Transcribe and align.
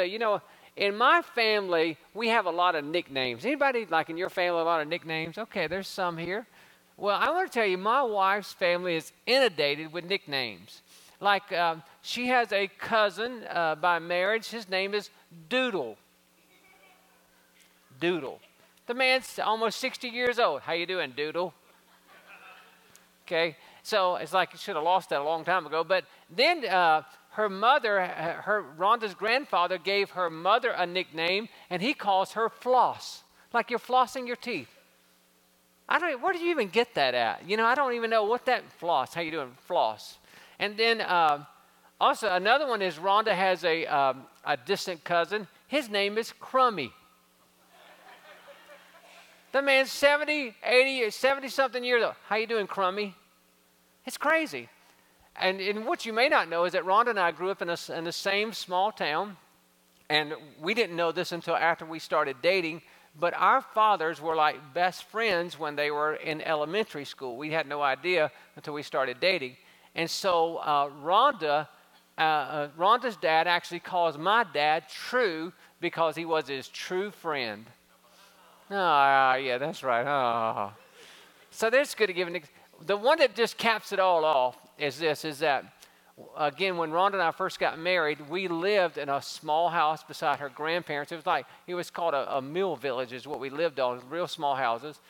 Say, 0.00 0.06
you 0.06 0.18
know, 0.18 0.40
in 0.76 0.96
my 0.96 1.22
family, 1.22 1.96
we 2.14 2.28
have 2.28 2.46
a 2.46 2.50
lot 2.50 2.74
of 2.74 2.84
nicknames. 2.84 3.44
Anybody 3.44 3.86
like 3.86 4.08
in 4.08 4.16
your 4.16 4.30
family 4.30 4.60
a 4.60 4.64
lot 4.64 4.80
of 4.80 4.88
nicknames? 4.88 5.36
Okay, 5.36 5.66
there's 5.66 5.88
some 5.88 6.16
here. 6.16 6.46
Well, 6.96 7.18
I 7.18 7.30
want 7.30 7.50
to 7.50 7.58
tell 7.58 7.66
you, 7.66 7.78
my 7.78 8.02
wife's 8.02 8.52
family 8.52 8.94
is 8.94 9.12
inundated 9.26 9.92
with 9.92 10.04
nicknames. 10.04 10.82
Like 11.20 11.52
um, 11.52 11.82
she 12.02 12.28
has 12.28 12.52
a 12.52 12.68
cousin 12.68 13.44
uh, 13.50 13.74
by 13.74 13.98
marriage. 13.98 14.48
His 14.48 14.68
name 14.68 14.94
is 14.94 15.10
Doodle. 15.48 15.96
Doodle. 18.00 18.40
The 18.86 18.94
man's 18.94 19.38
almost 19.38 19.78
60 19.80 20.08
years 20.08 20.38
old. 20.38 20.62
How 20.62 20.72
you 20.72 20.86
doing, 20.86 21.12
Doodle? 21.14 21.52
Okay, 23.26 23.56
so 23.82 24.16
it's 24.16 24.32
like 24.32 24.52
you 24.52 24.58
should 24.58 24.74
have 24.74 24.84
lost 24.84 25.10
that 25.10 25.20
a 25.20 25.24
long 25.24 25.44
time 25.44 25.66
ago. 25.66 25.84
But 25.84 26.04
then 26.28 26.66
uh, 26.66 27.02
her 27.30 27.48
mother, 27.48 28.00
her 28.04 28.64
Rhonda's 28.78 29.14
grandfather, 29.14 29.78
gave 29.78 30.10
her 30.10 30.30
mother 30.30 30.70
a 30.70 30.86
nickname, 30.86 31.48
and 31.68 31.80
he 31.80 31.94
calls 31.94 32.32
her 32.32 32.48
Floss, 32.48 33.22
like 33.52 33.70
you're 33.70 33.78
flossing 33.78 34.26
your 34.26 34.36
teeth. 34.36 34.68
I 35.90 35.98
don't. 35.98 36.22
Where 36.22 36.32
do 36.32 36.38
you 36.38 36.50
even 36.50 36.68
get 36.68 36.94
that 36.94 37.14
at? 37.14 37.48
You 37.48 37.56
know, 37.56 37.66
I 37.66 37.74
don't 37.74 37.94
even 37.94 38.10
know 38.10 38.22
what 38.22 38.46
that 38.46 38.62
floss. 38.78 39.12
How 39.12 39.22
you 39.22 39.32
doing, 39.32 39.50
floss? 39.66 40.18
And 40.60 40.76
then 40.76 41.00
uh, 41.00 41.44
also 42.00 42.32
another 42.32 42.68
one 42.68 42.80
is 42.80 42.94
Rhonda 42.94 43.34
has 43.34 43.64
a 43.64 43.86
um, 43.86 44.22
a 44.44 44.56
distant 44.56 45.02
cousin. 45.02 45.48
His 45.66 45.90
name 45.90 46.16
is 46.16 46.32
Crummy. 46.38 46.92
The 49.52 49.62
man's 49.62 49.90
70, 49.90 50.54
80, 50.62 51.10
70 51.10 51.48
something 51.48 51.82
years 51.82 52.04
old. 52.04 52.14
How 52.28 52.36
you 52.36 52.46
doing, 52.46 52.68
Crummy? 52.68 53.16
It's 54.06 54.16
crazy. 54.16 54.68
And, 55.40 55.60
and 55.60 55.86
what 55.86 56.04
you 56.04 56.12
may 56.12 56.28
not 56.28 56.48
know 56.48 56.64
is 56.64 56.74
that 56.74 56.84
Rhonda 56.84 57.10
and 57.10 57.18
I 57.18 57.30
grew 57.30 57.50
up 57.50 57.62
in, 57.62 57.70
a, 57.70 57.78
in 57.96 58.04
the 58.04 58.12
same 58.12 58.52
small 58.52 58.92
town, 58.92 59.38
and 60.10 60.34
we 60.60 60.74
didn't 60.74 60.96
know 60.96 61.12
this 61.12 61.32
until 61.32 61.56
after 61.56 61.86
we 61.86 61.98
started 61.98 62.36
dating. 62.42 62.82
But 63.18 63.34
our 63.34 63.60
fathers 63.60 64.20
were 64.20 64.36
like 64.36 64.74
best 64.74 65.04
friends 65.04 65.58
when 65.58 65.76
they 65.76 65.90
were 65.90 66.14
in 66.14 66.42
elementary 66.42 67.04
school. 67.04 67.36
We 67.36 67.50
had 67.50 67.66
no 67.66 67.82
idea 67.82 68.30
until 68.54 68.74
we 68.74 68.82
started 68.82 69.18
dating. 69.18 69.56
And 69.94 70.08
so 70.08 70.58
uh, 70.58 70.90
Rhonda, 71.02 71.66
uh, 72.18 72.20
uh, 72.20 72.68
Rhonda's 72.78 73.16
dad 73.16 73.48
actually 73.48 73.80
calls 73.80 74.16
my 74.16 74.44
dad 74.52 74.84
True 74.88 75.52
because 75.80 76.14
he 76.14 76.24
was 76.24 76.48
his 76.48 76.68
true 76.68 77.10
friend. 77.10 77.64
Ah, 78.70 79.34
yeah, 79.36 79.58
that's 79.58 79.82
right. 79.82 80.06
Ah. 80.06 80.72
So 81.50 81.70
that's 81.70 81.94
good 81.94 82.06
to 82.06 82.12
give 82.12 82.28
an. 82.28 82.40
The 82.86 82.96
one 82.96 83.18
that 83.18 83.34
just 83.34 83.56
caps 83.58 83.92
it 83.92 83.98
all 83.98 84.24
off 84.24 84.56
is 84.80 84.98
this: 84.98 85.24
is 85.24 85.38
that 85.40 85.64
again, 86.36 86.76
when 86.76 86.90
Rhonda 86.90 87.14
and 87.14 87.22
I 87.22 87.30
first 87.30 87.58
got 87.58 87.78
married, 87.78 88.28
we 88.28 88.48
lived 88.48 88.98
in 88.98 89.08
a 89.08 89.22
small 89.22 89.68
house 89.68 90.02
beside 90.02 90.38
her 90.38 90.48
grandparents. 90.48 91.12
It 91.12 91.16
was 91.16 91.26
like 91.26 91.46
it 91.66 91.74
was 91.74 91.90
called 91.90 92.14
a, 92.14 92.36
a 92.36 92.42
mill 92.42 92.76
village, 92.76 93.12
is 93.12 93.26
what 93.26 93.40
we 93.40 93.50
lived 93.50 93.80
on, 93.80 94.00
real 94.08 94.26
small 94.26 94.54
houses. 94.54 95.00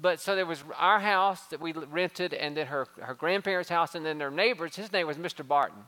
But 0.00 0.20
so 0.20 0.36
there 0.36 0.46
was 0.46 0.62
our 0.76 1.00
house 1.00 1.46
that 1.46 1.60
we 1.60 1.72
rented, 1.72 2.32
and 2.34 2.56
then 2.56 2.66
her 2.68 2.86
her 3.00 3.14
grandparents' 3.14 3.68
house, 3.68 3.94
and 3.94 4.04
then 4.04 4.18
their 4.18 4.30
neighbors. 4.30 4.76
His 4.76 4.92
name 4.92 5.06
was 5.06 5.16
Mr. 5.16 5.46
Barton. 5.46 5.82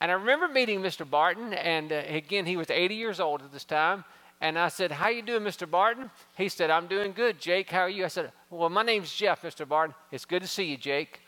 And 0.00 0.10
I 0.10 0.14
remember 0.14 0.46
meeting 0.46 0.80
Mr. 0.80 1.08
Barton, 1.08 1.52
and 1.52 1.92
uh, 1.92 2.02
again, 2.06 2.46
he 2.46 2.56
was 2.56 2.70
80 2.70 2.94
years 2.94 3.18
old 3.18 3.42
at 3.42 3.52
this 3.52 3.64
time. 3.64 4.04
And 4.40 4.56
I 4.56 4.68
said, 4.68 4.92
How 4.92 5.08
you 5.08 5.22
doing, 5.22 5.42
Mr. 5.42 5.68
Barton? 5.68 6.10
He 6.36 6.48
said, 6.48 6.70
I'm 6.70 6.86
doing 6.86 7.12
good. 7.12 7.40
Jake, 7.40 7.70
how 7.70 7.80
are 7.80 7.88
you? 7.88 8.04
I 8.04 8.08
said, 8.08 8.30
Well, 8.50 8.68
my 8.68 8.84
name's 8.84 9.12
Jeff, 9.12 9.42
Mr. 9.42 9.66
Barton. 9.66 9.96
It's 10.12 10.24
good 10.24 10.42
to 10.42 10.48
see 10.48 10.64
you, 10.64 10.76
Jake. 10.76 11.20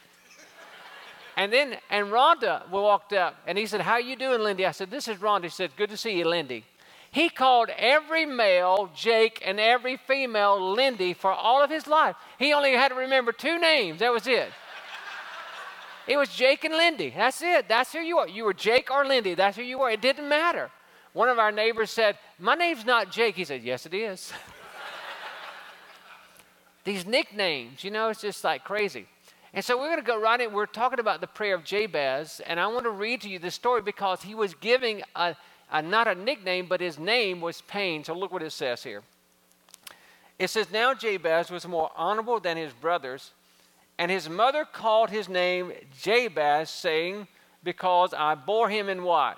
And 1.36 1.52
then, 1.52 1.76
and 1.91 2.08
Rhonda 2.08 2.68
walked 2.70 3.12
up, 3.12 3.36
and 3.46 3.56
he 3.56 3.66
said, 3.66 3.80
How 3.80 3.98
you 3.98 4.16
doing, 4.16 4.41
Lindy? 4.41 4.66
I 4.66 4.72
said, 4.72 4.91
This 4.91 5.08
is 5.08 5.18
Rhonda. 5.18 5.44
He 5.44 5.50
said, 5.50 5.70
Good 5.76 5.91
to 5.91 5.96
see 5.96 6.18
you, 6.18 6.26
Lindy. 6.26 6.64
He 7.12 7.28
called 7.28 7.70
every 7.76 8.24
male 8.24 8.91
Jake 8.94 9.42
and 9.44 9.58
every 9.58 9.96
female 9.96 10.74
Lindy 10.74 11.12
for 11.12 11.32
all 11.32 11.62
of 11.62 11.70
his 11.70 11.88
life. 11.88 12.14
He 12.38 12.52
only 12.52 12.72
had 12.72 12.88
to 12.88 12.94
remember 12.94 13.32
two 13.32 13.58
names. 13.58 13.98
That 13.98 14.12
was 14.12 14.28
it. 14.28 14.48
It 16.06 16.16
was 16.16 16.28
Jake 16.28 16.64
and 16.64 16.74
Lindy. 16.74 17.12
That's 17.16 17.42
it. 17.42 17.68
That's 17.68 17.92
who 17.92 18.00
you 18.00 18.18
are. 18.18 18.28
You 18.28 18.44
were 18.44 18.54
Jake 18.54 18.91
or 18.91 19.04
Lindy. 19.04 19.34
That's 19.34 19.56
who 19.56 19.62
you 19.62 19.78
were. 19.78 19.91
It 19.91 20.00
didn't 20.00 20.28
matter. 20.28 20.70
One 21.12 21.28
of 21.28 21.38
our 21.38 21.52
neighbors 21.52 21.91
said, 21.91 22.16
My 22.38 22.54
name's 22.54 22.84
not 22.84 23.10
Jake. 23.10 23.34
He 23.34 23.44
said, 23.44 23.62
Yes, 23.62 23.86
it 23.86 23.94
is. 23.94 24.32
These 26.84 27.06
nicknames, 27.06 27.84
you 27.84 27.91
know, 27.91 28.08
it's 28.08 28.20
just 28.20 28.44
like 28.44 28.64
crazy. 28.64 29.06
And 29.52 29.64
so 29.64 29.76
we're 29.76 29.88
going 29.88 29.98
to 29.98 30.04
go 30.04 30.20
right 30.20 30.40
in. 30.40 30.52
We're 30.52 30.66
talking 30.66 31.00
about 31.00 31.20
the 31.20 31.26
prayer 31.26 31.54
of 31.54 31.64
Jabez, 31.64 32.40
and 32.46 32.60
I 32.60 32.68
want 32.68 32.84
to 32.84 32.90
read 32.90 33.22
to 33.22 33.28
you 33.28 33.38
this 33.38 33.54
story 33.54 33.82
because 33.82 34.22
he 34.22 34.34
was 34.34 34.54
giving 34.54 35.02
a, 35.16 35.34
a, 35.72 35.82
not 35.82 36.06
a 36.06 36.14
nickname, 36.14 36.66
but 36.66 36.80
his 36.80 36.98
name 36.98 37.40
was 37.40 37.60
Pain. 37.62 38.04
So 38.04 38.14
look 38.14 38.32
what 38.32 38.42
it 38.42 38.52
says 38.52 38.84
here. 38.84 39.02
It 40.38 40.50
says, 40.50 40.70
Now 40.70 40.94
Jabez 40.94 41.50
was 41.50 41.66
more 41.66 41.90
honorable 41.96 42.38
than 42.38 42.56
his 42.56 42.72
brothers, 42.72 43.32
and 43.98 44.10
his 44.10 44.28
mother 44.28 44.64
called 44.64 45.10
his 45.10 45.28
name 45.28 45.72
Jabez, 46.00 46.70
saying, 46.70 47.26
Because 47.64 48.14
I 48.14 48.36
bore 48.36 48.70
him 48.70 48.88
in 48.88 49.02
what? 49.02 49.36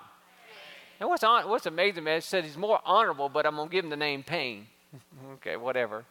And 1.00 1.08
what's, 1.08 1.24
on, 1.24 1.48
what's 1.48 1.66
amazing, 1.66 2.04
man, 2.04 2.18
it 2.18 2.24
said 2.24 2.44
he's 2.44 2.56
more 2.56 2.80
honorable, 2.84 3.28
but 3.28 3.46
I'm 3.46 3.56
going 3.56 3.68
to 3.68 3.72
give 3.72 3.84
him 3.84 3.90
the 3.90 3.96
name 3.96 4.22
Pain. 4.22 4.66
okay, 5.34 5.56
whatever. 5.56 6.04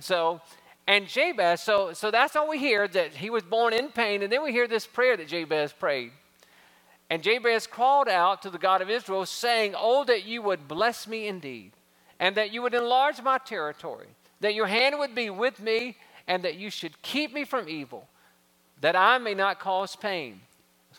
So, 0.00 0.40
and 0.86 1.08
Jabez, 1.08 1.62
so, 1.62 1.92
so 1.92 2.10
that's 2.10 2.36
all 2.36 2.48
we 2.48 2.58
hear, 2.58 2.86
that 2.88 3.14
he 3.14 3.30
was 3.30 3.42
born 3.42 3.72
in 3.72 3.88
pain. 3.88 4.22
And 4.22 4.32
then 4.32 4.42
we 4.42 4.52
hear 4.52 4.68
this 4.68 4.86
prayer 4.86 5.16
that 5.16 5.28
Jabez 5.28 5.72
prayed. 5.72 6.12
And 7.10 7.22
Jabez 7.22 7.66
called 7.66 8.08
out 8.08 8.42
to 8.42 8.50
the 8.50 8.58
God 8.58 8.82
of 8.82 8.90
Israel, 8.90 9.26
saying, 9.26 9.74
Oh, 9.76 10.04
that 10.04 10.24
you 10.24 10.42
would 10.42 10.68
bless 10.68 11.06
me 11.06 11.28
indeed, 11.28 11.72
and 12.18 12.36
that 12.36 12.52
you 12.52 12.62
would 12.62 12.74
enlarge 12.74 13.22
my 13.22 13.38
territory, 13.38 14.08
that 14.40 14.54
your 14.54 14.66
hand 14.66 14.98
would 14.98 15.14
be 15.14 15.30
with 15.30 15.60
me, 15.60 15.96
and 16.26 16.42
that 16.42 16.56
you 16.56 16.70
should 16.70 17.00
keep 17.02 17.32
me 17.32 17.44
from 17.44 17.68
evil, 17.68 18.08
that 18.80 18.96
I 18.96 19.18
may 19.18 19.34
not 19.34 19.60
cause 19.60 19.94
pain. 19.94 20.40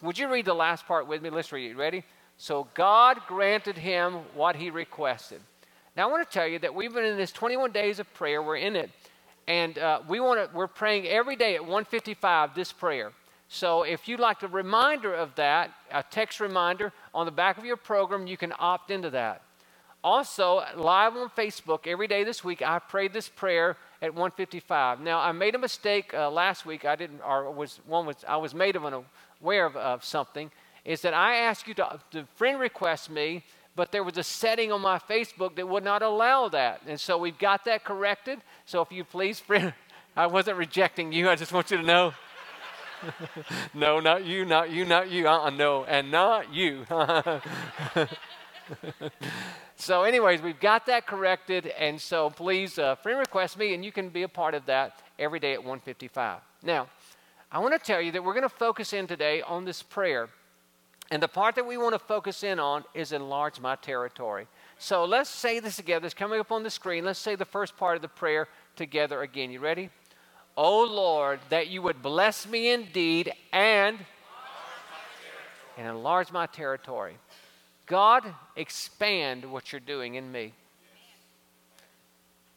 Would 0.02 0.18
you 0.18 0.32
read 0.32 0.46
the 0.46 0.54
last 0.54 0.86
part 0.86 1.08
with 1.08 1.22
me? 1.22 1.30
Let's 1.30 1.52
read 1.52 1.72
it. 1.72 1.78
Ready? 1.78 2.04
So 2.38 2.68
God 2.76 3.20
granted 3.28 3.78
him 3.78 4.14
what 4.36 4.56
he 4.56 4.70
requested. 4.70 5.42
Now 5.96 6.08
I 6.08 6.12
want 6.12 6.30
to 6.30 6.32
tell 6.32 6.48
you 6.48 6.60
that 6.60 6.76
we've 6.76 6.94
been 6.94 7.06
in 7.06 7.18
this 7.18 7.32
21 7.32 7.72
days 7.72 8.00
of 8.00 8.14
prayer. 8.14 8.42
We're 8.42 8.58
in 8.58 8.76
it, 8.76 8.92
and 9.48 9.78
uh, 9.78 10.02
we 10.08 10.20
want 10.20 10.40
to. 10.40 10.56
We're 10.56 10.68
praying 10.68 11.08
every 11.08 11.36
day 11.36 11.56
at 11.56 11.62
1:55 11.62 12.54
this 12.54 12.72
prayer. 12.72 13.12
So 13.50 13.84
if 13.84 14.08
you'd 14.08 14.20
like 14.20 14.44
a 14.44 14.48
reminder 14.48 15.14
of 15.14 15.34
that, 15.36 15.72
a 15.92 16.04
text 16.04 16.40
reminder 16.40 16.92
on 17.14 17.26
the 17.26 17.32
back 17.32 17.58
of 17.58 17.66
your 17.66 17.78
program, 17.78 18.28
you 18.28 18.36
can 18.36 18.54
opt 18.60 18.92
into 18.92 19.10
that. 19.12 19.42
Also, 20.04 20.64
live 20.76 21.16
on 21.16 21.30
Facebook 21.30 21.88
every 21.88 22.08
day 22.08 22.24
this 22.24 22.44
week, 22.44 22.62
I 22.62 22.80
prayed 22.80 23.14
this 23.14 23.30
prayer 23.30 23.78
at 24.02 24.14
1:55. 24.14 25.00
Now 25.00 25.20
I 25.20 25.32
made 25.32 25.56
a 25.56 25.60
mistake 25.60 26.14
uh, 26.14 26.30
last 26.30 26.66
week. 26.66 26.86
I 26.86 26.96
didn't, 26.96 27.22
or 27.22 27.52
was 27.52 27.80
one 27.86 28.06
was 28.06 28.18
I 28.28 28.38
was 28.38 28.54
made 28.54 28.76
of 28.76 28.84
of, 28.84 29.76
of 29.76 30.04
something 30.04 30.52
is 30.88 31.02
that 31.02 31.14
I 31.14 31.36
asked 31.36 31.68
you 31.68 31.74
to, 31.76 32.00
to 32.12 32.26
friend 32.38 32.60
request 32.60 33.10
me, 33.10 33.44
but 33.78 33.92
there 33.92 34.04
was 34.04 34.18
a 34.18 34.24
setting 34.24 34.72
on 34.72 34.82
my 34.82 34.98
Facebook 34.98 35.56
that 35.56 35.70
would 35.70 35.84
not 35.84 36.02
allow 36.02 36.50
that. 36.50 36.82
And 36.88 37.00
so 37.00 37.16
we've 37.20 37.38
got 37.38 37.64
that 37.66 37.84
corrected. 37.84 38.40
So 38.66 38.82
if 38.82 38.92
you 38.92 39.04
please, 39.04 39.40
friend, 39.48 39.72
I 40.16 40.26
wasn't 40.26 40.58
rejecting 40.58 41.14
you. 41.14 41.30
I 41.30 41.36
just 41.36 41.54
want 41.54 41.70
you 41.72 41.78
to 41.78 41.84
know. 41.84 42.14
no, 43.76 44.00
not 44.00 44.26
you, 44.26 44.44
not 44.44 44.72
you, 44.72 44.84
not 44.84 45.12
you. 45.12 45.28
Uh-uh, 45.28 45.52
no, 45.52 45.86
and 45.86 46.10
not 46.10 46.52
you. 46.52 46.88
so, 49.76 50.04
anyways, 50.04 50.42
we've 50.42 50.60
got 50.60 50.88
that 50.88 51.06
corrected, 51.06 51.68
and 51.68 52.02
so 52.02 52.32
please 52.32 52.80
uh, 52.80 52.96
friend 52.96 53.20
request 53.20 53.60
me, 53.60 53.76
and 53.76 53.86
you 53.86 53.92
can 53.92 54.10
be 54.10 54.24
a 54.24 54.28
part 54.28 54.56
of 54.56 54.66
that 54.66 55.04
every 55.20 55.40
day 55.40 55.54
at 55.54 55.60
1:55. 55.60 56.40
Now, 56.64 56.88
I 57.52 57.60
want 57.60 57.76
to 57.76 57.80
tell 57.80 58.02
you 58.02 58.12
that 58.14 58.24
we're 58.24 58.34
going 58.34 58.42
to 58.42 58.50
focus 58.50 58.94
in 58.94 59.06
today 59.06 59.44
on 59.44 59.64
this 59.64 59.84
prayer 59.84 60.30
and 61.10 61.24
the 61.24 61.28
part 61.28 61.56
that 61.56 61.66
we 61.66 61.78
want 61.78 61.94
to 61.94 62.00
focus 62.00 62.44
in 62.44 62.60
on 62.60 62.84
is 62.94 63.12
enlarge 63.12 63.60
my 63.60 63.76
territory. 63.76 64.48
So 64.78 65.06
let's 65.06 65.30
say 65.30 65.60
this 65.60 65.78
together. 65.78 66.06
It's 66.06 66.14
coming 66.14 66.40
up 66.40 66.52
on 66.52 66.64
the 66.64 66.70
screen. 66.70 67.06
Let's 67.06 67.20
say 67.20 67.36
the 67.36 67.46
first 67.46 67.78
part 67.78 67.96
of 67.96 68.02
the 68.02 68.08
prayer 68.10 68.48
together 68.76 69.22
again. 69.22 69.50
You 69.52 69.60
ready? 69.60 69.90
Oh 70.58 70.84
Lord, 70.84 71.40
that 71.50 71.68
you 71.68 71.82
would 71.82 72.02
bless 72.02 72.48
me 72.48 72.72
indeed 72.72 73.32
and 73.54 73.98
and 75.78 75.88
enlarge 75.88 76.32
my 76.32 76.48
territory. 76.48 77.18
God, 77.86 78.24
expand 78.56 79.46
what 79.46 79.72
you're 79.72 79.80
doing 79.80 80.16
in 80.16 80.32
me. 80.32 80.54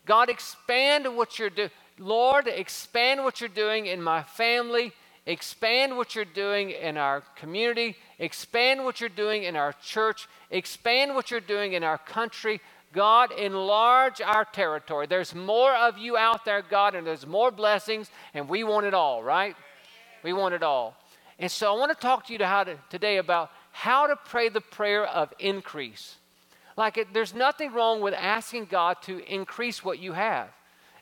God, 0.07 0.29
expand 0.29 1.17
what 1.17 1.39
you're 1.39 1.51
doing. 1.51 1.71
Lord, 1.99 2.49
expand 2.49 3.23
what 3.23 3.41
you're 3.41 3.49
doing 3.49 3.87
in 3.87 4.03
my 4.03 4.23
family. 4.23 4.93
Expand 5.27 5.97
what 5.97 6.15
you're 6.15 6.25
doing 6.25 6.71
in 6.71 6.97
our 6.97 7.23
community. 7.37 7.97
Expand 8.19 8.85
what 8.85 9.01
you're 9.01 9.09
doing 9.09 9.45
in 9.45 9.55
our 9.55 9.75
church. 9.85 10.29
Expand 10.51 11.15
what 11.15 11.31
you're 11.31 11.41
doing 11.41 11.75
in 11.75 11.85
our 11.85 11.99
country. 11.99 12.61
God, 12.93 13.31
enlarge 13.33 14.21
our 14.21 14.45
territory. 14.45 15.07
There's 15.07 15.35
more 15.35 15.73
of 15.75 15.99
you 15.99 16.17
out 16.17 16.45
there, 16.45 16.63
God, 16.63 16.95
and 16.95 17.07
there's 17.07 17.27
more 17.27 17.51
blessings, 17.51 18.11
and 18.35 18.49
we 18.49 18.65
want 18.65 18.87
it 18.87 18.95
all, 18.95 19.23
right? 19.23 19.55
We 20.25 20.33
want 20.33 20.55
it 20.55 20.63
all. 20.63 20.97
And 21.39 21.51
so 21.51 21.73
I 21.73 21.79
want 21.79 21.93
to 21.93 22.01
talk 22.01 22.27
to 22.27 22.33
you 22.33 22.39
to 22.39 22.47
how 22.47 22.65
to, 22.65 22.77
today 22.91 23.19
about 23.19 23.51
how 23.73 24.07
to 24.09 24.17
pray 24.17 24.49
the 24.49 24.61
prayer 24.61 25.07
of 25.07 25.33
increase. 25.39 26.17
Like, 26.77 26.99
it, 26.99 27.13
there's 27.13 27.35
nothing 27.35 27.73
wrong 27.73 28.01
with 28.01 28.15
asking 28.15 28.67
God 28.67 28.97
to 29.03 29.25
increase 29.33 29.85
what 29.85 29.99
you 29.99 30.13
have. 30.13 30.49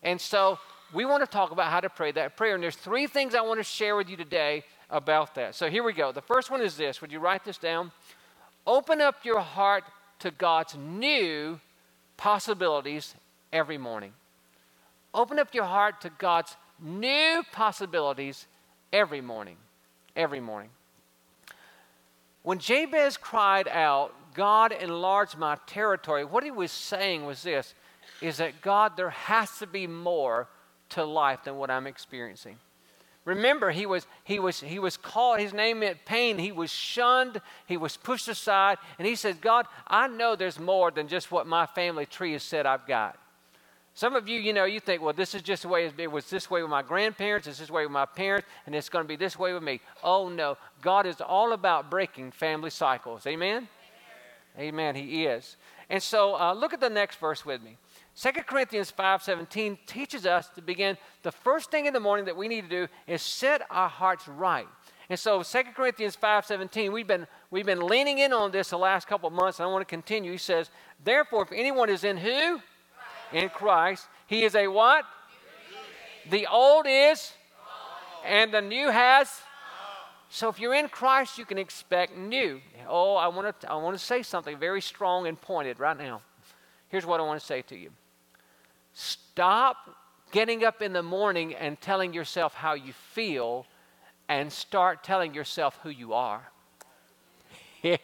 And 0.02 0.20
so 0.20 0.58
we 0.92 1.04
want 1.04 1.22
to 1.22 1.26
talk 1.26 1.50
about 1.50 1.70
how 1.70 1.80
to 1.80 1.88
pray 1.88 2.12
that 2.12 2.36
prayer. 2.36 2.54
And 2.54 2.62
there's 2.62 2.76
three 2.76 3.06
things 3.06 3.34
I 3.34 3.40
want 3.40 3.60
to 3.60 3.64
share 3.64 3.96
with 3.96 4.08
you 4.08 4.16
today 4.16 4.64
about 4.90 5.34
that. 5.34 5.54
So 5.54 5.68
here 5.68 5.82
we 5.82 5.92
go. 5.92 6.12
The 6.12 6.22
first 6.22 6.50
one 6.50 6.62
is 6.62 6.76
this. 6.76 7.00
Would 7.00 7.12
you 7.12 7.18
write 7.18 7.44
this 7.44 7.58
down? 7.58 7.92
Open 8.66 9.00
up 9.00 9.24
your 9.24 9.40
heart 9.40 9.84
to 10.20 10.30
God's 10.30 10.76
new 10.76 11.60
possibilities 12.16 13.14
every 13.52 13.78
morning. 13.78 14.12
Open 15.14 15.38
up 15.38 15.54
your 15.54 15.64
heart 15.64 16.00
to 16.02 16.10
God's 16.10 16.56
new 16.80 17.42
possibilities 17.52 18.46
every 18.92 19.20
morning. 19.20 19.56
Every 20.16 20.40
morning. 20.40 20.70
When 22.42 22.58
Jabez 22.58 23.16
cried 23.16 23.68
out, 23.68 24.14
God 24.34 24.72
enlarge 24.72 25.36
my 25.36 25.56
territory, 25.66 26.24
what 26.24 26.44
he 26.44 26.50
was 26.50 26.72
saying 26.72 27.26
was 27.26 27.42
this 27.42 27.74
is 28.20 28.38
that 28.38 28.60
God, 28.62 28.96
there 28.96 29.10
has 29.10 29.58
to 29.58 29.66
be 29.66 29.86
more 29.86 30.48
to 30.90 31.04
life 31.04 31.44
than 31.44 31.56
what 31.56 31.70
I'm 31.70 31.86
experiencing. 31.86 32.56
Remember, 33.24 33.70
he 33.70 33.84
was, 33.84 34.06
he, 34.24 34.38
was, 34.38 34.60
he 34.60 34.78
was 34.78 34.96
called, 34.96 35.38
his 35.38 35.52
name 35.52 35.80
meant 35.80 35.98
pain. 36.06 36.38
He 36.38 36.50
was 36.50 36.70
shunned, 36.70 37.42
he 37.66 37.76
was 37.76 37.96
pushed 37.96 38.26
aside, 38.26 38.78
and 38.98 39.06
he 39.06 39.14
said, 39.16 39.42
God, 39.42 39.66
I 39.86 40.08
know 40.08 40.34
there's 40.34 40.58
more 40.58 40.90
than 40.90 41.08
just 41.08 41.30
what 41.30 41.46
my 41.46 41.66
family 41.66 42.06
tree 42.06 42.32
has 42.32 42.42
said 42.42 42.64
I've 42.64 42.86
got. 42.86 43.18
Some 43.92 44.14
of 44.14 44.28
you, 44.28 44.40
you 44.40 44.52
know, 44.52 44.64
you 44.64 44.80
think, 44.80 45.02
well, 45.02 45.12
this 45.12 45.34
is 45.34 45.42
just 45.42 45.62
the 45.62 45.68
way 45.68 45.90
it 45.98 46.10
was 46.10 46.30
this 46.30 46.48
way 46.48 46.62
with 46.62 46.70
my 46.70 46.82
grandparents, 46.82 47.46
it's 47.46 47.58
this 47.58 47.68
way 47.68 47.84
with 47.84 47.92
my 47.92 48.06
parents, 48.06 48.46
and 48.64 48.74
it's 48.74 48.88
going 48.88 49.04
to 49.04 49.08
be 49.08 49.16
this 49.16 49.38
way 49.38 49.52
with 49.52 49.62
me. 49.62 49.80
Oh, 50.02 50.28
no. 50.28 50.56
God 50.80 51.04
is 51.04 51.20
all 51.20 51.52
about 51.52 51.90
breaking 51.90 52.30
family 52.30 52.70
cycles. 52.70 53.26
Amen? 53.26 53.68
Amen. 54.56 54.68
Amen. 54.68 54.94
He 54.94 55.26
is. 55.26 55.56
And 55.90 56.02
so 56.02 56.38
uh, 56.38 56.54
look 56.54 56.72
at 56.72 56.80
the 56.80 56.88
next 56.88 57.16
verse 57.16 57.44
with 57.44 57.60
me. 57.62 57.76
2 58.20 58.32
Corinthians 58.48 58.90
5:17 58.90 59.78
teaches 59.86 60.26
us 60.26 60.48
to 60.50 60.60
begin 60.60 60.98
the 61.22 61.30
first 61.30 61.70
thing 61.70 61.86
in 61.86 61.92
the 61.92 62.00
morning 62.00 62.24
that 62.24 62.36
we 62.36 62.48
need 62.48 62.62
to 62.62 62.68
do 62.68 62.88
is 63.06 63.22
set 63.22 63.62
our 63.70 63.88
hearts 63.88 64.26
right. 64.26 64.66
And 65.08 65.16
so 65.16 65.44
2 65.44 65.72
Corinthians 65.72 66.16
5:17 66.16 66.90
we've 66.90 67.06
been 67.06 67.28
we've 67.52 67.64
been 67.64 67.86
leaning 67.86 68.18
in 68.18 68.32
on 68.32 68.50
this 68.50 68.70
the 68.70 68.78
last 68.78 69.06
couple 69.06 69.28
of 69.28 69.32
months 69.32 69.60
and 69.60 69.68
I 69.68 69.70
want 69.70 69.82
to 69.82 69.88
continue. 69.88 70.32
He 70.32 70.38
says, 70.38 70.68
"Therefore 71.04 71.44
if 71.44 71.52
anyone 71.52 71.88
is 71.88 72.02
in 72.02 72.16
who? 72.16 72.58
Christ. 72.58 72.64
In 73.32 73.48
Christ, 73.50 74.08
he 74.26 74.42
is 74.42 74.56
a 74.56 74.66
what? 74.66 75.04
The 76.28 76.48
old 76.48 76.86
is 76.88 77.34
and 78.24 78.52
the 78.52 78.60
new 78.60 78.90
has 78.90 79.42
so 80.28 80.48
if 80.48 80.58
you're 80.58 80.74
in 80.74 80.88
Christ, 80.88 81.38
you 81.38 81.44
can 81.44 81.56
expect 81.56 82.16
new. 82.16 82.60
Oh, 82.88 83.14
I 83.14 83.28
want 83.28 83.60
to 83.60 83.70
I 83.70 83.76
want 83.76 83.96
to 83.96 84.04
say 84.04 84.24
something 84.24 84.58
very 84.58 84.80
strong 84.80 85.28
and 85.28 85.40
pointed 85.40 85.78
right 85.78 85.96
now. 85.96 86.20
Here's 86.88 87.06
what 87.06 87.20
I 87.20 87.22
want 87.22 87.38
to 87.38 87.46
say 87.46 87.62
to 87.62 87.76
you. 87.76 87.92
Stop 89.00 89.94
getting 90.32 90.64
up 90.64 90.82
in 90.82 90.92
the 90.92 91.04
morning 91.04 91.54
and 91.54 91.80
telling 91.80 92.12
yourself 92.12 92.52
how 92.52 92.74
you 92.74 92.92
feel 92.92 93.64
and 94.28 94.52
start 94.52 95.04
telling 95.04 95.34
yourself 95.34 95.78
who 95.84 95.88
you 95.88 96.14
are. 96.14 96.50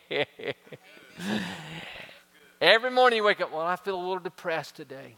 Every 2.60 2.92
morning 2.92 3.16
you 3.16 3.24
wake 3.24 3.40
up, 3.40 3.50
well, 3.50 3.66
I 3.66 3.74
feel 3.74 3.96
a 3.96 4.00
little 4.00 4.20
depressed 4.20 4.76
today. 4.76 5.16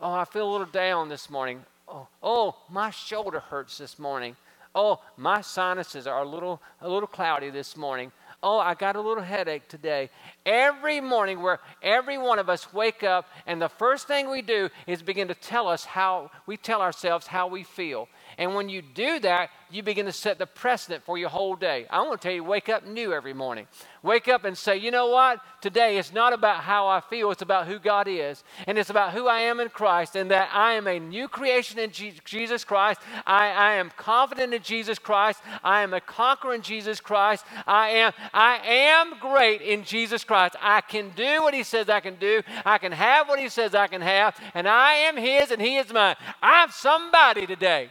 Oh, 0.00 0.12
I 0.12 0.24
feel 0.24 0.50
a 0.50 0.50
little 0.50 0.66
down 0.66 1.08
this 1.08 1.30
morning. 1.30 1.64
Oh, 1.86 2.08
oh, 2.20 2.56
my 2.68 2.90
shoulder 2.90 3.38
hurts 3.38 3.78
this 3.78 3.96
morning. 3.96 4.34
Oh, 4.74 5.00
my 5.16 5.40
sinuses 5.40 6.08
are 6.08 6.22
a 6.24 6.28
little 6.28 6.60
a 6.80 6.88
little 6.88 7.06
cloudy 7.06 7.50
this 7.50 7.76
morning. 7.76 8.10
Oh, 8.42 8.58
I 8.58 8.74
got 8.74 8.96
a 8.96 9.00
little 9.00 9.22
headache 9.22 9.68
today. 9.68 10.08
Every 10.46 11.00
morning, 11.00 11.42
where 11.42 11.60
every 11.82 12.16
one 12.16 12.38
of 12.38 12.48
us 12.48 12.72
wake 12.72 13.02
up, 13.02 13.28
and 13.46 13.60
the 13.60 13.68
first 13.68 14.06
thing 14.06 14.30
we 14.30 14.40
do 14.40 14.70
is 14.86 15.02
begin 15.02 15.28
to 15.28 15.34
tell 15.34 15.68
us 15.68 15.84
how 15.84 16.30
we 16.46 16.56
tell 16.56 16.80
ourselves 16.80 17.26
how 17.26 17.48
we 17.48 17.64
feel. 17.64 18.08
And 18.40 18.54
when 18.54 18.70
you 18.70 18.80
do 18.80 19.20
that, 19.20 19.50
you 19.70 19.82
begin 19.82 20.06
to 20.06 20.12
set 20.12 20.38
the 20.38 20.46
precedent 20.46 21.04
for 21.04 21.18
your 21.18 21.28
whole 21.28 21.56
day. 21.56 21.86
I 21.90 22.00
want 22.00 22.22
to 22.22 22.26
tell 22.26 22.34
you, 22.34 22.42
wake 22.42 22.70
up 22.70 22.86
new 22.86 23.12
every 23.12 23.34
morning. 23.34 23.66
Wake 24.02 24.28
up 24.28 24.46
and 24.46 24.56
say, 24.56 24.78
you 24.78 24.90
know 24.90 25.08
what? 25.08 25.40
Today 25.60 25.98
it's 25.98 26.10
not 26.10 26.32
about 26.32 26.62
how 26.62 26.88
I 26.88 27.00
feel, 27.02 27.30
it's 27.30 27.42
about 27.42 27.66
who 27.66 27.78
God 27.78 28.08
is. 28.08 28.42
And 28.66 28.78
it's 28.78 28.88
about 28.88 29.12
who 29.12 29.28
I 29.28 29.40
am 29.40 29.60
in 29.60 29.68
Christ 29.68 30.16
and 30.16 30.30
that 30.30 30.48
I 30.54 30.72
am 30.72 30.86
a 30.86 30.98
new 30.98 31.28
creation 31.28 31.78
in 31.78 31.92
Jesus 31.92 32.64
Christ. 32.64 33.02
I, 33.26 33.50
I 33.50 33.72
am 33.74 33.92
confident 33.98 34.54
in 34.54 34.62
Jesus 34.62 34.98
Christ. 34.98 35.42
I 35.62 35.82
am 35.82 35.92
a 35.92 36.00
conqueror 36.00 36.54
in 36.54 36.62
Jesus 36.62 36.98
Christ. 36.98 37.44
I 37.66 37.90
am, 37.90 38.12
I 38.32 38.56
am 38.64 39.18
great 39.20 39.60
in 39.60 39.84
Jesus 39.84 40.24
Christ. 40.24 40.56
I 40.62 40.80
can 40.80 41.10
do 41.10 41.42
what 41.42 41.52
He 41.52 41.62
says 41.62 41.90
I 41.90 42.00
can 42.00 42.14
do. 42.14 42.40
I 42.64 42.78
can 42.78 42.92
have 42.92 43.28
what 43.28 43.38
He 43.38 43.50
says 43.50 43.74
I 43.74 43.86
can 43.86 44.00
have. 44.00 44.34
And 44.54 44.66
I 44.66 44.94
am 44.94 45.18
His 45.18 45.50
and 45.50 45.60
He 45.60 45.76
is 45.76 45.92
mine. 45.92 46.16
I'm 46.40 46.70
somebody 46.70 47.46
today 47.46 47.90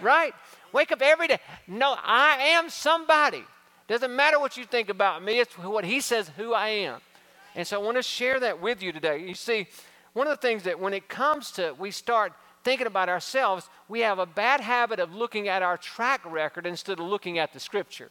right? 0.00 0.34
Wake 0.72 0.92
up 0.92 1.02
every 1.02 1.28
day. 1.28 1.38
No, 1.66 1.96
I 2.02 2.36
am 2.54 2.70
somebody. 2.70 3.44
Doesn't 3.88 4.14
matter 4.14 4.38
what 4.38 4.56
you 4.56 4.64
think 4.64 4.88
about 4.88 5.22
me, 5.22 5.40
it's 5.40 5.52
what 5.58 5.84
he 5.84 6.00
says 6.00 6.30
who 6.36 6.54
I 6.54 6.68
am. 6.68 7.00
And 7.54 7.66
so 7.66 7.80
I 7.80 7.84
want 7.84 7.98
to 7.98 8.02
share 8.02 8.40
that 8.40 8.60
with 8.60 8.82
you 8.82 8.92
today. 8.92 9.18
You 9.18 9.34
see, 9.34 9.66
one 10.14 10.26
of 10.26 10.30
the 10.30 10.46
things 10.46 10.62
that 10.62 10.80
when 10.80 10.94
it 10.94 11.08
comes 11.08 11.50
to 11.52 11.74
we 11.78 11.90
start 11.90 12.32
thinking 12.64 12.86
about 12.86 13.08
ourselves, 13.08 13.68
we 13.88 14.00
have 14.00 14.18
a 14.18 14.26
bad 14.26 14.60
habit 14.60 15.00
of 15.00 15.14
looking 15.14 15.48
at 15.48 15.62
our 15.62 15.76
track 15.76 16.20
record 16.24 16.66
instead 16.66 17.00
of 17.00 17.06
looking 17.06 17.38
at 17.38 17.52
the 17.52 17.60
scripture. 17.60 18.10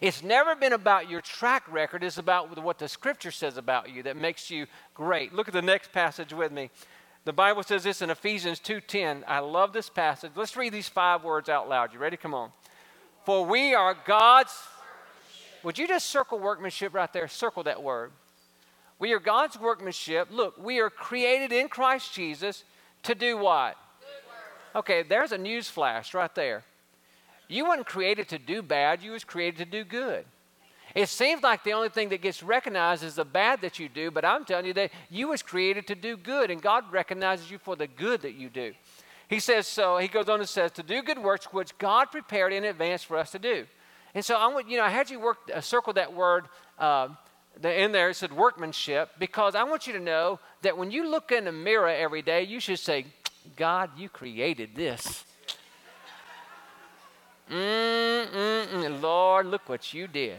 It's 0.00 0.22
never 0.22 0.56
been 0.56 0.72
about 0.72 1.08
your 1.08 1.20
track 1.20 1.62
record, 1.70 2.02
it's 2.02 2.18
about 2.18 2.60
what 2.62 2.78
the 2.78 2.88
scripture 2.88 3.30
says 3.30 3.56
about 3.56 3.90
you 3.90 4.02
that 4.02 4.16
makes 4.16 4.50
you 4.50 4.66
great. 4.94 5.32
Look 5.32 5.48
at 5.48 5.54
the 5.54 5.62
next 5.62 5.92
passage 5.92 6.32
with 6.32 6.50
me. 6.50 6.70
The 7.26 7.32
Bible 7.32 7.64
says 7.64 7.82
this 7.82 8.02
in 8.02 8.10
Ephesians 8.10 8.60
2:10. 8.60 9.24
I 9.26 9.40
love 9.40 9.72
this 9.72 9.90
passage. 9.90 10.30
Let's 10.36 10.56
read 10.56 10.72
these 10.72 10.88
five 10.88 11.24
words 11.24 11.48
out 11.48 11.68
loud. 11.68 11.92
You 11.92 11.98
ready? 11.98 12.16
Come 12.16 12.34
on. 12.34 12.52
For 13.24 13.44
we 13.44 13.74
are 13.74 13.94
God's 13.94 14.56
Would 15.64 15.76
you 15.76 15.88
just 15.88 16.06
circle 16.06 16.38
workmanship 16.38 16.94
right 16.94 17.12
there? 17.12 17.26
Circle 17.26 17.64
that 17.64 17.82
word. 17.82 18.12
We 19.00 19.12
are 19.12 19.18
God's 19.18 19.58
workmanship. 19.58 20.28
Look, 20.30 20.56
we 20.56 20.78
are 20.78 20.88
created 20.88 21.50
in 21.50 21.68
Christ 21.68 22.14
Jesus 22.14 22.62
to 23.02 23.16
do 23.16 23.36
what? 23.36 23.76
Okay, 24.76 25.02
there's 25.02 25.32
a 25.32 25.38
news 25.38 25.68
flash 25.68 26.14
right 26.14 26.32
there. 26.36 26.62
You 27.48 27.64
weren't 27.64 27.86
created 27.86 28.28
to 28.28 28.38
do 28.38 28.62
bad, 28.62 29.02
you 29.02 29.10
was 29.10 29.24
created 29.24 29.58
to 29.58 29.64
do 29.64 29.82
good. 29.82 30.24
It 30.96 31.10
seems 31.10 31.42
like 31.42 31.62
the 31.62 31.74
only 31.74 31.90
thing 31.90 32.08
that 32.08 32.22
gets 32.22 32.42
recognized 32.42 33.04
is 33.04 33.16
the 33.16 33.24
bad 33.26 33.60
that 33.60 33.78
you 33.78 33.86
do, 33.86 34.10
but 34.10 34.24
I'm 34.24 34.46
telling 34.46 34.64
you 34.64 34.72
that 34.72 34.90
you 35.10 35.28
was 35.28 35.42
created 35.42 35.86
to 35.88 35.94
do 35.94 36.16
good, 36.16 36.50
and 36.50 36.60
God 36.60 36.90
recognizes 36.90 37.50
you 37.50 37.58
for 37.58 37.76
the 37.76 37.86
good 37.86 38.22
that 38.22 38.32
you 38.32 38.48
do. 38.48 38.72
He 39.28 39.38
says 39.38 39.66
so. 39.66 39.98
He 39.98 40.08
goes 40.08 40.30
on 40.30 40.40
and 40.40 40.48
says 40.48 40.72
to 40.72 40.82
do 40.82 41.02
good 41.02 41.18
works 41.18 41.52
which 41.52 41.76
God 41.76 42.06
prepared 42.06 42.54
in 42.54 42.64
advance 42.64 43.02
for 43.02 43.18
us 43.18 43.30
to 43.32 43.38
do. 43.38 43.66
And 44.14 44.24
so 44.24 44.36
I 44.36 44.46
want 44.46 44.70
you 44.70 44.78
know 44.78 44.84
I 44.84 44.88
had 44.88 45.10
you 45.10 45.20
work 45.20 45.36
uh, 45.54 45.60
circle 45.60 45.92
that 45.92 46.14
word 46.14 46.46
uh, 46.78 47.08
in 47.62 47.92
there. 47.92 48.08
It 48.08 48.16
said 48.16 48.32
workmanship 48.32 49.10
because 49.18 49.54
I 49.54 49.64
want 49.64 49.86
you 49.86 49.92
to 49.92 50.00
know 50.00 50.40
that 50.62 50.78
when 50.78 50.90
you 50.90 51.10
look 51.10 51.30
in 51.30 51.44
the 51.44 51.52
mirror 51.52 51.88
every 51.88 52.22
day, 52.22 52.44
you 52.44 52.58
should 52.58 52.78
say, 52.78 53.04
"God, 53.54 53.90
you 53.98 54.08
created 54.08 54.74
this." 54.74 55.26
Mm-mm-mm. 57.50 59.02
Lord, 59.02 59.44
look 59.44 59.68
what 59.68 59.92
you 59.92 60.06
did. 60.06 60.38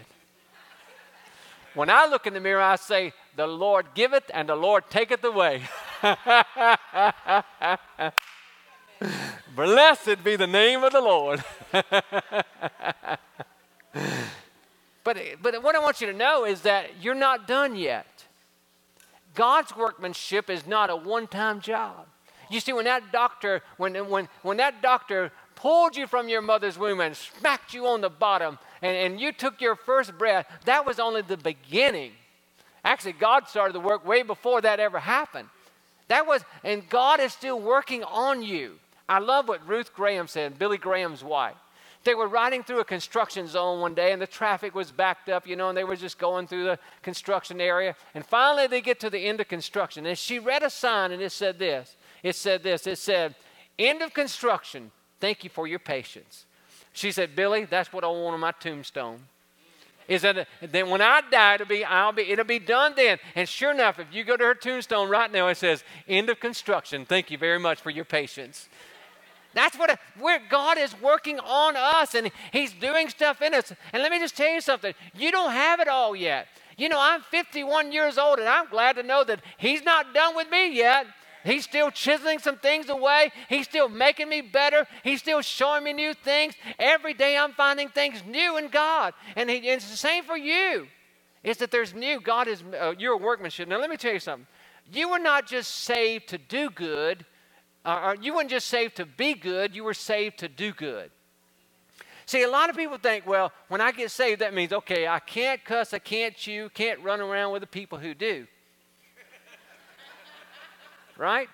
When 1.78 1.92
I 1.92 2.08
look 2.08 2.26
in 2.26 2.34
the 2.34 2.40
mirror, 2.40 2.60
I 2.60 2.76
say, 2.76 3.14
The 3.36 3.46
Lord 3.46 3.86
giveth 3.94 4.32
and 4.34 4.50
the 4.50 4.56
Lord 4.56 4.90
taketh 4.90 5.24
away. 5.24 5.62
Blessed 9.56 10.24
be 10.24 10.36
the 10.36 10.48
name 10.48 10.84
of 10.84 10.92
the 10.92 11.02
Lord. 11.02 11.44
but, 11.72 11.86
but 15.04 15.62
what 15.62 15.76
I 15.76 15.80
want 15.80 16.02
you 16.02 16.08
to 16.08 16.14
know 16.14 16.46
is 16.46 16.62
that 16.62 17.00
you're 17.00 17.14
not 17.14 17.46
done 17.48 17.76
yet. 17.76 18.26
God's 19.36 19.76
workmanship 19.76 20.50
is 20.50 20.66
not 20.66 20.90
a 20.90 20.96
one 20.96 21.28
time 21.28 21.62
job. 21.62 22.08
You 22.50 22.60
see, 22.60 22.74
when 22.74 22.86
that 22.86 23.12
doctor, 23.12 23.62
when, 23.78 23.94
when, 24.10 24.30
when 24.42 24.58
that 24.58 24.82
doctor 24.82 25.32
pulled 25.54 25.96
you 25.96 26.08
from 26.08 26.28
your 26.28 26.42
mother's 26.42 26.80
womb 26.80 27.02
and 27.02 27.16
smacked 27.16 27.76
you 27.76 27.86
on 27.86 28.02
the 28.02 28.10
bottom 28.10 28.58
and, 28.82 28.96
and 28.96 29.22
you 29.22 29.32
took 29.32 29.62
your 29.62 29.76
first 29.76 30.18
breath, 30.18 30.48
that 30.66 30.86
was 30.86 31.00
only 31.00 31.22
the 31.22 31.38
beginning. 31.38 32.12
Actually, 32.84 33.14
God 33.14 33.48
started 33.48 33.74
the 33.74 33.80
work 33.80 34.06
way 34.06 34.24
before 34.24 34.62
that 34.62 34.80
ever 34.80 35.00
happened. 35.00 35.50
That 36.08 36.26
was, 36.26 36.44
and 36.64 36.88
God 36.90 37.20
is 37.20 37.34
still 37.34 37.60
working 37.60 38.04
on 38.04 38.42
you. 38.42 38.80
I 39.10 39.20
love 39.20 39.48
what 39.48 39.68
Ruth 39.68 39.94
Graham 39.94 40.28
said, 40.28 40.60
Billy 40.60 40.78
Graham's 40.78 41.24
wife. 41.24 41.56
They 42.04 42.16
were 42.16 42.28
riding 42.28 42.64
through 42.64 42.80
a 42.80 42.86
construction 42.86 43.48
zone 43.48 43.82
one 43.82 43.94
day 43.94 44.14
and 44.14 44.22
the 44.22 44.28
traffic 44.28 44.74
was 44.74 44.92
backed 44.92 45.28
up, 45.28 45.46
you 45.46 45.58
know, 45.58 45.68
and 45.68 45.78
they 45.78 45.84
were 45.84 45.98
just 45.98 46.18
going 46.18 46.48
through 46.48 46.64
the 46.64 46.80
construction 47.02 47.60
area. 47.60 47.96
And 48.16 48.26
finally 48.26 48.68
they 48.68 48.80
get 48.80 49.02
to 49.02 49.10
the 49.10 49.20
end 49.20 49.42
of 49.42 49.50
construction. 49.50 50.06
And 50.06 50.18
she 50.18 50.40
read 50.40 50.64
a 50.64 50.70
sign 50.70 51.12
and 51.12 51.22
it 51.22 51.34
said 51.34 51.60
this. 51.60 51.98
It 52.24 52.36
said 52.36 52.64
this. 52.64 52.88
It 52.88 52.98
said, 52.98 53.36
End 53.78 54.02
of 54.02 54.14
construction. 54.14 54.92
Thank 55.20 55.44
you 55.44 55.50
for 55.50 55.68
your 55.68 55.80
patience. 55.80 56.46
She 56.98 57.12
said, 57.12 57.36
Billy, 57.36 57.66
that's 57.66 57.94
what 57.94 58.04
I 58.04 58.08
want 58.08 58.34
on 58.34 58.40
my 58.40 58.52
tombstone. 58.54 59.20
Is 60.08 60.24
that 60.24 60.48
then 60.64 60.90
when 60.90 61.00
I 61.00 61.22
die, 61.30 61.54
it'll 61.54 61.68
be, 61.68 61.86
I'll 61.86 62.12
be, 62.12 62.24
it'll 62.24 62.44
be 62.44 62.58
done 62.58 62.94
then. 62.96 63.20
And 63.36 63.48
sure 63.48 63.70
enough, 63.70 64.00
if 64.00 64.08
you 64.12 64.24
go 64.24 64.36
to 64.36 64.44
her 64.44 64.56
tombstone 64.56 65.08
right 65.08 65.32
now, 65.32 65.48
it 65.48 65.58
says, 65.58 65.84
End 66.08 66.28
of 66.32 66.40
construction. 66.40 67.06
Thank 67.06 67.30
you 67.30 67.38
very 67.38 67.60
much 67.60 67.82
for 67.82 67.92
your 67.92 68.04
patience. 68.04 68.68
That's 69.54 69.78
what 69.78 70.00
where 70.20 70.42
God 70.50 70.80
is 70.80 71.00
working 71.00 71.40
on 71.40 71.76
us 71.76 72.16
and 72.16 72.32
He's 72.52 72.74
doing 72.74 73.10
stuff 73.10 73.44
in 73.44 73.54
us. 73.54 73.72
And 73.94 74.02
let 74.02 74.12
me 74.12 74.18
just 74.18 74.36
tell 74.36 74.50
you 74.50 74.62
something 74.62 74.96
you 75.14 75.32
don't 75.32 75.52
have 75.52 75.80
it 75.80 75.88
all 75.88 76.16
yet. 76.16 76.48
You 76.78 76.90
know, 76.90 77.00
I'm 77.00 77.22
51 77.22 77.92
years 77.92 78.18
old 78.18 78.40
and 78.40 78.50
I'm 78.50 78.70
glad 78.70 78.96
to 78.96 79.04
know 79.04 79.24
that 79.24 79.42
He's 79.60 79.84
not 79.84 80.16
done 80.16 80.36
with 80.36 80.50
me 80.50 80.76
yet. 80.76 81.06
He's 81.48 81.64
still 81.64 81.92
chiseling 81.92 82.40
some 82.40 82.58
things 82.58 82.90
away. 82.90 83.32
He's 83.48 83.64
still 83.64 83.88
making 83.88 84.28
me 84.28 84.42
better. 84.42 84.86
He's 85.02 85.22
still 85.22 85.42
showing 85.42 85.86
me 85.86 85.94
new 85.94 86.14
things. 86.14 86.56
Every 86.78 87.14
day 87.14 87.38
I'm 87.38 87.54
finding 87.54 87.88
things 87.88 88.22
new 88.28 88.58
in 88.58 88.68
God. 88.68 89.14
And, 89.38 89.50
he, 89.50 89.56
and 89.56 89.66
it's 89.66 89.90
the 89.90 89.96
same 89.96 90.26
for 90.26 90.36
you. 90.36 90.88
It's 91.44 91.62
that 91.62 91.72
there's 91.72 91.94
new. 91.94 92.20
God 92.20 92.50
is, 92.50 92.62
uh, 92.78 92.96
your 93.00 93.16
workmanship. 93.16 93.70
Now, 93.70 93.80
let 93.80 93.90
me 93.90 93.96
tell 93.96 94.12
you 94.12 94.20
something. 94.20 94.46
You 94.92 95.10
were 95.10 95.20
not 95.20 95.48
just 95.48 95.72
saved 95.72 96.28
to 96.30 96.38
do 96.38 96.70
good, 96.70 97.26
uh, 97.86 98.16
you 98.22 98.36
weren't 98.36 98.50
just 98.50 98.68
saved 98.68 98.98
to 98.98 99.06
be 99.06 99.34
good, 99.34 99.74
you 99.74 99.86
were 99.86 99.94
saved 99.94 100.40
to 100.40 100.50
do 100.50 100.74
good. 100.74 101.12
See, 102.26 102.44
a 102.44 102.50
lot 102.50 102.70
of 102.70 102.76
people 102.76 102.98
think, 102.98 103.26
well, 103.26 103.54
when 103.70 103.80
I 103.80 103.94
get 103.94 104.12
saved, 104.12 104.42
that 104.42 104.54
means, 104.54 104.74
okay, 104.74 105.08
I 105.08 105.20
can't 105.20 105.64
cuss, 105.64 105.94
I 105.94 106.00
can't 106.00 106.36
chew, 106.36 106.70
can't 106.74 107.02
run 107.02 107.22
around 107.22 107.54
with 107.54 107.62
the 107.62 107.68
people 107.68 107.98
who 107.98 108.14
do. 108.14 108.48
Right? 111.18 111.50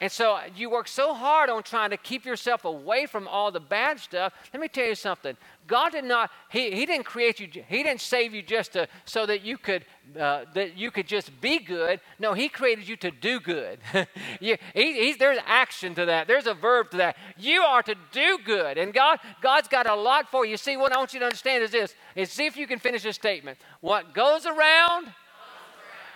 And 0.00 0.12
so 0.12 0.38
you 0.54 0.68
work 0.68 0.88
so 0.88 1.14
hard 1.14 1.48
on 1.48 1.62
trying 1.62 1.90
to 1.90 1.96
keep 1.96 2.26
yourself 2.26 2.64
away 2.64 3.06
from 3.06 3.26
all 3.26 3.50
the 3.50 3.60
bad 3.60 3.98
stuff. 3.98 4.34
Let 4.52 4.60
me 4.60 4.68
tell 4.68 4.84
you 4.86 4.94
something. 4.94 5.36
God 5.66 5.92
did 5.92 6.04
not, 6.04 6.30
He, 6.50 6.70
he 6.72 6.84
didn't 6.84 7.06
create 7.06 7.40
you, 7.40 7.48
He 7.66 7.82
didn't 7.82 8.02
save 8.02 8.34
you 8.34 8.42
just 8.42 8.74
to, 8.74 8.88
so 9.06 9.24
that 9.26 9.42
you 9.42 9.56
could 9.56 9.84
uh, 10.18 10.44
that 10.54 10.76
you 10.76 10.90
could 10.90 11.06
just 11.06 11.40
be 11.40 11.58
good. 11.58 12.00
No, 12.18 12.34
He 12.34 12.48
created 12.48 12.86
you 12.86 12.96
to 12.96 13.10
do 13.10 13.40
good. 13.40 13.78
you, 14.40 14.56
he, 14.74 15.14
there's 15.14 15.38
action 15.46 15.94
to 15.94 16.04
that. 16.04 16.28
There's 16.28 16.46
a 16.46 16.54
verb 16.54 16.90
to 16.90 16.98
that. 16.98 17.16
You 17.38 17.62
are 17.62 17.82
to 17.82 17.94
do 18.12 18.38
good, 18.44 18.78
and 18.78 18.92
God 18.92 19.18
God's 19.40 19.68
got 19.68 19.88
a 19.88 19.94
lot 19.94 20.30
for 20.30 20.44
you. 20.44 20.56
See, 20.56 20.76
what 20.76 20.92
I 20.92 20.98
want 20.98 21.14
you 21.14 21.20
to 21.20 21.26
understand 21.26 21.64
is 21.64 21.70
this: 21.70 21.94
is 22.14 22.30
see 22.30 22.46
if 22.46 22.56
you 22.56 22.66
can 22.66 22.78
finish 22.78 23.02
this 23.02 23.16
statement. 23.16 23.58
What 23.80 24.12
goes 24.12 24.44
around, 24.44 25.06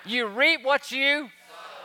you 0.04 0.26
reap 0.26 0.62
what 0.64 0.92
you 0.92 1.30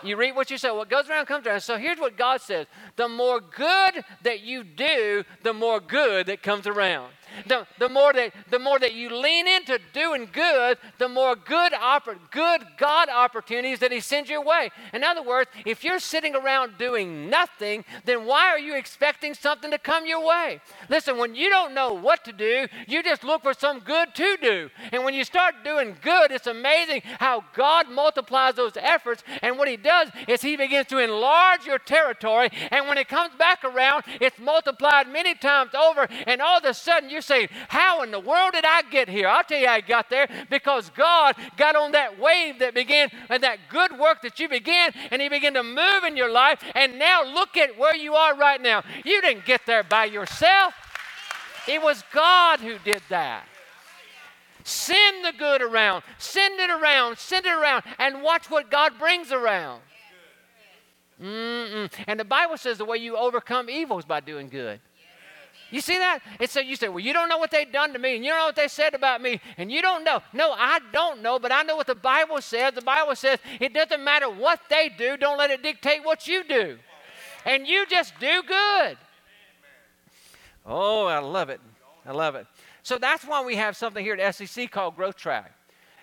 you 0.08 0.18
reap 0.18 0.36
what 0.36 0.52
you 0.52 0.58
sow. 0.58 0.76
What 0.76 0.90
goes 0.90 1.10
around 1.10 1.26
comes 1.26 1.48
around. 1.48 1.62
So 1.62 1.78
here's 1.78 2.00
what 2.00 2.18
God 2.18 2.42
says 2.42 2.68
the 2.96 3.08
more 3.08 3.40
good 3.40 4.04
that 4.24 4.42
you 4.42 4.64
do, 4.64 5.24
the 5.44 5.54
more 5.54 5.80
good 5.80 6.28
that 6.28 6.42
comes 6.42 6.68
around. 6.68 7.12
The, 7.48 7.68
the, 7.80 7.90
more 7.90 8.14
that, 8.14 8.34
the 8.50 8.60
more 8.60 8.80
that 8.80 8.94
you 8.94 9.16
lean 9.16 9.48
into 9.48 9.80
doing 9.94 10.30
good, 10.32 10.78
the 10.98 11.10
more 11.10 11.36
good, 11.36 11.74
oppor- 11.74 12.18
good 12.32 12.62
God 12.78 13.10
opportunities 13.10 13.80
that 13.80 13.92
He 13.92 14.00
sends 14.00 14.30
your 14.30 14.44
way. 14.44 14.72
In 14.94 15.04
other 15.04 15.24
words, 15.24 15.50
if 15.66 15.84
you're 15.84 16.00
sitting 16.00 16.36
around 16.36 16.78
doing 16.78 17.30
nothing, 17.30 17.86
then 18.06 18.26
why 18.26 18.48
are 18.48 18.60
you 18.60 18.76
expecting 18.76 19.34
something 19.34 19.72
to 19.72 19.78
come 19.78 20.06
your 20.06 20.26
way? 20.26 20.62
Listen, 20.90 21.18
when 21.18 21.36
you 21.36 21.50
don't 21.50 21.74
know 21.74 21.94
what 21.94 22.24
to 22.26 22.34
do, 22.34 22.68
you 22.88 23.04
just 23.04 23.24
look 23.24 23.44
for 23.44 23.54
some 23.54 23.80
good 23.80 24.14
to 24.16 24.38
do. 24.42 24.70
And 24.92 25.04
when 25.04 25.14
you 25.14 25.24
start 25.24 25.56
doing 25.64 25.96
good, 26.02 26.32
it's 26.32 26.48
amazing 26.48 27.02
how 27.20 27.44
God 27.56 27.90
multiplies 27.90 28.56
those 28.56 28.78
efforts. 28.78 29.24
And 29.42 29.58
what 29.58 29.68
He 29.68 29.78
does 29.78 30.10
is 30.28 30.42
He 30.42 30.56
begins 30.56 30.88
to 30.88 31.00
enlarge 31.00 31.66
your 31.66 31.80
territory. 31.80 32.50
And 32.72 32.88
when 32.88 32.98
it 32.98 33.08
comes 33.08 33.34
back 33.36 33.64
around, 33.64 34.04
it's 34.22 34.40
multiplied 34.40 35.08
many 35.08 35.36
times 35.36 35.74
over. 35.74 36.08
And 36.26 36.42
all 36.42 36.60
of 36.60 36.66
a 36.66 36.74
sudden, 36.74 37.10
you're 37.10 37.22
saying, 37.26 37.50
How 37.68 38.04
in 38.04 38.12
the 38.12 38.20
world 38.20 38.54
did 38.54 38.66
I 38.66 38.84
get 38.84 39.10
here? 39.10 39.28
I'll 39.28 39.44
tell 39.44 39.60
you 39.60 39.68
how 39.68 39.74
I 39.74 39.82
got 39.82 40.10
there 40.10 40.28
because 40.50 40.90
God 40.92 41.36
got 41.58 41.76
on 41.76 41.92
that 41.94 42.20
wave 42.20 42.60
that 42.60 42.74
began 42.74 43.10
and 43.30 43.44
that 43.44 43.60
good 43.70 43.98
work 43.98 44.22
that 44.22 44.40
you 44.40 44.48
began, 44.48 44.92
and 45.12 45.22
He 45.22 45.30
began 45.30 45.54
to 45.56 45.64
move 45.64 46.04
in 46.06 46.16
your 46.16 46.32
life. 46.32 46.64
And 46.76 47.00
now 47.00 47.24
look 47.24 47.58
at 47.58 47.78
where 47.78 47.96
you 47.96 48.16
are 48.16 48.36
right 48.36 48.62
now. 48.62 48.84
You 49.04 49.22
didn't 49.22 49.46
get 49.46 49.62
there 49.66 49.84
by 49.84 50.06
yourself, 50.06 50.74
it 51.68 51.82
was 51.82 52.04
God 52.14 52.60
who 52.60 52.78
did 52.80 53.02
that. 53.10 53.48
Send 54.64 55.24
the 55.24 55.32
good 55.38 55.62
around, 55.62 56.04
send 56.18 56.60
it 56.60 56.72
around, 56.72 57.20
send 57.20 57.46
it 57.46 57.54
around, 57.54 57.84
and 58.00 58.24
watch 58.24 58.50
what 58.50 58.72
God 58.72 58.94
brings 58.98 59.32
around. 59.32 59.82
Mm-mm. 61.22 61.90
And 62.08 62.20
the 62.20 62.26
Bible 62.26 62.58
says 62.58 62.78
the 62.78 62.86
way 62.86 62.98
you 62.98 63.16
overcome 63.16 63.70
evil 63.70 64.00
is 64.00 64.06
by 64.06 64.20
doing 64.20 64.50
good. 64.50 64.80
You 65.76 65.82
see 65.82 65.98
that? 65.98 66.20
And 66.40 66.50
so 66.50 66.62
you 66.62 66.78
say, 66.78 66.88
Well, 66.88 67.02
you 67.02 67.12
don't 67.12 67.28
know 67.28 67.38
what 67.38 67.52
they've 67.52 67.70
done 67.70 67.92
to 67.92 68.00
me, 68.00 68.16
and 68.16 68.24
you 68.24 68.32
don't 68.32 68.40
know 68.40 68.46
what 68.46 68.56
they 68.56 68.70
said 68.70 68.94
about 68.94 69.22
me, 69.22 69.42
and 69.58 69.70
you 69.70 69.82
don't 69.82 70.06
know. 70.06 70.22
No, 70.32 70.54
I 70.54 70.80
don't 70.94 71.22
know, 71.22 71.38
but 71.38 71.52
I 71.52 71.64
know 71.64 71.76
what 71.76 71.86
the 71.86 71.96
Bible 71.96 72.40
says. 72.40 72.76
The 72.76 72.82
Bible 72.82 73.14
says 73.14 73.40
it 73.60 73.74
doesn't 73.74 74.02
matter 74.02 74.30
what 74.30 74.62
they 74.70 74.88
do, 74.98 75.18
don't 75.18 75.38
let 75.38 75.52
it 75.52 75.62
dictate 75.62 76.06
what 76.06 76.30
you 76.30 76.46
do. 76.46 76.78
And 77.46 77.68
you 77.68 77.86
just 77.88 78.18
do 78.22 78.42
good. 78.48 78.98
Oh, 80.66 81.08
I 81.08 81.20
love 81.20 81.50
it. 81.50 81.60
I 82.06 82.14
love 82.14 82.36
it. 82.36 82.48
So 82.82 82.98
that's 82.98 83.26
why 83.26 83.44
we 83.44 83.58
have 83.58 83.76
something 83.76 84.02
here 84.02 84.16
at 84.16 84.34
SEC 84.34 84.72
called 84.72 84.96
Growth 84.96 85.18
Track. 85.18 85.52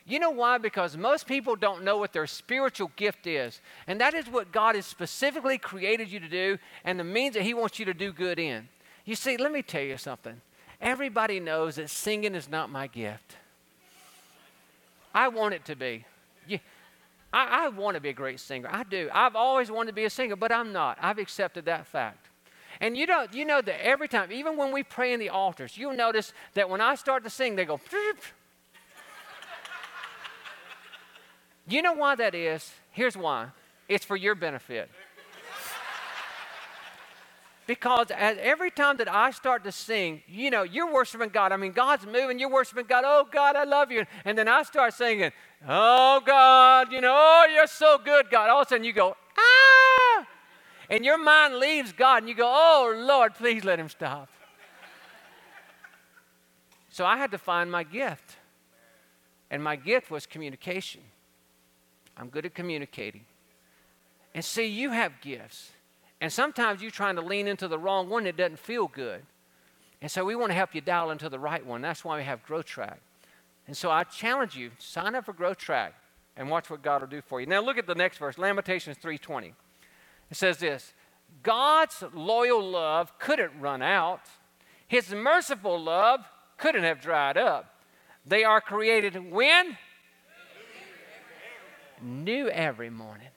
You 0.04 0.18
know 0.18 0.30
why? 0.32 0.58
Because 0.58 0.98
most 0.98 1.26
people 1.26 1.56
don't 1.56 1.82
know 1.82 1.96
what 1.96 2.12
their 2.12 2.26
spiritual 2.26 2.92
gift 2.96 3.26
is. 3.26 3.62
And 3.86 3.98
that 4.02 4.12
is 4.12 4.28
what 4.28 4.52
God 4.52 4.74
has 4.74 4.84
specifically 4.84 5.56
created 5.56 6.12
you 6.12 6.20
to 6.20 6.28
do 6.28 6.58
and 6.84 7.00
the 7.00 7.04
means 7.04 7.32
that 7.36 7.44
He 7.44 7.54
wants 7.54 7.78
you 7.78 7.86
to 7.86 7.94
do 7.94 8.12
good 8.12 8.38
in. 8.38 8.68
You 9.04 9.14
see, 9.14 9.36
let 9.36 9.52
me 9.52 9.62
tell 9.62 9.82
you 9.82 9.96
something. 9.96 10.40
Everybody 10.80 11.40
knows 11.40 11.76
that 11.76 11.90
singing 11.90 12.34
is 12.34 12.48
not 12.48 12.70
my 12.70 12.86
gift. 12.86 13.36
I 15.14 15.28
want 15.28 15.54
it 15.54 15.64
to 15.66 15.76
be. 15.76 16.04
I, 17.32 17.64
I 17.64 17.68
want 17.68 17.94
to 17.94 18.00
be 18.00 18.10
a 18.10 18.12
great 18.12 18.40
singer. 18.40 18.68
I 18.70 18.82
do. 18.84 19.08
I've 19.12 19.36
always 19.36 19.70
wanted 19.70 19.92
to 19.92 19.94
be 19.94 20.04
a 20.04 20.10
singer, 20.10 20.36
but 20.36 20.52
I'm 20.52 20.72
not. 20.72 20.98
I've 21.00 21.18
accepted 21.18 21.64
that 21.64 21.86
fact. 21.86 22.28
And 22.80 22.96
you 22.96 23.06
know, 23.06 23.26
you 23.32 23.44
know 23.44 23.60
that 23.62 23.84
every 23.84 24.08
time, 24.08 24.32
even 24.32 24.56
when 24.56 24.72
we 24.72 24.82
pray 24.82 25.12
in 25.12 25.20
the 25.20 25.28
altars, 25.28 25.76
you'll 25.78 25.94
notice 25.94 26.32
that 26.54 26.68
when 26.68 26.80
I 26.80 26.96
start 26.96 27.22
to 27.24 27.30
sing, 27.30 27.56
they 27.56 27.64
go. 27.64 27.80
you 31.68 31.80
know 31.80 31.92
why 31.92 32.14
that 32.16 32.34
is? 32.34 32.72
Here's 32.90 33.16
why. 33.16 33.48
It's 33.88 34.04
for 34.04 34.16
your 34.16 34.34
benefit. 34.34 34.90
Because 37.66 38.08
every 38.10 38.70
time 38.70 38.96
that 38.96 39.08
I 39.08 39.30
start 39.30 39.62
to 39.64 39.72
sing, 39.72 40.22
you 40.26 40.50
know, 40.50 40.64
you're 40.64 40.92
worshiping 40.92 41.28
God. 41.28 41.52
I 41.52 41.56
mean, 41.56 41.72
God's 41.72 42.06
moving, 42.06 42.38
you're 42.38 42.50
worshiping 42.50 42.86
God. 42.88 43.04
Oh, 43.06 43.26
God, 43.30 43.54
I 43.54 43.64
love 43.64 43.92
you. 43.92 44.04
And 44.24 44.36
then 44.36 44.48
I 44.48 44.64
start 44.64 44.94
singing, 44.94 45.30
Oh, 45.68 46.20
God, 46.26 46.90
you 46.90 47.00
know, 47.00 47.14
oh, 47.14 47.46
you're 47.54 47.68
so 47.68 47.98
good, 48.04 48.30
God. 48.30 48.50
All 48.50 48.62
of 48.62 48.66
a 48.66 48.68
sudden 48.68 48.84
you 48.84 48.92
go, 48.92 49.16
Ah! 49.38 50.26
And 50.90 51.04
your 51.04 51.18
mind 51.18 51.56
leaves 51.56 51.92
God 51.92 52.18
and 52.18 52.28
you 52.28 52.34
go, 52.34 52.50
Oh, 52.52 52.92
Lord, 52.96 53.34
please 53.34 53.64
let 53.64 53.78
him 53.78 53.88
stop. 53.88 54.28
so 56.90 57.06
I 57.06 57.16
had 57.16 57.30
to 57.30 57.38
find 57.38 57.70
my 57.70 57.84
gift. 57.84 58.36
And 59.50 59.62
my 59.62 59.76
gift 59.76 60.10
was 60.10 60.26
communication. 60.26 61.02
I'm 62.16 62.28
good 62.28 62.44
at 62.44 62.54
communicating. 62.54 63.24
And 64.34 64.44
see, 64.44 64.66
you 64.66 64.90
have 64.90 65.20
gifts. 65.20 65.70
And 66.22 66.32
sometimes 66.32 66.80
you're 66.80 66.92
trying 66.92 67.16
to 67.16 67.20
lean 67.20 67.48
into 67.48 67.66
the 67.66 67.80
wrong 67.80 68.08
one 68.08 68.22
that 68.24 68.36
doesn't 68.36 68.60
feel 68.60 68.86
good. 68.86 69.22
And 70.00 70.08
so 70.08 70.24
we 70.24 70.36
want 70.36 70.50
to 70.50 70.54
help 70.54 70.72
you 70.72 70.80
dial 70.80 71.10
into 71.10 71.28
the 71.28 71.38
right 71.40 71.66
one. 71.66 71.82
That's 71.82 72.04
why 72.04 72.16
we 72.16 72.22
have 72.22 72.46
Growth 72.46 72.64
Track. 72.64 73.00
And 73.66 73.76
so 73.76 73.90
I 73.90 74.04
challenge 74.04 74.54
you, 74.54 74.70
sign 74.78 75.16
up 75.16 75.24
for 75.24 75.32
Growth 75.32 75.58
Track 75.58 75.94
and 76.36 76.48
watch 76.48 76.70
what 76.70 76.80
God 76.80 77.00
will 77.00 77.08
do 77.08 77.22
for 77.22 77.40
you. 77.40 77.46
Now 77.48 77.60
look 77.60 77.76
at 77.76 77.88
the 77.88 77.96
next 77.96 78.18
verse, 78.18 78.38
Lamentations 78.38 78.98
3:20. 78.98 79.52
It 80.30 80.36
says 80.36 80.58
this: 80.58 80.94
God's 81.42 82.04
loyal 82.14 82.62
love 82.62 83.18
couldn't 83.18 83.58
run 83.58 83.82
out. 83.82 84.20
His 84.86 85.12
merciful 85.12 85.76
love 85.76 86.20
couldn't 86.56 86.84
have 86.84 87.00
dried 87.00 87.36
up. 87.36 87.80
They 88.24 88.44
are 88.44 88.60
created 88.60 89.32
when? 89.32 89.76
New 92.00 92.48
every 92.48 92.90
morning. 92.90 93.31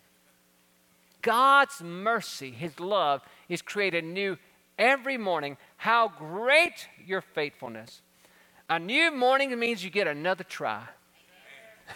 God's 1.25 1.81
mercy, 1.81 2.51
His 2.51 2.79
love, 2.79 3.23
is 3.49 3.63
created 3.63 4.03
new 4.03 4.37
every 4.77 5.17
morning. 5.17 5.57
How 5.77 6.07
great 6.07 6.87
your 7.03 7.21
faithfulness. 7.21 8.03
A 8.69 8.77
new 8.77 9.11
morning 9.11 9.57
means 9.57 9.83
you 9.83 9.89
get 9.89 10.05
another 10.05 10.43
try. 10.43 10.83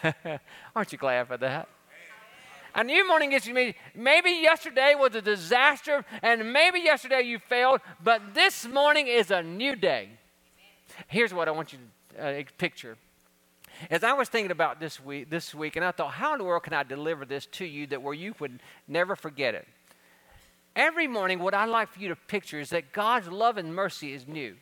Aren't 0.75 0.91
you 0.91 0.97
glad 0.97 1.27
for 1.27 1.37
that? 1.37 1.69
A 2.73 2.83
new 2.83 3.07
morning 3.07 3.33
is 3.33 3.47
maybe 3.93 4.31
yesterday 4.31 4.95
was 4.97 5.13
a 5.13 5.21
disaster 5.21 6.03
and 6.23 6.51
maybe 6.51 6.79
yesterday 6.79 7.21
you 7.21 7.37
failed, 7.37 7.81
but 8.03 8.33
this 8.33 8.67
morning 8.67 9.05
is 9.05 9.29
a 9.29 9.43
new 9.43 9.75
day. 9.75 10.09
Here's 11.07 11.35
what 11.35 11.47
I 11.47 11.51
want 11.51 11.71
you 11.71 11.79
to 12.15 12.39
uh, 12.39 12.43
picture. 12.57 12.97
As 13.89 14.03
I 14.03 14.13
was 14.13 14.29
thinking 14.29 14.51
about 14.51 14.79
this 14.79 14.99
week, 14.99 15.29
this 15.29 15.55
week, 15.55 15.75
and 15.75 15.85
I 15.85 15.91
thought, 15.91 16.11
how 16.11 16.33
in 16.33 16.39
the 16.39 16.43
world 16.43 16.63
can 16.63 16.73
I 16.73 16.83
deliver 16.83 17.25
this 17.25 17.45
to 17.47 17.65
you 17.65 17.87
that 17.87 18.01
where 18.01 18.13
you 18.13 18.35
would 18.39 18.59
never 18.87 19.15
forget 19.15 19.55
it? 19.55 19.67
Every 20.75 21.07
morning, 21.07 21.39
what 21.39 21.53
I 21.53 21.65
like 21.65 21.91
for 21.91 21.99
you 21.99 22.09
to 22.09 22.15
picture 22.15 22.59
is 22.59 22.69
that 22.69 22.91
God's 22.91 23.27
love 23.27 23.57
and 23.57 23.73
mercy 23.73 24.13
is 24.13 24.27
new. 24.27 24.55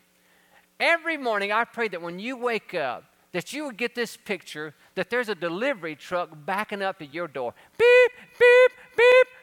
Every 0.79 1.17
morning, 1.17 1.51
I 1.51 1.63
pray 1.63 1.87
that 1.89 2.01
when 2.01 2.19
you 2.19 2.37
wake 2.37 2.73
up, 2.73 3.03
that 3.31 3.53
you 3.53 3.65
would 3.65 3.77
get 3.77 3.93
this 3.93 4.17
picture 4.17 4.73
that 4.95 5.09
there's 5.09 5.29
a 5.29 5.35
delivery 5.35 5.95
truck 5.95 6.29
backing 6.45 6.81
up 6.81 6.99
to 6.99 7.05
your 7.05 7.27
door. 7.27 7.53
Beep, 7.77 8.11
beep, 8.39 8.71
beep, 8.95 8.97
beep, 8.97 9.27
beep. 9.27 9.36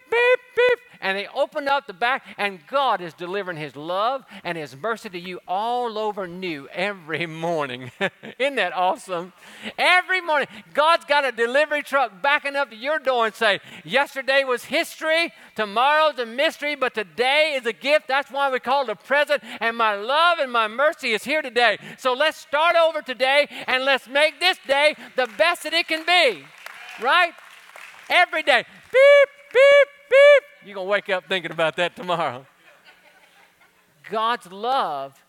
And 1.05 1.19
they 1.19 1.29
open 1.35 1.69
up 1.69 1.87
the 1.87 1.93
back, 1.93 2.25
and 2.39 2.67
God 2.67 3.03
is 3.03 3.13
delivering 3.13 3.59
His 3.59 3.77
love 3.77 4.25
and 4.43 4.57
His 4.57 4.75
mercy 4.75 5.11
to 5.11 5.19
you 5.19 5.39
all 5.47 5.99
over 5.99 6.27
new 6.27 6.67
every 6.73 7.27
morning. 7.27 7.93
Isn't 8.39 8.55
that 8.55 8.75
awesome? 8.75 9.35
Every 9.77 10.23
morning, 10.23 10.49
God's 10.73 11.05
got 11.05 11.27
a 11.27 11.31
delivery 11.31 11.83
truck 11.83 12.23
backing 12.23 12.57
up 12.57 12.71
to 12.71 12.77
your 12.77 12.99
door 12.99 13.27
and 13.27 13.35
say, 13.35 13.61
Yesterday 13.85 14.45
was 14.45 14.65
history, 14.65 15.31
tomorrow's 15.55 16.19
a 16.19 16.25
mystery, 16.25 16.75
but 16.75 16.95
today 16.95 17.53
is 17.55 17.67
a 17.67 17.75
gift. 17.75 18.09
That's 18.09 18.31
why 18.31 18.51
we 18.51 18.59
call 18.59 18.85
it 18.85 18.89
a 18.89 18.97
present. 18.97 19.43
And 19.61 19.77
my 19.77 19.95
love 19.95 20.39
and 20.39 20.51
my 20.51 20.69
mercy 20.69 21.11
is 21.11 21.25
here 21.25 21.43
today. 21.43 21.77
So 21.99 22.15
let's 22.15 22.39
start 22.39 22.77
over 22.77 23.03
today 23.03 23.47
and 23.67 23.85
let's 23.85 24.09
make 24.09 24.41
this 24.41 24.57
day 24.67 24.95
the 25.17 25.29
best 25.37 25.65
that 25.65 25.75
it 25.75 25.87
can 25.87 26.07
be. 26.07 26.45
Right? 27.03 27.33
Every 28.09 28.43
day. 28.43 28.65
Beep, 28.91 29.44
beep, 29.55 29.89
beep. 30.11 30.67
You're 30.67 30.75
going 30.75 30.87
to 30.87 30.91
wake 30.91 31.09
up 31.09 31.25
thinking 31.29 31.53
about 31.53 31.77
that 31.77 31.97
tomorrow. 31.97 32.47
God's 34.11 34.51
love 34.53 35.23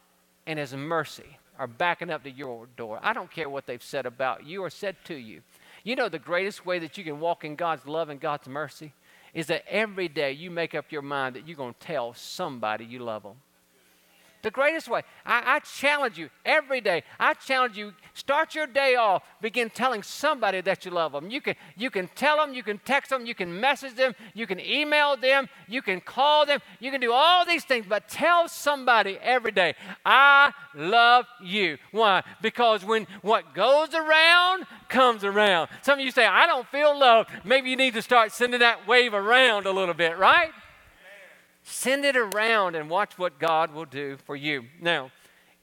and 0.46 0.60
His 0.60 0.74
mercy 0.74 1.38
are 1.58 1.68
backing 1.68 2.10
up 2.10 2.24
to 2.24 2.32
your 2.32 2.68
door. 2.76 3.00
I 3.02 3.14
don't 3.14 3.32
care 3.32 3.50
what 3.50 3.66
they've 3.66 3.82
said 3.82 4.06
about 4.06 4.46
you 4.46 4.62
or 4.62 4.70
said 4.70 4.98
to 5.06 5.16
you. 5.16 5.42
You 5.84 5.96
know, 5.96 6.10
the 6.10 6.20
greatest 6.20 6.66
way 6.66 6.80
that 6.80 6.98
you 6.98 7.04
can 7.04 7.20
walk 7.20 7.46
in 7.46 7.56
God's 7.56 7.86
love 7.86 8.10
and 8.10 8.20
God's 8.20 8.48
mercy 8.48 8.94
is 9.34 9.48
that 9.48 9.64
every 9.70 10.08
day 10.08 10.32
you 10.32 10.50
make 10.50 10.74
up 10.74 10.92
your 10.92 11.02
mind 11.02 11.36
that 11.36 11.48
you're 11.48 11.58
going 11.58 11.74
to 11.74 11.88
tell 11.88 12.14
somebody 12.14 12.86
you 12.86 13.00
love 13.00 13.24
them. 13.24 13.36
The 14.46 14.52
greatest 14.52 14.88
way. 14.88 15.02
I, 15.26 15.56
I, 15.56 15.60
challenge 15.62 16.20
you 16.20 16.30
every 16.46 16.80
day. 16.80 17.02
I 17.20 17.34
challenge 17.34 17.80
you, 17.80 17.94
start 18.14 18.54
your 18.54 18.68
day 18.68 18.94
off, 18.94 19.24
begin 19.42 19.72
telling 19.72 20.04
somebody 20.04 20.62
that 20.62 20.86
you 20.86 20.92
love 20.92 21.14
them. 21.14 21.32
You 21.32 21.42
can, 21.42 21.56
you 21.76 21.90
can 21.90 22.08
tell 22.10 22.38
them, 22.38 22.54
you 22.54 22.62
can 22.62 22.78
text 22.86 23.10
them, 23.10 23.26
you 23.26 23.34
can 23.34 23.60
message 23.60 23.96
them, 23.96 24.14
you 24.36 24.46
can 24.46 24.60
email 24.60 25.18
them, 25.18 25.50
you 25.68 25.82
can 25.82 26.00
call 26.00 26.46
them, 26.46 26.60
you 26.80 26.92
can 26.92 27.02
do 27.02 27.12
all 27.12 27.44
these 27.44 27.64
things, 27.64 27.88
but 27.90 28.08
tell 28.08 28.48
somebody 28.48 29.18
every 29.20 29.52
day, 29.52 29.74
I 30.06 30.54
love 30.76 31.26
you. 31.42 31.80
Why? 31.92 32.22
Because 32.44 32.86
when 32.86 33.08
what 33.24 33.56
goes 33.56 33.96
around 33.96 34.68
comes 34.90 35.24
around. 35.24 35.70
Some 35.82 35.98
of 35.98 36.06
you 36.06 36.12
say, 36.12 36.28
I 36.28 36.46
don't 36.46 36.68
feel 36.68 36.96
love. 36.96 37.26
Maybe 37.44 37.72
you 37.72 37.76
need 37.76 37.96
to 37.96 38.04
start 38.04 38.32
sending 38.32 38.60
that 38.60 38.88
wave 38.88 39.16
around 39.16 39.66
a 39.66 39.72
little 39.72 39.96
bit, 39.96 40.20
right? 40.20 40.52
Send 41.68 42.06
it 42.06 42.16
around 42.16 42.76
and 42.76 42.92
watch 42.92 43.18
what 43.18 43.40
God 43.40 43.74
will 43.74 43.86
do 43.86 44.18
for 44.18 44.36
you. 44.36 44.66
Now, 44.80 45.10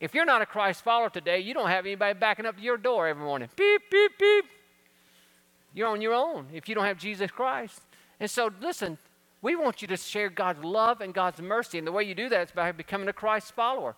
if 0.01 0.15
you're 0.15 0.25
not 0.25 0.43
a 0.43 0.47
Christ 0.47 0.83
follower 0.83 1.09
today, 1.09 1.39
you 1.39 1.55
don't 1.55 1.69
have 1.69 1.87
anybody 1.87 2.19
backing 2.19 2.45
up 2.45 2.57
to 2.57 2.63
your 2.63 2.77
door 2.77 3.07
every 3.07 3.23
morning. 3.23 3.49
Beep, 3.55 3.83
beep, 3.89 4.19
beep. 4.19 4.45
You're 5.73 5.87
on 5.87 6.01
your 6.01 6.13
own 6.13 6.49
if 6.53 6.69
you 6.69 6.75
don't 6.75 6.87
have 6.87 6.99
Jesus 6.99 7.31
Christ. 7.31 7.81
And 8.19 8.29
so, 8.29 8.51
listen, 8.61 8.99
we 9.43 9.55
want 9.55 9.81
you 9.81 9.87
to 9.89 9.97
share 9.97 10.29
God's 10.29 10.65
love 10.65 11.01
and 11.03 11.15
God's 11.15 11.41
mercy. 11.41 11.79
And 11.79 11.87
the 11.87 11.93
way 11.93 12.03
you 12.03 12.17
do 12.17 12.29
that 12.31 12.49
is 12.49 12.51
by 12.51 12.73
becoming 12.73 13.07
a 13.07 13.13
Christ 13.13 13.53
follower. 13.53 13.95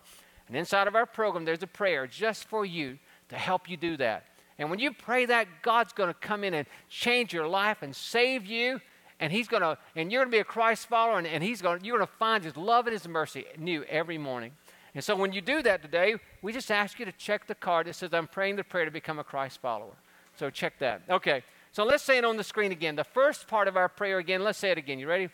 And 0.47 0.59
inside 0.59 0.87
of 0.87 0.95
our 0.95 1.07
program, 1.07 1.47
there's 1.47 1.63
a 1.63 1.67
prayer 1.67 2.07
just 2.07 2.45
for 2.45 2.67
you 2.67 2.99
to 3.31 3.37
help 3.37 3.71
you 3.71 3.79
do 3.79 3.97
that. 3.97 4.27
And 4.59 4.69
when 4.69 4.79
you 4.79 4.93
pray 4.93 5.25
that, 5.25 5.49
God's 5.63 5.95
going 5.95 6.11
to 6.11 6.15
come 6.21 6.45
in 6.45 6.53
and 6.53 6.67
change 6.91 7.33
your 7.33 7.49
life 7.49 7.79
and 7.81 7.97
save 7.97 8.45
you 8.45 8.83
and 9.21 9.33
he's 9.33 9.49
going 9.49 9.63
to 9.63 9.79
and 9.97 10.11
you're 10.11 10.23
going 10.23 10.31
to 10.31 10.37
be 10.37 10.41
a 10.41 10.45
christ 10.45 10.87
follower 10.87 11.19
and, 11.19 11.27
and 11.27 11.43
he's 11.43 11.61
to 11.61 11.79
you're 11.83 11.97
going 11.97 12.07
to 12.07 12.13
find 12.15 12.45
his 12.45 12.57
love 12.57 12.87
and 12.87 12.93
his 12.93 13.07
mercy 13.09 13.45
new 13.59 13.85
every 13.85 14.19
morning. 14.19 14.53
And 14.95 15.03
so 15.03 15.17
when 15.17 15.33
you 15.33 15.41
do 15.41 15.63
that 15.63 15.83
today 15.83 16.17
we 16.43 16.53
just 16.53 16.71
ask 16.71 16.99
you 16.99 17.05
to 17.05 17.13
check 17.13 17.47
the 17.47 17.55
card 17.55 17.87
that 17.87 17.95
says 17.95 18.13
i'm 18.13 18.27
praying 18.27 18.57
the 18.57 18.65
prayer 18.65 18.85
to 18.85 18.91
become 18.91 19.19
a 19.19 19.25
christ 19.25 19.61
follower. 19.61 19.95
So 20.37 20.51
check 20.51 20.79
that. 20.79 21.03
Okay 21.09 21.43
so 21.73 21.85
let's 21.85 22.05
say 22.05 22.19
it 22.19 22.25
on 22.25 22.37
the 22.37 22.45
screen 22.45 22.71
again. 22.71 22.95
The 22.95 23.05
first 23.05 23.49
part 23.49 23.67
of 23.69 23.77
our 23.77 23.89
prayer 23.89 24.19
again 24.19 24.43
let's 24.43 24.59
say 24.59 24.71
it 24.71 24.79
again. 24.79 24.99
You 24.99 25.09
ready? 25.09 25.29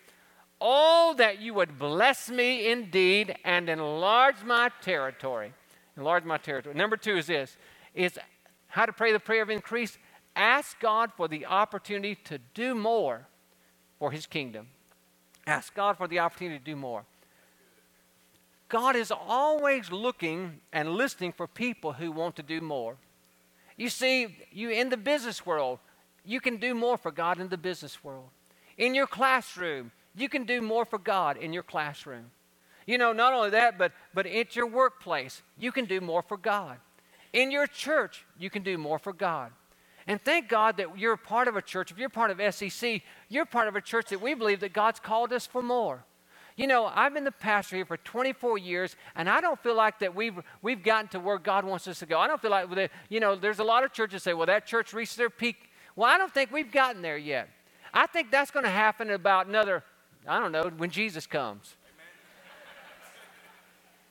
Oh 0.60 1.14
that 1.16 1.40
you 1.40 1.54
would 1.54 1.78
bless 1.78 2.28
me 2.30 2.70
indeed 2.70 3.34
and 3.44 3.68
enlarge 3.68 4.42
my 4.44 4.70
territory. 4.82 5.54
Enlarge 5.96 6.24
my 6.24 6.38
territory. 6.38 6.74
Number 6.74 6.96
two 6.96 7.16
is 7.16 7.26
this 7.26 7.56
is 7.94 8.18
how 8.68 8.86
to 8.86 8.92
pray 8.92 9.12
the 9.12 9.18
prayer 9.18 9.42
of 9.42 9.50
increase. 9.50 9.98
Ask 10.36 10.78
god 10.78 11.12
for 11.16 11.26
the 11.26 11.46
opportunity 11.46 12.14
to 12.24 12.38
do 12.54 12.74
more 12.74 13.26
for 14.00 14.10
his 14.10 14.26
kingdom. 14.26 14.66
Ask 15.46 15.74
God 15.74 15.96
for 15.96 16.08
the 16.08 16.18
opportunity 16.18 16.58
to 16.58 16.64
do 16.64 16.74
more. 16.74 17.04
God 18.68 18.96
is 18.96 19.12
always 19.12 19.92
looking 19.92 20.60
and 20.72 20.94
listening 20.94 21.32
for 21.32 21.46
people 21.46 21.92
who 21.92 22.10
want 22.10 22.36
to 22.36 22.42
do 22.42 22.60
more. 22.60 22.96
You 23.76 23.88
see, 23.88 24.36
you 24.50 24.70
in 24.70 24.88
the 24.88 24.96
business 24.96 25.44
world, 25.44 25.78
you 26.24 26.40
can 26.40 26.56
do 26.56 26.74
more 26.74 26.96
for 26.96 27.10
God 27.10 27.40
in 27.40 27.48
the 27.48 27.56
business 27.56 28.02
world. 28.02 28.28
In 28.78 28.94
your 28.94 29.06
classroom, 29.06 29.92
you 30.16 30.28
can 30.28 30.44
do 30.44 30.60
more 30.62 30.84
for 30.84 30.98
God 30.98 31.36
in 31.36 31.52
your 31.52 31.62
classroom. 31.62 32.30
You 32.86 32.98
know, 32.98 33.12
not 33.12 33.34
only 33.34 33.50
that, 33.50 33.76
but 33.76 33.92
but 34.14 34.26
at 34.26 34.56
your 34.56 34.66
workplace, 34.66 35.42
you 35.58 35.72
can 35.72 35.84
do 35.84 36.00
more 36.00 36.22
for 36.22 36.36
God. 36.36 36.78
In 37.32 37.50
your 37.50 37.66
church, 37.66 38.24
you 38.38 38.50
can 38.50 38.62
do 38.62 38.78
more 38.78 38.98
for 38.98 39.12
God. 39.12 39.52
And 40.10 40.20
thank 40.20 40.48
God 40.48 40.78
that 40.78 40.98
you're 40.98 41.16
part 41.16 41.46
of 41.46 41.54
a 41.54 41.62
church. 41.62 41.92
If 41.92 41.98
you're 41.98 42.08
part 42.08 42.32
of 42.32 42.52
SEC, 42.52 43.00
you're 43.28 43.44
part 43.44 43.68
of 43.68 43.76
a 43.76 43.80
church 43.80 44.08
that 44.08 44.20
we 44.20 44.34
believe 44.34 44.58
that 44.58 44.72
God's 44.72 44.98
called 44.98 45.32
us 45.32 45.46
for 45.46 45.62
more. 45.62 46.02
You 46.56 46.66
know, 46.66 46.90
I've 46.92 47.14
been 47.14 47.22
the 47.22 47.30
pastor 47.30 47.76
here 47.76 47.84
for 47.84 47.96
24 47.96 48.58
years, 48.58 48.96
and 49.14 49.30
I 49.30 49.40
don't 49.40 49.62
feel 49.62 49.76
like 49.76 50.00
that 50.00 50.12
we've, 50.12 50.34
we've 50.62 50.82
gotten 50.82 51.06
to 51.10 51.20
where 51.20 51.38
God 51.38 51.64
wants 51.64 51.86
us 51.86 52.00
to 52.00 52.06
go. 52.06 52.18
I 52.18 52.26
don't 52.26 52.42
feel 52.42 52.50
like, 52.50 52.68
that, 52.74 52.90
you 53.08 53.20
know, 53.20 53.36
there's 53.36 53.60
a 53.60 53.64
lot 53.64 53.84
of 53.84 53.92
churches 53.92 54.24
say, 54.24 54.34
well, 54.34 54.46
that 54.46 54.66
church 54.66 54.92
reached 54.92 55.16
their 55.16 55.30
peak. 55.30 55.70
Well, 55.94 56.10
I 56.10 56.18
don't 56.18 56.34
think 56.34 56.50
we've 56.50 56.72
gotten 56.72 57.02
there 57.02 57.16
yet. 57.16 57.48
I 57.94 58.08
think 58.08 58.32
that's 58.32 58.50
going 58.50 58.64
to 58.64 58.70
happen 58.70 59.10
about 59.10 59.46
another, 59.46 59.84
I 60.26 60.40
don't 60.40 60.50
know, 60.50 60.72
when 60.76 60.90
Jesus 60.90 61.24
comes. 61.24 61.76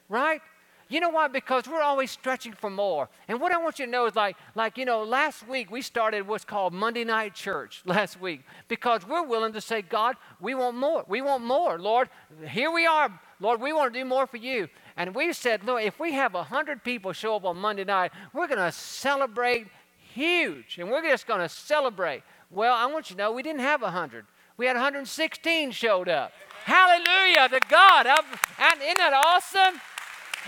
right? 0.08 0.42
You 0.90 1.00
know 1.00 1.10
why? 1.10 1.28
Because 1.28 1.68
we're 1.68 1.84
always 1.84 2.10
stretching 2.10 2.54
for 2.54 2.72
more. 2.72 3.10
And 3.28 3.40
what 3.40 3.52
I 3.52 3.58
want 3.58 3.78
you 3.78 3.86
to 3.86 3.92
know 3.92 4.08
is 4.08 4.16
like, 4.16 4.36
like, 4.56 4.76
you 4.76 4.86
know, 4.86 5.04
last 5.04 5.48
week 5.48 5.70
we 5.70 5.84
started 5.84 6.28
what's 6.28 6.44
called 6.44 6.74
Monday 6.74 7.04
Night 7.04 7.36
Church 7.36 7.84
last 7.86 8.20
week 8.20 8.42
because 8.68 9.08
we're 9.08 9.26
willing 9.26 9.54
to 9.54 9.62
say, 9.62 9.84
God, 9.84 10.16
we 10.40 10.56
want 10.56 10.76
more. 10.76 11.06
We 11.08 11.22
want 11.22 11.44
more. 11.44 11.78
Lord, 11.78 12.10
here 12.48 12.72
we 12.72 12.88
are. 12.88 13.18
Lord, 13.40 13.62
we 13.62 13.72
want 13.72 13.94
to 13.94 14.00
do 14.00 14.04
more 14.04 14.26
for 14.26 14.38
you. 14.38 14.68
And 14.98 15.14
we 15.14 15.32
said, 15.32 15.64
Lord, 15.64 15.84
if 15.84 16.00
we 16.00 16.14
have 16.14 16.34
100 16.34 16.84
people 16.84 17.14
show 17.14 17.36
up 17.36 17.46
on 17.46 17.58
Monday 17.58 17.84
night, 17.84 18.12
we're 18.34 18.48
going 18.48 18.58
to 18.58 18.72
celebrate 18.72 19.68
huge. 20.14 20.80
And 20.80 20.90
we're 20.90 21.04
just 21.04 21.28
going 21.28 21.42
to 21.42 21.50
celebrate. 21.50 22.24
Well, 22.50 22.74
I 22.74 22.88
want 22.88 23.12
you 23.12 23.16
to 23.16 23.22
know 23.22 23.32
we 23.32 23.44
didn't 23.44 23.62
have 23.62 23.84
100. 23.84 24.26
We 24.58 24.66
had 24.66 24.76
116 24.76 25.72
showed 25.72 26.10
up. 26.10 26.34
Hallelujah 26.66 27.48
to 27.50 27.60
God. 27.70 28.08
And 28.08 28.82
isn't 28.82 28.98
that 28.98 29.14
awesome? 29.14 29.80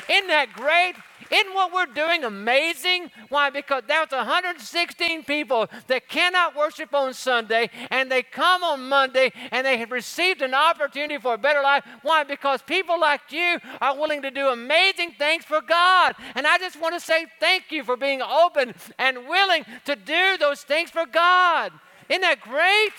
Isn't 0.09 0.27
that 0.27 0.53
great? 0.53 0.95
Isn't 1.31 1.53
what 1.53 1.71
we're 1.71 1.85
doing 1.85 2.25
amazing? 2.25 3.09
Why? 3.29 3.49
Because 3.49 3.83
there's 3.87 4.11
116 4.11 5.23
people 5.23 5.67
that 5.87 6.09
cannot 6.09 6.57
worship 6.57 6.93
on 6.93 7.13
Sunday 7.13 7.69
and 7.89 8.11
they 8.11 8.21
come 8.21 8.63
on 8.63 8.89
Monday 8.89 9.31
and 9.51 9.65
they 9.65 9.77
have 9.77 9.91
received 9.91 10.41
an 10.41 10.53
opportunity 10.53 11.17
for 11.17 11.35
a 11.35 11.37
better 11.37 11.61
life. 11.61 11.85
Why? 12.01 12.25
Because 12.25 12.61
people 12.61 12.99
like 12.99 13.21
you 13.29 13.59
are 13.79 13.97
willing 13.97 14.21
to 14.23 14.31
do 14.31 14.49
amazing 14.49 15.11
things 15.11 15.45
for 15.45 15.61
God. 15.61 16.15
And 16.35 16.45
I 16.45 16.57
just 16.57 16.79
want 16.81 16.95
to 16.95 16.99
say 16.99 17.25
thank 17.39 17.71
you 17.71 17.85
for 17.85 17.95
being 17.95 18.21
open 18.21 18.73
and 18.99 19.25
willing 19.29 19.63
to 19.85 19.95
do 19.95 20.37
those 20.37 20.63
things 20.63 20.89
for 20.89 21.05
God. 21.05 21.71
Isn't 22.09 22.21
that 22.23 22.41
great? 22.41 22.91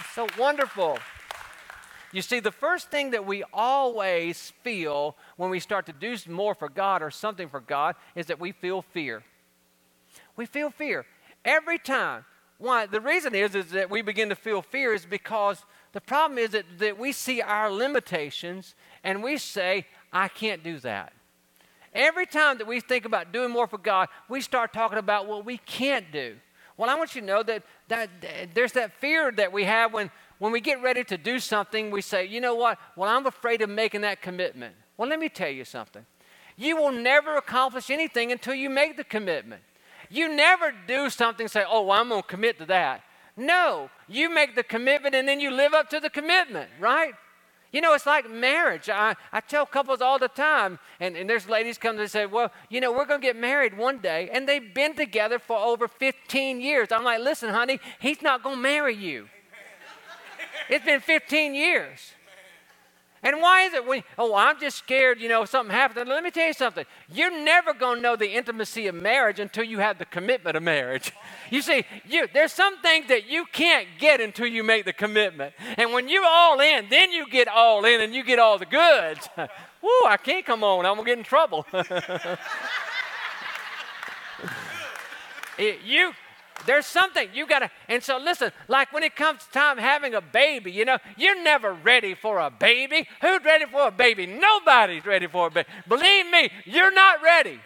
It's 0.00 0.14
so 0.14 0.26
wonderful. 0.36 0.98
You 2.14 2.22
see, 2.22 2.38
the 2.38 2.52
first 2.52 2.92
thing 2.92 3.10
that 3.10 3.26
we 3.26 3.42
always 3.52 4.52
feel 4.62 5.16
when 5.36 5.50
we 5.50 5.58
start 5.58 5.84
to 5.86 5.92
do 5.92 6.16
more 6.28 6.54
for 6.54 6.68
God 6.68 7.02
or 7.02 7.10
something 7.10 7.48
for 7.48 7.58
God 7.58 7.96
is 8.14 8.26
that 8.26 8.38
we 8.38 8.52
feel 8.52 8.82
fear. 8.82 9.24
We 10.36 10.46
feel 10.46 10.70
fear 10.70 11.06
every 11.44 11.76
time. 11.76 12.24
Why? 12.58 12.86
The 12.86 13.00
reason 13.00 13.34
is, 13.34 13.56
is 13.56 13.72
that 13.72 13.90
we 13.90 14.00
begin 14.00 14.28
to 14.28 14.36
feel 14.36 14.62
fear 14.62 14.94
is 14.94 15.04
because 15.04 15.64
the 15.92 16.00
problem 16.00 16.38
is 16.38 16.50
that, 16.50 16.66
that 16.78 16.96
we 16.96 17.10
see 17.10 17.42
our 17.42 17.68
limitations 17.68 18.76
and 19.02 19.20
we 19.20 19.36
say, 19.36 19.84
I 20.12 20.28
can't 20.28 20.62
do 20.62 20.78
that. 20.78 21.12
every 21.94 22.26
time 22.26 22.58
that 22.58 22.66
we 22.66 22.80
think 22.80 23.04
about 23.04 23.32
doing 23.32 23.50
more 23.50 23.66
for 23.66 23.78
God, 23.78 24.08
we 24.28 24.40
start 24.40 24.72
talking 24.72 24.98
about 24.98 25.26
what 25.26 25.44
we 25.44 25.58
can't 25.58 26.12
do. 26.12 26.36
Well, 26.76 26.90
I 26.90 26.94
want 26.96 27.14
you 27.14 27.20
to 27.20 27.26
know 27.26 27.42
that, 27.44 27.62
that 27.88 28.10
there's 28.52 28.72
that 28.72 28.92
fear 28.94 29.30
that 29.32 29.52
we 29.52 29.64
have 29.64 29.92
when, 29.92 30.10
when 30.38 30.52
we 30.52 30.60
get 30.60 30.82
ready 30.82 31.04
to 31.04 31.16
do 31.16 31.38
something, 31.38 31.90
we 31.90 32.02
say, 32.02 32.26
you 32.26 32.40
know 32.40 32.54
what? 32.54 32.78
Well, 32.96 33.08
I'm 33.08 33.26
afraid 33.26 33.62
of 33.62 33.70
making 33.70 34.02
that 34.02 34.20
commitment. 34.20 34.74
Well, 34.96 35.08
let 35.08 35.18
me 35.18 35.28
tell 35.28 35.48
you 35.48 35.64
something. 35.64 36.04
You 36.56 36.76
will 36.76 36.92
never 36.92 37.36
accomplish 37.36 37.90
anything 37.90 38.32
until 38.32 38.54
you 38.54 38.70
make 38.70 38.96
the 38.96 39.04
commitment. 39.04 39.62
You 40.10 40.34
never 40.34 40.72
do 40.86 41.10
something 41.10 41.48
say, 41.48 41.64
oh, 41.68 41.82
well, 41.82 42.00
I'm 42.00 42.08
going 42.08 42.22
to 42.22 42.28
commit 42.28 42.58
to 42.58 42.66
that. 42.66 43.02
No, 43.36 43.90
you 44.08 44.32
make 44.32 44.54
the 44.54 44.62
commitment 44.62 45.14
and 45.14 45.26
then 45.26 45.40
you 45.40 45.50
live 45.50 45.74
up 45.74 45.90
to 45.90 45.98
the 45.98 46.10
commitment, 46.10 46.70
right? 46.78 47.14
You 47.72 47.80
know, 47.80 47.92
it's 47.94 48.06
like 48.06 48.30
marriage. 48.30 48.88
I, 48.88 49.16
I 49.32 49.40
tell 49.40 49.66
couples 49.66 50.00
all 50.00 50.20
the 50.20 50.28
time, 50.28 50.78
and, 51.00 51.16
and 51.16 51.28
there's 51.28 51.48
ladies 51.48 51.76
come 51.76 51.98
and 51.98 52.08
say, 52.08 52.24
Well, 52.24 52.52
you 52.70 52.80
know, 52.80 52.92
we're 52.92 53.04
going 53.04 53.20
to 53.20 53.26
get 53.26 53.34
married 53.34 53.76
one 53.76 53.98
day. 53.98 54.30
And 54.32 54.48
they've 54.48 54.72
been 54.72 54.94
together 54.94 55.40
for 55.40 55.56
over 55.58 55.88
15 55.88 56.60
years. 56.60 56.92
I'm 56.92 57.02
like, 57.02 57.18
Listen, 57.18 57.50
honey, 57.50 57.80
he's 57.98 58.22
not 58.22 58.44
going 58.44 58.56
to 58.56 58.62
marry 58.62 58.94
you. 58.94 59.26
It's 60.68 60.84
been 60.84 61.00
15 61.00 61.54
years. 61.54 62.14
And 63.24 63.40
why 63.40 63.62
is 63.62 63.72
it 63.72 63.86
when, 63.86 64.04
oh, 64.18 64.34
I'm 64.34 64.60
just 64.60 64.76
scared, 64.76 65.18
you 65.18 65.30
know, 65.30 65.46
something 65.46 65.74
happens? 65.74 66.06
Let 66.06 66.22
me 66.22 66.30
tell 66.30 66.46
you 66.46 66.52
something. 66.52 66.84
You're 67.10 67.30
never 67.42 67.72
going 67.72 67.96
to 67.96 68.02
know 68.02 68.16
the 68.16 68.28
intimacy 68.28 68.86
of 68.86 68.94
marriage 68.94 69.40
until 69.40 69.64
you 69.64 69.78
have 69.78 69.98
the 69.98 70.04
commitment 70.04 70.58
of 70.58 70.62
marriage. 70.62 71.10
You 71.50 71.62
see, 71.62 71.86
you, 72.06 72.28
there's 72.34 72.52
some 72.52 72.82
things 72.82 73.08
that 73.08 73.26
you 73.26 73.46
can't 73.50 73.88
get 73.98 74.20
until 74.20 74.46
you 74.46 74.62
make 74.62 74.84
the 74.84 74.92
commitment. 74.92 75.54
And 75.78 75.94
when 75.94 76.06
you're 76.10 76.26
all 76.26 76.60
in, 76.60 76.90
then 76.90 77.12
you 77.12 77.26
get 77.30 77.48
all 77.48 77.86
in 77.86 78.02
and 78.02 78.14
you 78.14 78.24
get 78.24 78.38
all 78.38 78.58
the 78.58 78.66
goods. 78.66 79.26
Woo, 79.36 79.88
I 80.06 80.18
can't 80.22 80.44
come 80.44 80.62
on. 80.62 80.84
I'm 80.84 80.96
going 80.96 81.06
to 81.06 81.10
get 81.10 81.16
in 81.18 81.24
trouble. 81.24 81.66
it, 85.56 85.80
you, 85.82 86.12
there's 86.66 86.86
something 86.86 87.28
you 87.32 87.46
got 87.46 87.60
to, 87.60 87.70
and 87.88 88.02
so 88.02 88.18
listen, 88.18 88.52
like 88.68 88.92
when 88.92 89.02
it 89.02 89.16
comes 89.16 89.44
to 89.44 89.50
time 89.50 89.78
having 89.78 90.14
a 90.14 90.20
baby, 90.20 90.70
you 90.72 90.84
know, 90.84 90.98
you're 91.16 91.42
never 91.42 91.72
ready 91.72 92.14
for 92.14 92.38
a 92.38 92.50
baby. 92.50 93.08
Who's 93.20 93.44
ready 93.44 93.66
for 93.66 93.88
a 93.88 93.90
baby? 93.90 94.26
Nobody's 94.26 95.04
ready 95.04 95.26
for 95.26 95.48
a 95.48 95.50
baby. 95.50 95.68
Believe 95.88 96.30
me, 96.30 96.50
you're 96.64 96.92
not 96.92 97.22
ready. 97.22 97.60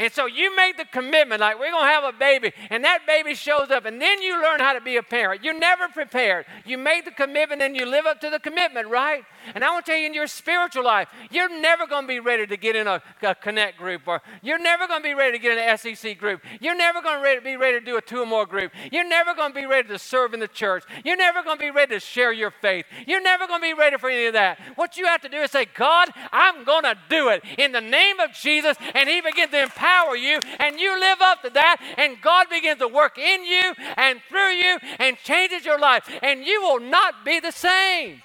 And 0.00 0.10
so 0.10 0.24
you 0.24 0.56
make 0.56 0.78
the 0.78 0.86
commitment, 0.86 1.42
like 1.42 1.58
we're 1.60 1.70
going 1.70 1.84
to 1.84 1.90
have 1.90 2.04
a 2.04 2.16
baby, 2.16 2.52
and 2.70 2.82
that 2.84 3.00
baby 3.06 3.34
shows 3.34 3.70
up, 3.70 3.84
and 3.84 4.00
then 4.00 4.22
you 4.22 4.40
learn 4.40 4.58
how 4.58 4.72
to 4.72 4.80
be 4.80 4.96
a 4.96 5.02
parent. 5.02 5.44
You're 5.44 5.58
never 5.58 5.88
prepared. 5.88 6.46
You 6.64 6.78
make 6.78 7.04
the 7.04 7.10
commitment 7.10 7.60
and 7.60 7.76
you 7.76 7.84
live 7.84 8.06
up 8.06 8.18
to 8.22 8.30
the 8.30 8.38
commitment, 8.38 8.88
right? 8.88 9.24
And 9.54 9.64
I 9.64 9.70
want 9.70 9.86
to 9.86 9.92
tell 9.92 9.98
you 9.98 10.06
in 10.06 10.14
your 10.14 10.26
spiritual 10.26 10.84
life, 10.84 11.08
you're 11.30 11.48
never 11.60 11.86
going 11.86 12.04
to 12.04 12.08
be 12.08 12.20
ready 12.20 12.46
to 12.46 12.56
get 12.56 12.76
in 12.76 12.86
a, 12.86 13.02
a 13.22 13.34
connect 13.34 13.78
group, 13.78 14.02
or 14.06 14.22
you're 14.42 14.58
never 14.58 14.86
going 14.86 15.02
to 15.02 15.08
be 15.08 15.14
ready 15.14 15.38
to 15.38 15.42
get 15.42 15.56
in 15.56 15.68
an 15.68 15.78
SEC 15.78 16.18
group. 16.18 16.42
You're 16.60 16.76
never 16.76 17.02
going 17.02 17.22
to 17.22 17.40
be 17.42 17.56
ready 17.56 17.78
to 17.78 17.84
do 17.84 17.96
a 17.96 18.02
two 18.02 18.20
or 18.20 18.26
more 18.26 18.46
group. 18.46 18.72
You're 18.90 19.08
never 19.08 19.34
going 19.34 19.52
to 19.52 19.60
be 19.60 19.66
ready 19.66 19.88
to 19.88 19.98
serve 19.98 20.34
in 20.34 20.40
the 20.40 20.48
church. 20.48 20.84
You're 21.04 21.16
never 21.16 21.42
going 21.42 21.58
to 21.58 21.62
be 21.62 21.70
ready 21.70 21.94
to 21.94 22.00
share 22.00 22.32
your 22.32 22.50
faith. 22.50 22.86
You're 23.06 23.22
never 23.22 23.46
going 23.46 23.60
to 23.60 23.66
be 23.66 23.74
ready 23.74 23.96
for 23.98 24.10
any 24.10 24.26
of 24.26 24.32
that. 24.34 24.58
What 24.76 24.96
you 24.96 25.06
have 25.06 25.20
to 25.22 25.28
do 25.28 25.38
is 25.38 25.50
say, 25.50 25.66
God, 25.74 26.08
I'm 26.32 26.64
going 26.64 26.84
to 26.84 26.96
do 27.08 27.28
it 27.28 27.42
in 27.58 27.72
the 27.72 27.80
name 27.80 28.20
of 28.20 28.32
Jesus, 28.32 28.76
and 28.94 29.08
He 29.08 29.20
begins 29.20 29.50
to 29.50 29.62
empower 29.62 29.90
empower 30.00 30.16
you, 30.16 30.40
and 30.58 30.78
you 30.78 30.98
live 30.98 31.18
up 31.20 31.42
to 31.42 31.50
that, 31.50 31.76
and 31.98 32.20
God 32.20 32.48
begins 32.50 32.78
to 32.78 32.88
work 32.88 33.18
in 33.18 33.44
you 33.44 33.74
and 33.96 34.20
through 34.28 34.50
you 34.50 34.78
and 34.98 35.16
changes 35.18 35.64
your 35.64 35.78
life, 35.78 36.08
and 36.22 36.44
you 36.44 36.60
will 36.62 36.80
not 36.80 37.24
be 37.24 37.40
the 37.40 37.52
same. 37.52 38.22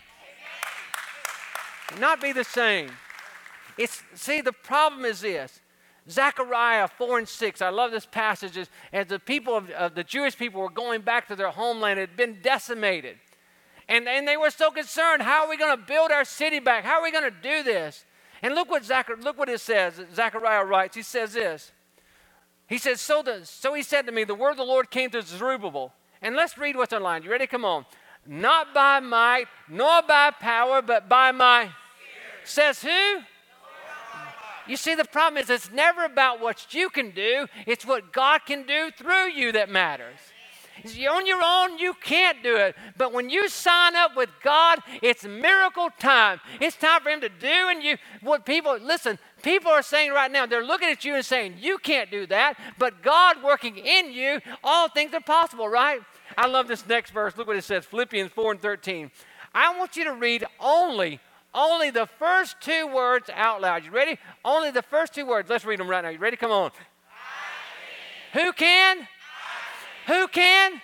Not 1.99 2.21
be 2.21 2.31
the 2.31 2.43
same. 2.43 2.91
It's 3.77 4.01
see, 4.13 4.41
the 4.41 4.53
problem 4.53 5.05
is 5.05 5.21
this. 5.21 5.59
Zechariah 6.09 6.87
4 6.87 7.19
and 7.19 7.27
6. 7.27 7.61
I 7.61 7.69
love 7.69 7.91
this 7.91 8.05
passage 8.05 8.57
as, 8.57 8.69
as 8.93 9.07
the 9.07 9.19
people 9.19 9.55
of, 9.55 9.69
of, 9.71 9.95
the 9.95 10.03
Jewish 10.03 10.37
people 10.37 10.61
were 10.61 10.69
going 10.69 11.01
back 11.01 11.27
to 11.29 11.35
their 11.35 11.49
homeland, 11.49 11.99
it 11.99 12.09
had 12.09 12.17
been 12.17 12.39
decimated. 12.43 13.17
And, 13.87 14.07
and 14.07 14.27
they 14.27 14.37
were 14.37 14.51
so 14.51 14.71
concerned, 14.71 15.23
how 15.23 15.43
are 15.43 15.49
we 15.49 15.57
going 15.57 15.75
to 15.75 15.83
build 15.83 16.11
our 16.11 16.25
city 16.25 16.59
back? 16.59 16.83
How 16.83 16.99
are 16.99 17.03
we 17.03 17.11
going 17.11 17.31
to 17.31 17.31
do 17.41 17.63
this? 17.63 18.05
And 18.41 18.53
look 18.53 18.69
what, 18.69 18.83
Zachar- 18.83 19.17
look 19.17 19.37
what 19.37 19.49
it 19.49 19.61
says. 19.61 19.99
Zechariah 20.13 20.63
writes. 20.63 20.95
He 20.95 21.01
says 21.01 21.33
this. 21.33 21.71
He 22.67 22.77
says, 22.77 22.99
so, 22.99 23.21
the, 23.21 23.41
so 23.43 23.73
he 23.73 23.83
said 23.83 24.05
to 24.05 24.11
me, 24.11 24.23
the 24.23 24.35
word 24.35 24.51
of 24.51 24.57
the 24.57 24.63
Lord 24.63 24.89
came 24.89 25.09
to 25.11 25.21
Zerubbabel. 25.21 25.93
And 26.21 26.35
let's 26.35 26.57
read 26.57 26.75
what's 26.75 26.93
online. 26.93 27.23
You 27.23 27.31
ready? 27.31 27.47
Come 27.47 27.65
on. 27.65 27.85
Not 28.25 28.73
by 28.73 28.99
might, 28.99 29.45
nor 29.69 30.01
by 30.01 30.31
power, 30.31 30.81
but 30.81 31.07
by 31.07 31.31
my. 31.31 31.69
Says 32.43 32.81
who? 32.81 33.19
You 34.67 34.77
see, 34.77 34.95
the 34.95 35.05
problem 35.05 35.41
is 35.41 35.49
it's 35.49 35.71
never 35.71 36.05
about 36.05 36.41
what 36.41 36.73
you 36.73 36.89
can 36.89 37.11
do, 37.11 37.47
it's 37.67 37.85
what 37.85 38.11
God 38.11 38.41
can 38.45 38.63
do 38.63 38.89
through 38.97 39.29
you 39.29 39.51
that 39.51 39.69
matters. 39.69 40.17
On 41.09 41.25
your 41.25 41.41
own, 41.43 41.79
you 41.79 41.93
can't 41.93 42.43
do 42.43 42.57
it. 42.57 42.75
But 42.97 43.13
when 43.13 43.29
you 43.29 43.47
sign 43.47 43.95
up 43.95 44.15
with 44.15 44.29
God, 44.43 44.79
it's 45.01 45.23
miracle 45.23 45.89
time. 45.99 46.41
It's 46.59 46.75
time 46.75 47.01
for 47.01 47.09
Him 47.09 47.21
to 47.21 47.29
do. 47.29 47.47
And 47.47 47.81
you, 47.81 47.97
what 48.21 48.45
people, 48.45 48.77
listen, 48.77 49.17
people 49.41 49.71
are 49.71 49.81
saying 49.81 50.11
right 50.11 50.31
now, 50.31 50.45
they're 50.45 50.65
looking 50.65 50.89
at 50.89 51.05
you 51.05 51.15
and 51.15 51.25
saying, 51.25 51.55
You 51.59 51.77
can't 51.77 52.11
do 52.11 52.27
that. 52.27 52.59
But 52.77 53.01
God 53.01 53.41
working 53.41 53.77
in 53.77 54.11
you, 54.11 54.41
all 54.63 54.89
things 54.89 55.13
are 55.13 55.21
possible, 55.21 55.69
right? 55.69 56.01
I 56.37 56.47
love 56.47 56.67
this 56.67 56.87
next 56.87 57.11
verse. 57.11 57.37
Look 57.37 57.47
what 57.47 57.55
it 57.55 57.63
says 57.63 57.85
Philippians 57.85 58.31
4 58.31 58.53
and 58.53 58.61
13. 58.61 59.11
I 59.53 59.77
want 59.77 59.95
you 59.95 60.03
to 60.05 60.13
read 60.13 60.45
only 60.59 61.19
only 61.55 61.89
the 61.89 62.05
first 62.19 62.59
two 62.59 62.85
words 62.85 63.29
out 63.33 63.61
loud. 63.61 63.85
You 63.85 63.91
ready? 63.91 64.19
Only 64.43 64.71
the 64.71 64.81
first 64.81 65.13
two 65.13 65.25
words. 65.25 65.49
Let's 65.49 65.63
read 65.63 65.79
them 65.79 65.87
right 65.87 66.03
now. 66.03 66.09
You 66.09 66.19
ready? 66.19 66.35
Come 66.35 66.51
on. 66.51 66.71
Who 68.33 68.51
can? 68.51 69.07
Who 70.07 70.27
can? 70.27 70.81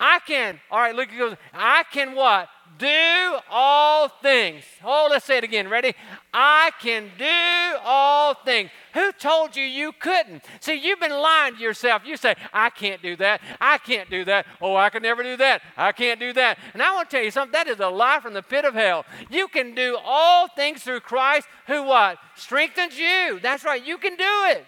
I 0.00 0.18
can. 0.26 0.60
All 0.68 0.80
right, 0.80 0.94
look, 0.94 1.10
he 1.10 1.16
goes, 1.16 1.36
I 1.54 1.84
can 1.92 2.16
what? 2.16 2.48
Do 2.78 3.38
all 3.50 4.08
things. 4.08 4.64
Oh, 4.84 5.08
let's 5.10 5.24
say 5.24 5.38
it 5.38 5.44
again. 5.44 5.68
Ready? 5.68 5.94
I 6.32 6.70
can 6.80 7.10
do 7.18 7.78
all 7.84 8.34
things. 8.34 8.70
Who 8.94 9.12
told 9.12 9.56
you 9.56 9.64
you 9.64 9.92
couldn't? 9.92 10.44
See, 10.60 10.74
you've 10.74 11.00
been 11.00 11.12
lying 11.12 11.56
to 11.56 11.60
yourself. 11.60 12.02
You 12.04 12.16
say, 12.16 12.34
I 12.52 12.70
can't 12.70 13.02
do 13.02 13.16
that. 13.16 13.40
I 13.60 13.78
can't 13.78 14.10
do 14.10 14.24
that. 14.24 14.46
Oh, 14.60 14.76
I 14.76 14.90
can 14.90 15.02
never 15.02 15.22
do 15.22 15.36
that. 15.36 15.62
I 15.76 15.92
can't 15.92 16.18
do 16.18 16.32
that. 16.32 16.58
And 16.72 16.82
I 16.82 16.94
want 16.94 17.10
to 17.10 17.16
tell 17.16 17.24
you 17.24 17.30
something. 17.30 17.52
That 17.52 17.68
is 17.68 17.80
a 17.80 17.88
lie 17.88 18.20
from 18.20 18.34
the 18.34 18.42
pit 18.42 18.64
of 18.64 18.74
hell. 18.74 19.04
You 19.30 19.48
can 19.48 19.74
do 19.74 19.98
all 20.04 20.48
things 20.48 20.82
through 20.82 21.00
Christ 21.00 21.46
who 21.66 21.84
what? 21.84 22.18
Strengthens 22.36 22.98
you. 22.98 23.38
That's 23.42 23.64
right. 23.64 23.84
You 23.84 23.98
can 23.98 24.16
do 24.16 24.44
it. 24.48 24.64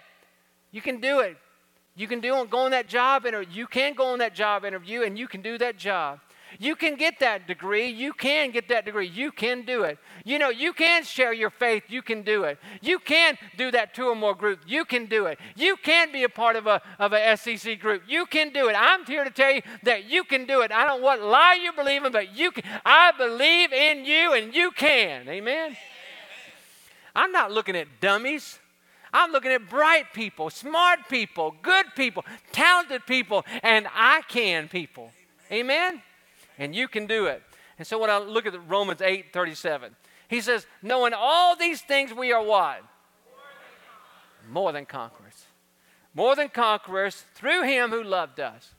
You 0.71 0.81
can 0.81 1.01
do 1.01 1.21
it. 1.21 1.37
You 1.97 2.09
can 2.09 2.21
do 2.21 2.45
go 2.51 2.59
on 2.59 2.73
that 2.73 2.89
job 2.89 3.25
interview. 3.25 3.61
You 3.61 3.67
can 3.67 3.95
go 3.95 4.07
on 4.07 4.19
that 4.19 4.35
job 4.35 4.65
interview 4.65 5.03
and 5.03 5.19
you 5.19 5.29
can 5.29 5.43
do 5.43 5.59
that 5.59 5.77
job. 5.77 6.19
You 6.59 6.77
can 6.77 6.97
get 6.97 7.19
that 7.21 7.47
degree. 7.47 7.89
You 7.89 8.13
can 8.13 8.51
get 8.51 8.69
that 8.69 8.85
degree. 8.85 9.09
You 9.09 9.33
can 9.33 9.63
do 9.65 9.83
it. 9.83 9.99
You 10.25 10.39
know, 10.39 10.51
you 10.51 10.73
can 10.73 11.05
share 11.05 11.33
your 11.33 11.51
faith. 11.51 11.85
You 11.89 12.03
can 12.03 12.23
do 12.23 12.45
it. 12.45 12.59
You 12.81 12.99
can 12.99 13.37
do 13.57 13.71
that 13.71 13.95
two 13.95 14.09
or 14.09 14.15
more 14.15 14.35
group. 14.35 14.61
You 14.67 14.85
can 14.85 15.07
do 15.07 15.27
it. 15.27 15.39
You 15.57 15.77
can 15.77 16.13
be 16.13 16.25
a 16.25 16.29
part 16.29 16.57
of 16.57 16.67
a, 16.67 16.81
of 16.99 17.13
a 17.13 17.37
SEC 17.37 17.79
group. 17.81 18.03
You 18.09 18.27
can 18.27 18.53
do 18.53 18.69
it. 18.69 18.75
I'm 18.79 19.05
here 19.05 19.25
to 19.25 19.31
tell 19.31 19.53
you 19.53 19.63
that 19.83 20.05
you 20.05 20.25
can 20.25 20.47
do 20.47 20.63
it. 20.63 20.73
I 20.73 20.87
don't 20.87 21.03
what 21.03 21.21
lie 21.21 21.59
you 21.63 21.73
believe 21.73 22.05
in, 22.05 22.13
but 22.13 22.37
you 22.37 22.51
can. 22.51 22.65
I 22.85 23.13
believe 23.17 23.73
in 23.73 24.05
you 24.05 24.33
and 24.33 24.55
you 24.55 24.71
can. 24.71 25.29
Amen? 25.29 25.77
I'm 27.17 27.33
not 27.33 27.53
looking 27.53 27.77
at 27.77 27.87
dummies. 28.01 28.59
I'm 29.13 29.31
looking 29.31 29.53
at 29.53 29.71
bright 29.71 30.13
people, 30.13 30.51
smart 30.51 31.09
people, 31.09 31.55
good 31.63 31.87
people, 31.95 32.25
talented 32.51 33.07
people, 33.07 33.45
and 33.63 33.87
I 33.95 34.23
can 34.29 34.69
people. 34.69 35.13
Amen? 35.53 36.03
And 36.59 36.75
you 36.75 36.89
can 36.89 37.07
do 37.07 37.27
it. 37.27 37.43
And 37.79 37.87
so 37.87 37.99
when 37.99 38.11
I 38.11 38.19
look 38.19 38.47
at 38.47 38.55
Romans 38.69 39.03
8 39.03 39.33
37, 39.33 39.95
he 40.29 40.41
says, 40.41 40.67
Knowing 40.83 41.13
all 41.17 41.57
these 41.57 41.81
things, 41.81 42.13
we 42.13 42.33
are 42.33 42.43
what? 42.43 42.83
More 44.49 44.73
than 44.73 44.87
conquerors. 44.87 45.47
More 46.15 46.37
than 46.37 46.49
conquerors 46.49 47.25
through 47.35 47.63
him 47.63 47.91
who 47.91 48.03
loved 48.03 48.39
us. 48.39 48.75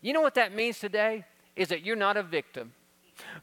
You 0.00 0.12
know 0.12 0.20
what 0.20 0.34
that 0.34 0.54
means 0.54 0.78
today? 0.80 1.24
Is 1.54 1.68
that 1.68 1.84
you're 1.84 1.96
not 1.96 2.16
a 2.16 2.22
victim. 2.22 2.72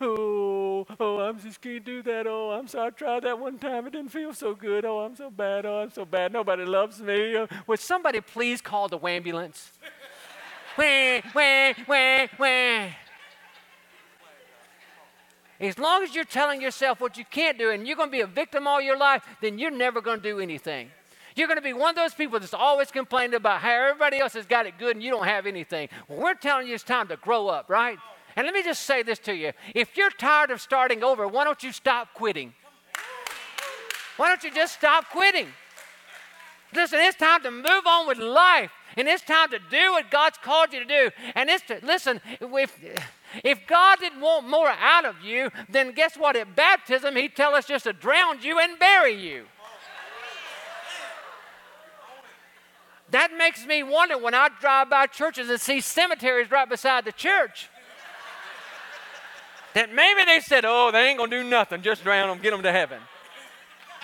Oh, 0.01 0.85
oh, 0.99 1.19
I'm 1.19 1.39
just 1.39 1.61
can't 1.61 1.85
do 1.85 2.01
that. 2.03 2.27
Oh, 2.27 2.51
I'm 2.51 2.67
sorry. 2.67 2.87
I 2.87 2.89
tried 2.89 3.23
that 3.23 3.39
one 3.39 3.57
time. 3.57 3.87
It 3.87 3.93
didn't 3.93 4.11
feel 4.11 4.33
so 4.33 4.53
good. 4.53 4.83
Oh, 4.83 4.99
I'm 4.99 5.15
so 5.15 5.29
bad. 5.29 5.65
Oh, 5.65 5.79
I'm 5.79 5.91
so 5.91 6.05
bad. 6.05 6.33
Nobody 6.33 6.65
loves 6.65 6.99
me. 7.01 7.37
Oh, 7.37 7.47
would 7.67 7.79
somebody 7.79 8.19
please 8.19 8.61
call 8.61 8.87
the 8.87 8.99
ambulance? 8.99 9.71
wah, 10.77 11.21
wah, 11.33 11.73
wah, 11.87 12.27
wah. 12.37 12.89
As 15.59 15.77
long 15.77 16.03
as 16.03 16.15
you're 16.15 16.23
telling 16.23 16.61
yourself 16.61 17.01
what 17.01 17.17
you 17.17 17.25
can't 17.25 17.57
do 17.57 17.71
and 17.71 17.85
you're 17.85 17.97
going 17.97 18.09
to 18.09 18.11
be 18.11 18.21
a 18.21 18.27
victim 18.27 18.65
all 18.65 18.79
your 18.81 18.97
life, 18.97 19.23
then 19.41 19.59
you're 19.59 19.71
never 19.71 20.01
going 20.01 20.21
to 20.21 20.23
do 20.23 20.39
anything. 20.39 20.89
You're 21.35 21.47
going 21.47 21.57
to 21.57 21.63
be 21.63 21.73
one 21.73 21.91
of 21.91 21.95
those 21.95 22.13
people 22.13 22.39
that's 22.39 22.53
always 22.53 22.91
complaining 22.91 23.35
about 23.35 23.61
how 23.61 23.71
everybody 23.71 24.19
else 24.19 24.33
has 24.33 24.45
got 24.45 24.65
it 24.65 24.77
good 24.77 24.95
and 24.95 25.03
you 25.03 25.11
don't 25.11 25.25
have 25.25 25.45
anything. 25.45 25.89
Well, 26.07 26.19
we're 26.19 26.33
telling 26.33 26.67
you 26.67 26.75
it's 26.75 26.83
time 26.83 27.07
to 27.09 27.17
grow 27.17 27.47
up, 27.47 27.69
right? 27.69 27.97
And 28.35 28.45
let 28.45 28.53
me 28.53 28.63
just 28.63 28.83
say 28.83 29.03
this 29.03 29.19
to 29.19 29.35
you 29.35 29.51
if 29.75 29.97
you're 29.97 30.11
tired 30.11 30.51
of 30.51 30.61
starting 30.61 31.03
over, 31.03 31.27
why 31.27 31.43
don't 31.43 31.61
you 31.61 31.71
stop 31.71 32.13
quitting? 32.13 32.53
Why 34.17 34.27
don't 34.27 34.43
you 34.43 34.51
just 34.51 34.75
stop 34.75 35.09
quitting? 35.09 35.47
Listen, 36.73 36.99
it's 36.99 37.17
time 37.17 37.41
to 37.43 37.51
move 37.51 37.87
on 37.87 38.07
with 38.07 38.17
life. 38.17 38.71
And 38.97 39.07
it's 39.07 39.23
time 39.23 39.49
to 39.51 39.59
do 39.69 39.91
what 39.91 40.09
God's 40.09 40.37
called 40.37 40.73
you 40.73 40.79
to 40.79 40.85
do. 40.85 41.11
And 41.35 41.49
it's 41.49 41.63
to, 41.67 41.79
listen, 41.83 42.21
if, 42.41 42.77
if 43.43 43.65
God 43.67 43.99
didn't 43.99 44.21
want 44.21 44.47
more 44.47 44.69
out 44.69 45.05
of 45.05 45.21
you, 45.21 45.51
then 45.69 45.91
guess 45.91 46.15
what? 46.15 46.35
At 46.35 46.55
baptism, 46.55 47.15
He'd 47.15 47.35
tell 47.35 47.55
us 47.55 47.65
just 47.65 47.85
to 47.85 47.93
drown 47.93 48.41
you 48.41 48.59
and 48.59 48.77
bury 48.79 49.13
you. 49.13 49.45
That 53.11 53.31
makes 53.35 53.65
me 53.65 53.81
wonder 53.81 54.17
when 54.17 54.35
I 54.35 54.49
drive 54.59 54.89
by 54.89 55.07
churches 55.07 55.49
and 55.49 55.59
see 55.59 55.81
cemeteries 55.81 56.51
right 56.51 56.69
beside 56.69 57.05
the 57.05 57.11
church. 57.11 57.69
that 59.73 59.93
maybe 59.93 60.25
they 60.25 60.39
said, 60.39 60.63
oh, 60.65 60.91
they 60.91 61.07
ain't 61.07 61.17
going 61.17 61.31
to 61.31 61.43
do 61.43 61.49
nothing, 61.49 61.81
just 61.81 62.03
drown 62.03 62.29
them, 62.29 62.39
get 62.39 62.51
them 62.51 62.63
to 62.63 62.71
heaven. 62.71 62.99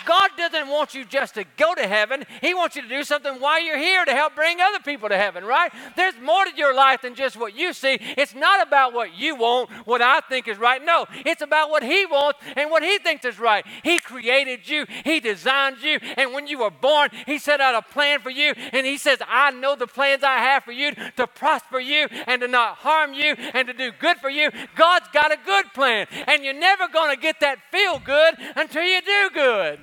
God 0.06 0.30
doesn't 0.36 0.68
want 0.68 0.94
you 0.94 1.04
just 1.04 1.34
to 1.34 1.44
go 1.56 1.74
to 1.74 1.86
heaven. 1.86 2.24
He 2.40 2.54
wants 2.54 2.76
you 2.76 2.82
to 2.82 2.88
do 2.88 3.02
something 3.02 3.40
while 3.40 3.62
you're 3.62 3.76
here 3.76 4.04
to 4.04 4.12
help 4.12 4.34
bring 4.34 4.60
other 4.60 4.78
people 4.78 5.08
to 5.08 5.16
heaven, 5.16 5.44
right? 5.44 5.72
There's 5.96 6.14
more 6.22 6.44
to 6.44 6.56
your 6.56 6.74
life 6.74 7.02
than 7.02 7.14
just 7.14 7.36
what 7.36 7.56
you 7.56 7.72
see. 7.72 7.98
It's 8.16 8.34
not 8.34 8.66
about 8.66 8.94
what 8.94 9.18
you 9.18 9.34
want, 9.34 9.70
what 9.84 10.00
I 10.00 10.20
think 10.20 10.48
is 10.48 10.58
right. 10.58 10.82
No, 10.82 11.06
it's 11.24 11.42
about 11.42 11.70
what 11.70 11.82
He 11.82 12.06
wants 12.06 12.38
and 12.56 12.70
what 12.70 12.82
He 12.82 12.98
thinks 12.98 13.24
is 13.24 13.38
right. 13.38 13.66
He 13.82 13.98
created 13.98 14.68
you, 14.68 14.86
He 15.04 15.20
designed 15.20 15.82
you, 15.82 15.98
and 16.16 16.32
when 16.32 16.46
you 16.46 16.60
were 16.60 16.70
born, 16.70 17.10
He 17.26 17.38
set 17.38 17.60
out 17.60 17.74
a 17.74 17.82
plan 17.82 18.20
for 18.20 18.30
you, 18.30 18.54
and 18.72 18.86
He 18.86 18.98
says, 18.98 19.18
I 19.28 19.50
know 19.50 19.74
the 19.74 19.88
plans 19.88 20.22
I 20.22 20.38
have 20.38 20.62
for 20.62 20.72
you 20.72 20.92
to 21.16 21.26
prosper 21.26 21.80
you 21.80 22.06
and 22.26 22.40
to 22.42 22.48
not 22.48 22.76
harm 22.76 23.12
you 23.12 23.34
and 23.54 23.66
to 23.66 23.74
do 23.74 23.90
good 23.98 24.18
for 24.18 24.30
you. 24.30 24.50
God's 24.76 25.08
got 25.12 25.32
a 25.32 25.38
good 25.44 25.66
plan, 25.74 26.06
and 26.28 26.44
you're 26.44 26.54
never 26.54 26.86
going 26.88 27.14
to 27.14 27.20
get 27.20 27.40
that 27.40 27.58
feel 27.72 27.98
good 27.98 28.36
until 28.54 28.84
you 28.84 29.00
do 29.02 29.30
good. 29.34 29.80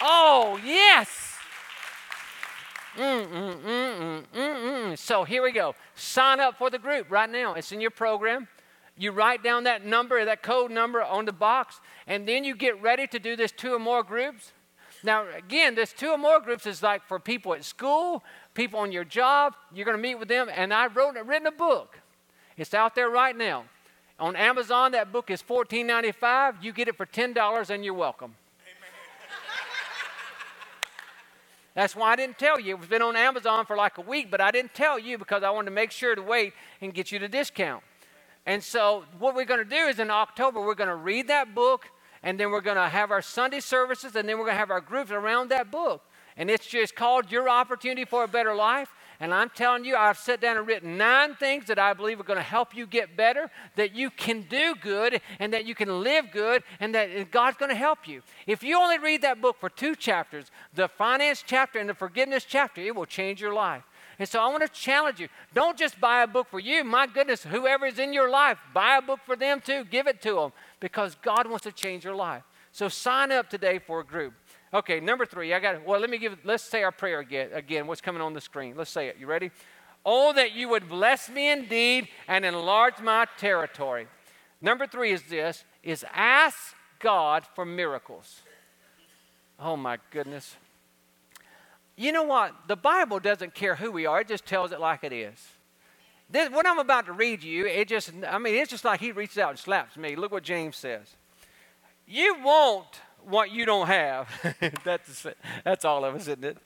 Oh, 0.00 0.60
yes. 0.64 1.34
Mm, 2.96 3.26
mm, 3.26 4.24
mm, 4.34 4.98
so 4.98 5.24
here 5.24 5.42
we 5.42 5.52
go. 5.52 5.74
Sign 5.94 6.40
up 6.40 6.56
for 6.56 6.70
the 6.70 6.78
group 6.78 7.10
right 7.10 7.28
now. 7.28 7.54
It's 7.54 7.72
in 7.72 7.80
your 7.80 7.90
program. 7.90 8.48
You 8.96 9.12
write 9.12 9.42
down 9.42 9.64
that 9.64 9.84
number, 9.84 10.24
that 10.24 10.42
code 10.42 10.70
number 10.70 11.02
on 11.02 11.26
the 11.26 11.32
box, 11.32 11.80
and 12.06 12.26
then 12.26 12.44
you 12.44 12.56
get 12.56 12.80
ready 12.80 13.06
to 13.08 13.18
do 13.18 13.36
this 13.36 13.52
two 13.52 13.74
or 13.74 13.78
more 13.78 14.02
groups. 14.02 14.52
Now, 15.04 15.26
again, 15.36 15.74
this 15.74 15.92
two 15.92 16.08
or 16.08 16.16
more 16.16 16.40
groups 16.40 16.66
is 16.66 16.82
like 16.82 17.06
for 17.06 17.18
people 17.18 17.52
at 17.52 17.64
school, 17.64 18.24
people 18.54 18.80
on 18.80 18.92
your 18.92 19.04
job. 19.04 19.54
You're 19.74 19.84
going 19.84 19.98
to 19.98 20.02
meet 20.02 20.14
with 20.14 20.28
them, 20.28 20.48
and 20.54 20.72
I 20.72 20.86
wrote 20.86 21.16
written 21.26 21.46
a 21.46 21.52
book. 21.52 22.00
It's 22.56 22.72
out 22.72 22.94
there 22.94 23.10
right 23.10 23.36
now. 23.36 23.64
On 24.18 24.34
Amazon, 24.34 24.92
that 24.92 25.12
book 25.12 25.30
is 25.30 25.42
$14.95. 25.42 26.62
You 26.62 26.72
get 26.72 26.88
it 26.88 26.96
for 26.96 27.04
$10, 27.04 27.68
and 27.68 27.84
you're 27.84 27.92
welcome. 27.92 28.34
That's 31.76 31.94
why 31.94 32.12
I 32.12 32.16
didn't 32.16 32.38
tell 32.38 32.58
you. 32.58 32.74
It's 32.78 32.86
been 32.86 33.02
on 33.02 33.16
Amazon 33.16 33.66
for 33.66 33.76
like 33.76 33.98
a 33.98 34.00
week, 34.00 34.30
but 34.30 34.40
I 34.40 34.50
didn't 34.50 34.72
tell 34.72 34.98
you 34.98 35.18
because 35.18 35.42
I 35.42 35.50
wanted 35.50 35.66
to 35.66 35.74
make 35.74 35.90
sure 35.90 36.14
to 36.14 36.22
wait 36.22 36.54
and 36.80 36.94
get 36.94 37.12
you 37.12 37.18
the 37.18 37.28
discount. 37.28 37.84
And 38.46 38.64
so, 38.64 39.04
what 39.18 39.34
we're 39.34 39.44
going 39.44 39.62
to 39.62 39.68
do 39.68 39.84
is 39.84 39.98
in 39.98 40.10
October, 40.10 40.58
we're 40.64 40.74
going 40.74 40.88
to 40.88 40.96
read 40.96 41.28
that 41.28 41.54
book, 41.54 41.90
and 42.22 42.40
then 42.40 42.50
we're 42.50 42.62
going 42.62 42.78
to 42.78 42.88
have 42.88 43.10
our 43.10 43.20
Sunday 43.20 43.60
services, 43.60 44.16
and 44.16 44.26
then 44.26 44.38
we're 44.38 44.46
going 44.46 44.54
to 44.54 44.58
have 44.58 44.70
our 44.70 44.80
groups 44.80 45.10
around 45.10 45.50
that 45.50 45.70
book. 45.70 46.02
And 46.38 46.50
it's 46.50 46.66
just 46.66 46.96
called 46.96 47.30
Your 47.30 47.46
Opportunity 47.46 48.06
for 48.06 48.24
a 48.24 48.28
Better 48.28 48.54
Life. 48.54 48.88
And 49.18 49.32
I'm 49.32 49.50
telling 49.50 49.84
you, 49.84 49.96
I've 49.96 50.18
sat 50.18 50.40
down 50.40 50.56
and 50.56 50.66
written 50.66 50.98
nine 50.98 51.34
things 51.34 51.66
that 51.66 51.78
I 51.78 51.94
believe 51.94 52.20
are 52.20 52.24
going 52.24 52.38
to 52.38 52.42
help 52.42 52.76
you 52.76 52.86
get 52.86 53.16
better, 53.16 53.50
that 53.76 53.94
you 53.94 54.10
can 54.10 54.42
do 54.42 54.74
good, 54.80 55.20
and 55.38 55.52
that 55.52 55.64
you 55.64 55.74
can 55.74 56.02
live 56.02 56.30
good, 56.30 56.62
and 56.80 56.94
that 56.94 57.30
God's 57.30 57.56
going 57.56 57.70
to 57.70 57.76
help 57.76 58.06
you. 58.06 58.22
If 58.46 58.62
you 58.62 58.78
only 58.78 58.98
read 58.98 59.22
that 59.22 59.40
book 59.40 59.56
for 59.58 59.70
two 59.70 59.94
chapters, 59.94 60.50
the 60.74 60.88
finance 60.88 61.42
chapter 61.46 61.78
and 61.78 61.88
the 61.88 61.94
forgiveness 61.94 62.44
chapter, 62.46 62.80
it 62.80 62.94
will 62.94 63.06
change 63.06 63.40
your 63.40 63.54
life. 63.54 63.84
And 64.18 64.28
so 64.28 64.40
I 64.40 64.46
want 64.48 64.62
to 64.62 64.68
challenge 64.68 65.20
you. 65.20 65.28
Don't 65.52 65.76
just 65.76 66.00
buy 66.00 66.22
a 66.22 66.26
book 66.26 66.48
for 66.50 66.58
you. 66.58 66.84
My 66.84 67.06
goodness, 67.06 67.42
whoever 67.42 67.86
is 67.86 67.98
in 67.98 68.12
your 68.12 68.30
life, 68.30 68.58
buy 68.72 68.96
a 68.96 69.02
book 69.02 69.20
for 69.26 69.36
them 69.36 69.60
too. 69.60 69.84
Give 69.84 70.06
it 70.06 70.22
to 70.22 70.34
them 70.36 70.52
because 70.80 71.16
God 71.16 71.46
wants 71.46 71.64
to 71.64 71.72
change 71.72 72.04
your 72.04 72.14
life. 72.14 72.42
So 72.72 72.88
sign 72.88 73.32
up 73.32 73.48
today 73.48 73.78
for 73.78 74.00
a 74.00 74.04
group. 74.04 74.34
Okay, 74.74 75.00
number 75.00 75.24
three, 75.24 75.54
I 75.54 75.60
got 75.60 75.84
Well, 75.84 76.00
let 76.00 76.10
me 76.10 76.18
give, 76.18 76.36
let's 76.44 76.64
say 76.64 76.82
our 76.82 76.92
prayer 76.92 77.20
again, 77.20 77.50
again, 77.52 77.86
what's 77.86 78.00
coming 78.00 78.20
on 78.20 78.34
the 78.34 78.40
screen. 78.40 78.74
Let's 78.76 78.90
say 78.90 79.08
it. 79.08 79.16
You 79.18 79.26
ready? 79.26 79.50
Oh, 80.04 80.32
that 80.34 80.52
you 80.52 80.68
would 80.68 80.88
bless 80.88 81.28
me 81.28 81.50
indeed 81.50 82.08
and 82.28 82.44
enlarge 82.44 83.00
my 83.00 83.26
territory. 83.38 84.06
Number 84.60 84.86
three 84.86 85.12
is 85.12 85.22
this, 85.24 85.64
is 85.82 86.04
ask 86.12 86.74
God 87.00 87.44
for 87.54 87.64
miracles. 87.64 88.40
Oh 89.58 89.76
my 89.76 89.98
goodness. 90.10 90.56
You 91.96 92.12
know 92.12 92.24
what? 92.24 92.54
The 92.68 92.76
Bible 92.76 93.20
doesn't 93.20 93.54
care 93.54 93.74
who 93.76 93.90
we 93.90 94.06
are, 94.06 94.20
it 94.20 94.28
just 94.28 94.46
tells 94.46 94.72
it 94.72 94.80
like 94.80 95.02
it 95.02 95.12
is. 95.12 95.44
This, 96.28 96.50
what 96.50 96.66
I'm 96.66 96.78
about 96.78 97.06
to 97.06 97.12
read 97.12 97.42
you, 97.42 97.66
it 97.66 97.88
just, 97.88 98.12
I 98.28 98.38
mean, 98.38 98.56
it's 98.56 98.70
just 98.70 98.84
like 98.84 99.00
he 99.00 99.12
reaches 99.12 99.38
out 99.38 99.50
and 99.50 99.58
slaps 99.58 99.96
me. 99.96 100.16
Look 100.16 100.32
what 100.32 100.42
James 100.42 100.76
says. 100.76 101.14
You 102.06 102.36
won't 102.44 103.00
what 103.26 103.50
you 103.50 103.66
don't 103.66 103.86
have. 103.86 104.28
that's, 104.84 105.26
that's 105.64 105.84
all 105.84 106.04
of 106.04 106.14
us, 106.14 106.22
isn't 106.22 106.44
it? 106.44 106.58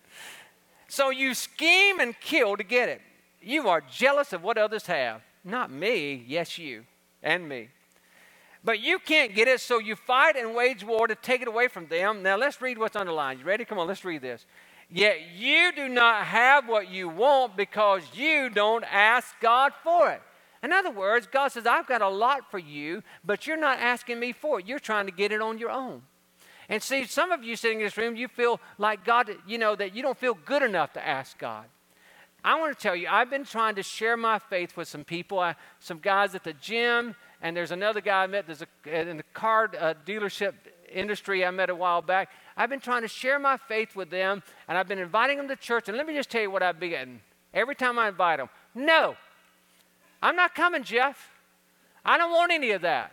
So 0.89 1.11
you 1.11 1.35
scheme 1.35 2.01
and 2.01 2.19
kill 2.21 2.57
to 2.57 2.65
get 2.65 2.89
it. 2.89 3.01
You 3.43 3.69
are 3.69 3.81
jealous 3.81 4.33
of 4.33 4.43
what 4.43 4.59
others 4.59 4.87
have. 4.87 5.23
Not 5.45 5.71
me, 5.71 6.25
yes, 6.27 6.59
you 6.59 6.85
and 7.23 7.49
me. 7.49 7.69
But 8.63 8.81
you 8.81 8.99
can't 8.99 9.35
get 9.35 9.49
it, 9.49 9.61
so 9.61 9.79
you 9.79 9.97
fight 9.97 10.37
and 10.37 10.55
wage 10.55 10.85
war 10.85 11.07
to 11.07 11.15
take 11.15 11.41
it 11.41 11.49
away 11.49 11.69
from 11.69 11.87
them. 11.87 12.23
Now 12.23 12.37
let's 12.37 12.61
read 12.61 12.77
what's 12.77 12.97
underlined. 12.97 13.41
You 13.41 13.47
ready? 13.47 13.65
Come 13.65 13.79
on, 13.79 13.89
let's 13.89 14.05
read 14.05 14.21
this. 14.21 14.45
Yet 14.91 15.19
you 15.35 15.73
do 15.75 15.89
not 15.89 16.27
have 16.27 16.69
what 16.69 16.91
you 16.91 17.09
want 17.09 17.57
because 17.57 18.03
you 18.13 18.51
don't 18.51 18.85
ask 18.85 19.29
God 19.41 19.73
for 19.83 20.11
it. 20.11 20.21
In 20.63 20.73
other 20.73 20.91
words, 20.91 21.27
God 21.27 21.49
says, 21.49 21.65
I've 21.67 21.87
got 21.87 22.03
a 22.03 22.09
lot 22.09 22.51
for 22.51 22.59
you, 22.59 23.03
but 23.25 23.47
you're 23.47 23.57
not 23.57 23.79
asking 23.79 24.21
me 24.21 24.33
for 24.33 24.61
it. 24.61 24.67
You're 24.67 24.79
trying 24.79 25.07
to 25.07 25.13
get 25.13 25.33
it 25.33 25.41
on 25.41 25.57
your 25.57 25.71
own. 25.71 26.03
And 26.71 26.81
see, 26.81 27.05
some 27.05 27.33
of 27.33 27.43
you 27.43 27.57
sitting 27.57 27.81
in 27.81 27.85
this 27.85 27.97
room, 27.97 28.15
you 28.15 28.29
feel 28.29 28.61
like 28.79 29.05
God, 29.05 29.29
you 29.45 29.59
know, 29.59 29.75
that 29.75 29.95
you 29.95 30.03
don't 30.03 30.17
feel 30.17 30.35
good 30.47 30.63
enough 30.63 30.93
to 30.93 31.05
ask 31.07 31.37
God. 31.37 31.65
I 32.45 32.59
want 32.61 32.75
to 32.75 32.81
tell 32.81 32.95
you, 32.95 33.09
I've 33.11 33.29
been 33.29 33.45
trying 33.45 33.75
to 33.75 33.83
share 33.83 34.17
my 34.17 34.39
faith 34.39 34.77
with 34.77 34.87
some 34.87 35.03
people, 35.03 35.41
I, 35.41 35.57
some 35.81 35.99
guys 35.99 36.37
at 36.37 36.45
the 36.45 36.53
gym, 36.55 37.17
and 37.43 37.57
there's 37.57 37.73
another 37.73 38.01
guy 38.01 38.23
I 38.23 38.27
met 38.29 38.47
there's 38.47 38.63
a, 38.63 39.11
in 39.11 39.17
the 39.17 39.25
car 39.35 39.69
uh, 39.79 39.95
dealership 40.07 40.55
industry 40.91 41.45
I 41.45 41.51
met 41.51 41.71
a 41.71 41.75
while 41.75 42.03
back. 42.03 42.31
I've 42.57 42.71
been 42.71 42.81
trying 42.81 43.03
to 43.03 43.09
share 43.09 43.41
my 43.41 43.57
faith 43.57 43.97
with 43.97 44.11
them, 44.11 44.41
and 44.69 44.79
I've 44.79 44.89
been 44.89 45.01
inviting 45.01 45.39
them 45.39 45.49
to 45.49 45.57
church. 45.57 45.89
And 45.89 45.97
let 45.97 46.07
me 46.07 46.15
just 46.15 46.31
tell 46.31 46.41
you 46.41 46.53
what 46.53 46.63
I've 46.63 46.79
been 46.79 46.91
getting. 46.91 47.21
Every 47.53 47.75
time 47.75 47.99
I 47.99 48.09
invite 48.09 48.39
them, 48.39 48.49
no, 48.77 49.17
I'm 50.23 50.37
not 50.37 50.55
coming, 50.55 50.85
Jeff. 50.85 51.31
I 52.05 52.17
don't 52.17 52.31
want 52.31 52.53
any 52.53 52.71
of 52.71 52.83
that. 52.83 53.13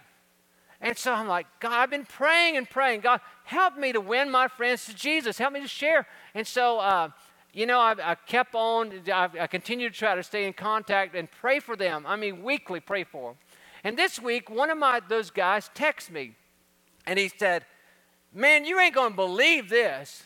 And 0.79 0.97
so 0.97 1.13
I'm 1.13 1.27
like, 1.27 1.47
God, 1.59 1.73
I've 1.73 1.89
been 1.89 2.05
praying 2.05 2.55
and 2.55 2.69
praying. 2.69 3.01
God, 3.01 3.19
help 3.43 3.77
me 3.77 3.91
to 3.93 4.01
win 4.01 4.29
my 4.29 4.47
friends 4.47 4.85
to 4.85 4.95
Jesus. 4.95 5.37
Help 5.37 5.53
me 5.53 5.61
to 5.61 5.67
share. 5.67 6.05
And 6.35 6.45
so, 6.45 6.79
uh, 6.79 7.09
you 7.51 7.65
know, 7.65 7.79
I, 7.79 7.95
I 7.99 8.15
kept 8.15 8.53
on, 8.53 8.93
I, 9.11 9.29
I 9.41 9.47
continued 9.47 9.93
to 9.93 9.99
try 9.99 10.13
to 10.13 10.21
stay 10.21 10.45
in 10.45 10.53
contact 10.53 11.15
and 11.15 11.29
pray 11.31 11.59
for 11.59 11.75
them. 11.75 12.05
I 12.05 12.15
mean, 12.15 12.43
weekly 12.43 12.79
pray 12.79 13.03
for 13.03 13.31
them. 13.31 13.37
And 13.83 13.97
this 13.97 14.19
week, 14.19 14.49
one 14.49 14.69
of 14.69 14.77
my 14.77 14.99
those 15.07 15.31
guys 15.31 15.69
texted 15.73 16.11
me, 16.11 16.33
and 17.05 17.17
he 17.17 17.29
said, 17.29 17.65
"Man, 18.33 18.65
you 18.65 18.79
ain't 18.79 18.93
gonna 18.93 19.15
believe 19.15 19.69
this." 19.69 20.23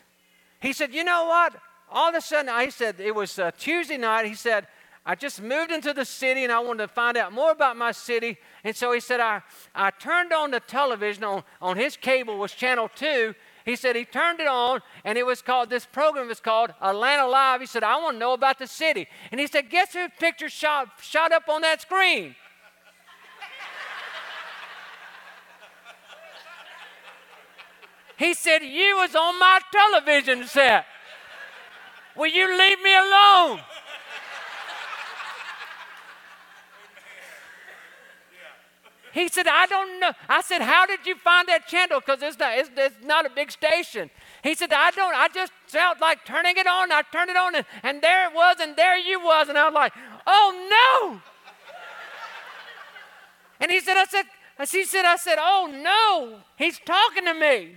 He 0.62 0.74
said, 0.74 0.94
"You 0.94 1.04
know 1.04 1.26
what? 1.26 1.56
All 1.92 2.10
of 2.10 2.16
a 2.16 2.22
sudden, 2.22 2.50
I 2.50 2.70
said 2.70 3.00
it 3.00 3.14
was 3.14 3.38
uh, 3.38 3.52
Tuesday 3.58 3.98
night. 3.98 4.26
He 4.26 4.34
said." 4.34 4.68
I 5.04 5.16
just 5.16 5.42
moved 5.42 5.72
into 5.72 5.94
the 5.94 6.06
city 6.06 6.44
and 6.44 6.54
I 6.54 6.60
wanted 6.60 6.88
to 6.88 6.88
find 6.88 7.18
out 7.18 7.34
more 7.34 7.52
about 7.52 7.76
my 7.76 7.92
city. 7.92 8.38
And 8.64 8.76
so 8.76 8.92
he 8.92 9.00
said, 9.00 9.20
I, 9.20 9.42
I 9.74 9.90
turned 9.90 10.32
on 10.32 10.52
the 10.52 10.60
television 10.60 11.24
on, 11.24 11.44
on 11.60 11.76
his 11.76 11.98
cable 11.98 12.38
was 12.38 12.52
channel 12.52 12.88
two. 12.94 13.34
He 13.66 13.76
said 13.76 13.96
he 13.96 14.06
turned 14.06 14.40
it 14.40 14.48
on 14.48 14.82
and 15.04 15.18
it 15.18 15.26
was 15.26 15.42
called, 15.42 15.72
this 15.72 15.88
program 15.88 16.28
was 16.28 16.40
called 16.40 16.72
Atlanta 16.80 17.28
Live. 17.28 17.62
He 17.62 17.68
said, 17.68 17.84
I 17.84 17.96
want 17.98 18.16
to 18.16 18.20
know 18.20 18.34
about 18.34 18.60
the 18.60 18.68
city. 18.68 19.08
And 19.32 19.40
he 19.40 19.48
said, 19.48 19.72
guess 19.72 19.94
whose 19.94 20.12
picture 20.20 20.50
shot, 20.50 20.90
shot 21.02 21.32
up 21.32 21.50
on 21.50 21.62
that 21.62 21.82
screen? 21.82 22.36
he 28.18 28.36
said, 28.36 28.60
you 28.60 28.98
was 28.98 29.16
on 29.16 29.40
my 29.40 29.60
television 29.72 30.46
set. 30.46 30.86
Will 32.16 32.28
you 32.28 32.56
leave 32.56 32.80
me 32.84 32.96
alone? 32.96 33.62
He 39.14 39.28
said, 39.28 39.48
I 39.48 39.66
don't 39.66 40.00
know. 40.00 40.14
I 40.30 40.42
said, 40.42 40.62
How 40.62 40.86
did 40.86 41.06
you 41.06 41.16
find 41.16 41.48
that 41.48 41.68
channel? 41.68 42.00
Because 42.00 42.22
it's 42.22 42.40
not, 42.40 42.58
it's, 42.58 42.70
it's, 42.76 42.96
not 43.04 43.26
a 43.26 43.30
big 43.30 43.52
station. 43.52 44.10
He 44.44 44.56
said, 44.56 44.72
I 44.72 44.92
don't, 44.92 45.16
I 45.16 45.28
just 45.28 45.52
felt 45.68 46.00
like 46.00 46.26
turning 46.26 46.58
it 46.58 46.68
on. 46.68 46.92
I 46.92 47.04
turned 47.12 47.30
it 47.30 47.38
on, 47.38 47.56
and, 47.56 47.66
and 47.84 48.02
there 48.02 48.30
it 48.30 48.34
was, 48.34 48.58
and 48.60 48.76
there 48.76 48.98
you 48.98 49.20
was. 49.20 49.50
And 49.50 49.58
I 49.58 49.66
was 49.66 49.74
like, 49.74 49.94
Oh 50.26 51.10
no. 51.12 51.22
and 53.60 53.72
he 53.72 53.80
said, 53.80 53.98
I 53.98 54.06
said, 54.06 54.26
he 54.72 54.86
said, 54.86 55.06
I 55.06 55.18
said, 55.18 55.38
Oh 55.40 55.70
no, 55.72 56.40
he's 56.58 56.80
talking 56.80 57.26
to 57.26 57.34
me. 57.34 57.76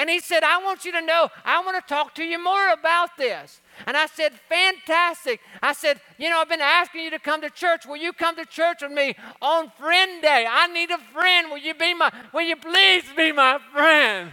And 0.00 0.08
he 0.08 0.18
said, 0.18 0.42
I 0.42 0.56
want 0.64 0.86
you 0.86 0.92
to 0.92 1.02
know, 1.02 1.28
I 1.44 1.62
want 1.62 1.76
to 1.76 1.86
talk 1.86 2.14
to 2.14 2.24
you 2.24 2.42
more 2.42 2.72
about 2.72 3.18
this. 3.18 3.60
And 3.86 3.98
I 3.98 4.06
said, 4.06 4.32
Fantastic. 4.48 5.40
I 5.62 5.74
said, 5.74 6.00
You 6.16 6.30
know, 6.30 6.40
I've 6.40 6.48
been 6.48 6.62
asking 6.62 7.02
you 7.02 7.10
to 7.10 7.18
come 7.18 7.42
to 7.42 7.50
church. 7.50 7.84
Will 7.84 7.98
you 7.98 8.14
come 8.14 8.34
to 8.36 8.46
church 8.46 8.80
with 8.80 8.92
me 8.92 9.14
on 9.42 9.70
Friend 9.78 10.22
Day? 10.22 10.46
I 10.50 10.68
need 10.68 10.90
a 10.90 10.96
friend. 10.96 11.50
Will 11.50 11.58
you 11.58 11.74
be 11.74 11.92
my, 11.92 12.10
will 12.32 12.40
you 12.40 12.56
please 12.56 13.04
be 13.14 13.30
my 13.30 13.58
friend? 13.74 14.32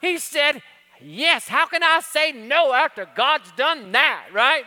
he 0.00 0.18
said, 0.18 0.62
Yes. 1.00 1.48
How 1.48 1.66
can 1.66 1.82
I 1.82 1.98
say 1.98 2.30
no 2.30 2.72
after 2.74 3.08
God's 3.16 3.50
done 3.56 3.90
that, 3.90 4.26
right? 4.32 4.62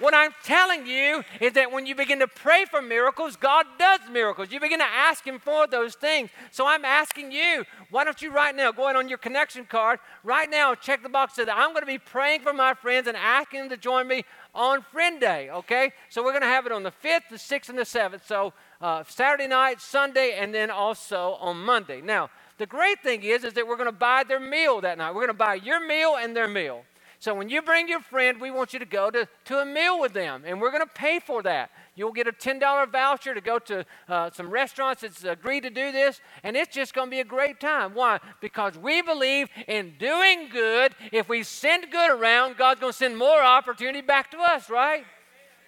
What 0.00 0.14
I'm 0.14 0.32
telling 0.42 0.86
you 0.86 1.22
is 1.40 1.52
that 1.52 1.70
when 1.70 1.84
you 1.84 1.94
begin 1.94 2.20
to 2.20 2.26
pray 2.26 2.64
for 2.64 2.80
miracles, 2.80 3.36
God 3.36 3.66
does 3.78 4.00
miracles. 4.10 4.50
You 4.50 4.58
begin 4.58 4.78
to 4.78 4.86
ask 4.86 5.26
Him 5.26 5.38
for 5.38 5.66
those 5.66 5.94
things. 5.94 6.30
So 6.50 6.66
I'm 6.66 6.86
asking 6.86 7.32
you, 7.32 7.64
why 7.90 8.04
don't 8.04 8.20
you 8.22 8.32
right 8.32 8.56
now 8.56 8.72
go 8.72 8.84
ahead 8.84 8.96
on 8.96 9.10
your 9.10 9.18
connection 9.18 9.66
card, 9.66 9.98
right 10.24 10.48
now 10.48 10.74
check 10.74 11.02
the 11.02 11.10
box 11.10 11.34
that 11.34 11.54
I'm 11.54 11.70
going 11.70 11.82
to 11.82 11.86
be 11.86 11.98
praying 11.98 12.40
for 12.40 12.54
my 12.54 12.72
friends 12.72 13.08
and 13.08 13.16
asking 13.16 13.60
them 13.60 13.68
to 13.68 13.76
join 13.76 14.08
me 14.08 14.24
on 14.54 14.82
Friend 14.90 15.20
Day, 15.20 15.50
okay? 15.50 15.92
So 16.08 16.24
we're 16.24 16.32
going 16.32 16.42
to 16.42 16.48
have 16.48 16.64
it 16.64 16.72
on 16.72 16.82
the 16.82 16.92
5th, 16.92 17.28
the 17.30 17.36
6th, 17.36 17.68
and 17.68 17.78
the 17.78 17.82
7th. 17.82 18.26
So 18.26 18.54
uh, 18.80 19.04
Saturday 19.06 19.48
night, 19.48 19.82
Sunday, 19.82 20.36
and 20.38 20.54
then 20.54 20.70
also 20.70 21.36
on 21.40 21.58
Monday. 21.58 22.00
Now, 22.00 22.30
the 22.56 22.66
great 22.66 23.02
thing 23.02 23.22
is, 23.22 23.44
is 23.44 23.52
that 23.54 23.66
we're 23.66 23.76
going 23.76 23.86
to 23.86 23.92
buy 23.92 24.24
their 24.26 24.40
meal 24.40 24.80
that 24.80 24.98
night. 24.98 25.10
We're 25.10 25.26
going 25.26 25.28
to 25.28 25.34
buy 25.34 25.54
your 25.54 25.86
meal 25.86 26.16
and 26.18 26.34
their 26.34 26.48
meal. 26.48 26.84
So 27.20 27.34
when 27.34 27.50
you 27.50 27.60
bring 27.60 27.86
your 27.86 28.00
friend, 28.00 28.40
we 28.40 28.50
want 28.50 28.72
you 28.72 28.78
to 28.78 28.86
go 28.86 29.10
to, 29.10 29.28
to 29.44 29.58
a 29.58 29.66
meal 29.66 30.00
with 30.00 30.14
them, 30.14 30.42
and 30.46 30.58
we're 30.58 30.70
going 30.70 30.86
to 30.86 30.94
pay 30.94 31.20
for 31.20 31.42
that. 31.42 31.70
You'll 31.94 32.12
get 32.12 32.26
a 32.26 32.32
$10 32.32 32.90
voucher 32.90 33.34
to 33.34 33.42
go 33.42 33.58
to 33.58 33.84
uh, 34.08 34.30
some 34.30 34.48
restaurants 34.48 35.02
that's 35.02 35.22
agreed 35.22 35.64
to 35.64 35.70
do 35.70 35.92
this, 35.92 36.22
and 36.42 36.56
it's 36.56 36.74
just 36.74 36.94
going 36.94 37.08
to 37.08 37.10
be 37.10 37.20
a 37.20 37.24
great 37.24 37.60
time. 37.60 37.92
Why? 37.92 38.20
Because 38.40 38.78
we 38.78 39.02
believe 39.02 39.48
in 39.68 39.92
doing 39.98 40.48
good. 40.50 40.94
If 41.12 41.28
we 41.28 41.42
send 41.42 41.90
good 41.90 42.10
around, 42.10 42.56
God's 42.56 42.80
going 42.80 42.92
to 42.92 42.96
send 42.96 43.18
more 43.18 43.42
opportunity 43.42 44.00
back 44.00 44.30
to 44.30 44.38
us, 44.38 44.70
right? 44.70 45.04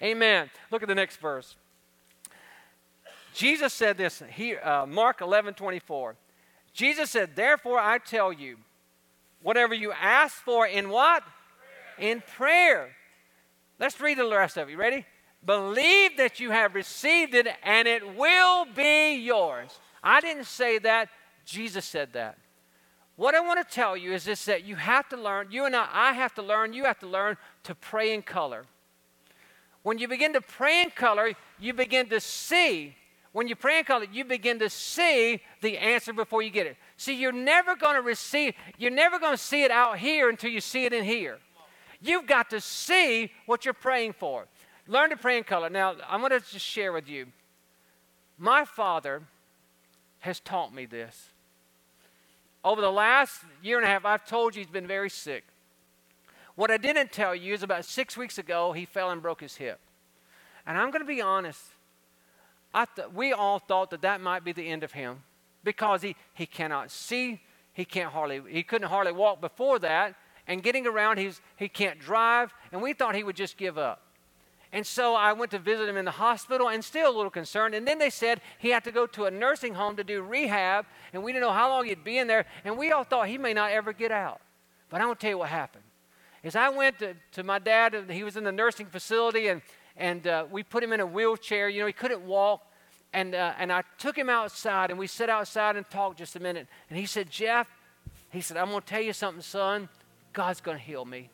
Amen. 0.01 0.49
Look 0.71 0.81
at 0.81 0.87
the 0.87 0.95
next 0.95 1.17
verse. 1.17 1.55
Jesus 3.35 3.73
said 3.73 3.95
this 3.95 4.23
here, 4.31 4.59
uh, 4.63 4.87
Mark 4.87 5.21
11 5.21 5.53
24. 5.53 6.15
Jesus 6.73 7.11
said, 7.11 7.35
Therefore 7.35 7.77
I 7.77 7.99
tell 7.99 8.33
you, 8.33 8.57
whatever 9.43 9.75
you 9.75 9.91
ask 9.91 10.33
for 10.37 10.65
in 10.65 10.89
what? 10.89 11.21
In 11.97 12.21
prayer. 12.35 12.89
Let's 13.79 13.99
read 13.99 14.17
the 14.17 14.29
rest 14.29 14.57
of 14.57 14.67
it. 14.67 14.71
You 14.71 14.77
ready? 14.77 15.05
Believe 15.45 16.17
that 16.17 16.39
you 16.39 16.51
have 16.51 16.73
received 16.73 17.35
it 17.35 17.47
and 17.63 17.87
it 17.87 18.15
will 18.15 18.65
be 18.65 19.15
yours. 19.15 19.79
I 20.01 20.21
didn't 20.21 20.45
say 20.45 20.79
that, 20.79 21.09
Jesus 21.45 21.85
said 21.85 22.13
that. 22.13 22.37
What 23.15 23.35
I 23.35 23.41
want 23.41 23.67
to 23.67 23.75
tell 23.75 23.95
you 23.95 24.13
is 24.13 24.23
this 24.23 24.45
that 24.45 24.63
you 24.63 24.75
have 24.75 25.07
to 25.09 25.17
learn, 25.17 25.47
you 25.51 25.65
and 25.65 25.75
I, 25.75 25.87
I 25.91 26.13
have 26.13 26.33
to 26.35 26.41
learn, 26.41 26.73
you 26.73 26.85
have 26.85 26.99
to 26.99 27.07
learn 27.07 27.37
to 27.63 27.75
pray 27.75 28.13
in 28.13 28.21
color. 28.21 28.65
When 29.83 29.97
you 29.97 30.07
begin 30.07 30.33
to 30.33 30.41
pray 30.41 30.81
in 30.81 30.89
color, 30.91 31.33
you 31.59 31.73
begin 31.73 32.07
to 32.09 32.19
see. 32.19 32.95
When 33.33 33.47
you 33.47 33.55
pray 33.55 33.79
in 33.79 33.83
color, 33.83 34.05
you 34.11 34.23
begin 34.23 34.59
to 34.59 34.69
see 34.69 35.41
the 35.61 35.77
answer 35.77 36.13
before 36.13 36.41
you 36.41 36.49
get 36.49 36.67
it. 36.67 36.77
See, 36.97 37.15
you're 37.19 37.31
never 37.31 37.75
going 37.75 37.95
to 37.95 38.01
receive, 38.01 38.53
you're 38.77 38.91
never 38.91 39.19
going 39.19 39.33
to 39.33 39.41
see 39.41 39.63
it 39.63 39.71
out 39.71 39.99
here 39.99 40.29
until 40.29 40.51
you 40.51 40.61
see 40.61 40.85
it 40.85 40.93
in 40.93 41.03
here. 41.03 41.39
You've 42.03 42.27
got 42.27 42.49
to 42.49 42.59
see 42.59 43.31
what 43.45 43.63
you're 43.63 43.73
praying 43.73 44.13
for. 44.13 44.45
Learn 44.87 45.09
to 45.11 45.17
pray 45.17 45.37
in 45.37 45.45
color. 45.45 45.69
Now, 45.69 45.95
I'm 46.09 46.19
going 46.19 46.31
to 46.31 46.41
just 46.41 46.65
share 46.65 46.91
with 46.91 47.07
you. 47.07 47.27
My 48.37 48.65
father 48.65 49.23
has 50.19 50.41
taught 50.41 50.73
me 50.73 50.85
this. 50.85 51.29
Over 52.63 52.81
the 52.81 52.91
last 52.91 53.41
year 53.61 53.77
and 53.77 53.85
a 53.85 53.89
half, 53.89 54.05
I've 54.05 54.25
told 54.25 54.53
you 54.55 54.61
he's 54.61 54.69
been 54.69 54.87
very 54.87 55.09
sick. 55.09 55.45
What 56.55 56.71
I 56.71 56.77
didn't 56.77 57.13
tell 57.13 57.33
you 57.33 57.53
is 57.53 57.63
about 57.63 57.85
six 57.85 58.17
weeks 58.17 58.37
ago, 58.37 58.73
he 58.73 58.85
fell 58.85 59.09
and 59.09 59.21
broke 59.21 59.41
his 59.41 59.55
hip. 59.55 59.79
And 60.65 60.77
I'm 60.77 60.91
going 60.91 61.01
to 61.01 61.07
be 61.07 61.21
honest, 61.21 61.61
I 62.73 62.85
th- 62.85 63.09
we 63.13 63.31
all 63.31 63.59
thought 63.59 63.89
that 63.91 64.01
that 64.01 64.19
might 64.19 64.43
be 64.43 64.51
the 64.51 64.67
end 64.67 64.83
of 64.83 64.91
him 64.91 65.23
because 65.63 66.01
he, 66.01 66.15
he 66.33 66.45
cannot 66.45 66.91
see, 66.91 67.41
he 67.73 67.85
can't 67.85 68.11
hardly, 68.11 68.41
he 68.49 68.63
couldn't 68.63 68.89
hardly 68.89 69.13
walk 69.13 69.41
before 69.41 69.79
that, 69.79 70.15
and 70.47 70.61
getting 70.61 70.85
around, 70.85 71.17
he's, 71.17 71.41
he 71.55 71.69
can't 71.69 71.99
drive, 71.99 72.53
and 72.71 72.81
we 72.81 72.93
thought 72.93 73.15
he 73.15 73.23
would 73.23 73.35
just 73.35 73.57
give 73.57 73.77
up. 73.77 74.01
And 74.71 74.85
so 74.85 75.13
I 75.13 75.33
went 75.33 75.51
to 75.51 75.59
visit 75.59 75.87
him 75.87 75.97
in 75.97 76.05
the 76.05 76.11
hospital 76.11 76.67
and 76.67 76.83
still 76.83 77.09
a 77.09 77.15
little 77.15 77.29
concerned. 77.29 77.75
And 77.75 77.87
then 77.87 77.99
they 77.99 78.09
said 78.09 78.41
he 78.57 78.69
had 78.69 78.83
to 78.85 78.91
go 78.91 79.05
to 79.05 79.25
a 79.25 79.31
nursing 79.31 79.75
home 79.75 79.95
to 79.97 80.03
do 80.03 80.23
rehab, 80.23 80.85
and 81.13 81.23
we 81.23 81.31
didn't 81.31 81.43
know 81.43 81.53
how 81.53 81.69
long 81.69 81.85
he'd 81.85 82.03
be 82.03 82.17
in 82.17 82.27
there, 82.27 82.45
and 82.65 82.75
we 82.77 82.91
all 82.91 83.03
thought 83.03 83.27
he 83.27 83.37
may 83.37 83.53
not 83.53 83.71
ever 83.71 83.93
get 83.93 84.11
out. 84.11 84.41
But 84.89 84.99
I'm 84.99 85.07
going 85.07 85.15
to 85.15 85.21
tell 85.21 85.29
you 85.29 85.37
what 85.37 85.49
happened. 85.49 85.83
As 86.43 86.55
I 86.55 86.69
went 86.69 86.99
to, 86.99 87.13
to 87.33 87.43
my 87.43 87.59
dad, 87.59 87.95
he 88.09 88.23
was 88.23 88.35
in 88.35 88.43
the 88.43 88.51
nursing 88.51 88.87
facility, 88.87 89.47
and, 89.47 89.61
and 89.95 90.25
uh, 90.27 90.45
we 90.51 90.63
put 90.63 90.83
him 90.83 90.91
in 90.91 90.99
a 90.99 91.05
wheelchair. 91.05 91.69
You 91.69 91.81
know, 91.81 91.87
he 91.87 91.93
couldn't 91.93 92.21
walk. 92.21 92.61
And, 93.13 93.35
uh, 93.35 93.53
and 93.59 93.71
I 93.71 93.83
took 93.99 94.17
him 94.17 94.27
outside, 94.27 94.89
and 94.89 94.97
we 94.97 95.05
sat 95.05 95.29
outside 95.29 95.75
and 95.75 95.87
talked 95.89 96.17
just 96.17 96.35
a 96.35 96.39
minute. 96.39 96.67
And 96.89 96.97
he 96.97 97.05
said, 97.05 97.29
Jeff, 97.29 97.67
he 98.31 98.41
said, 98.41 98.57
I'm 98.57 98.69
going 98.69 98.81
to 98.81 98.87
tell 98.87 99.01
you 99.01 99.13
something, 99.13 99.43
son. 99.43 99.87
God's 100.33 100.61
going 100.61 100.77
to 100.77 100.83
heal 100.83 101.05
me. 101.05 101.29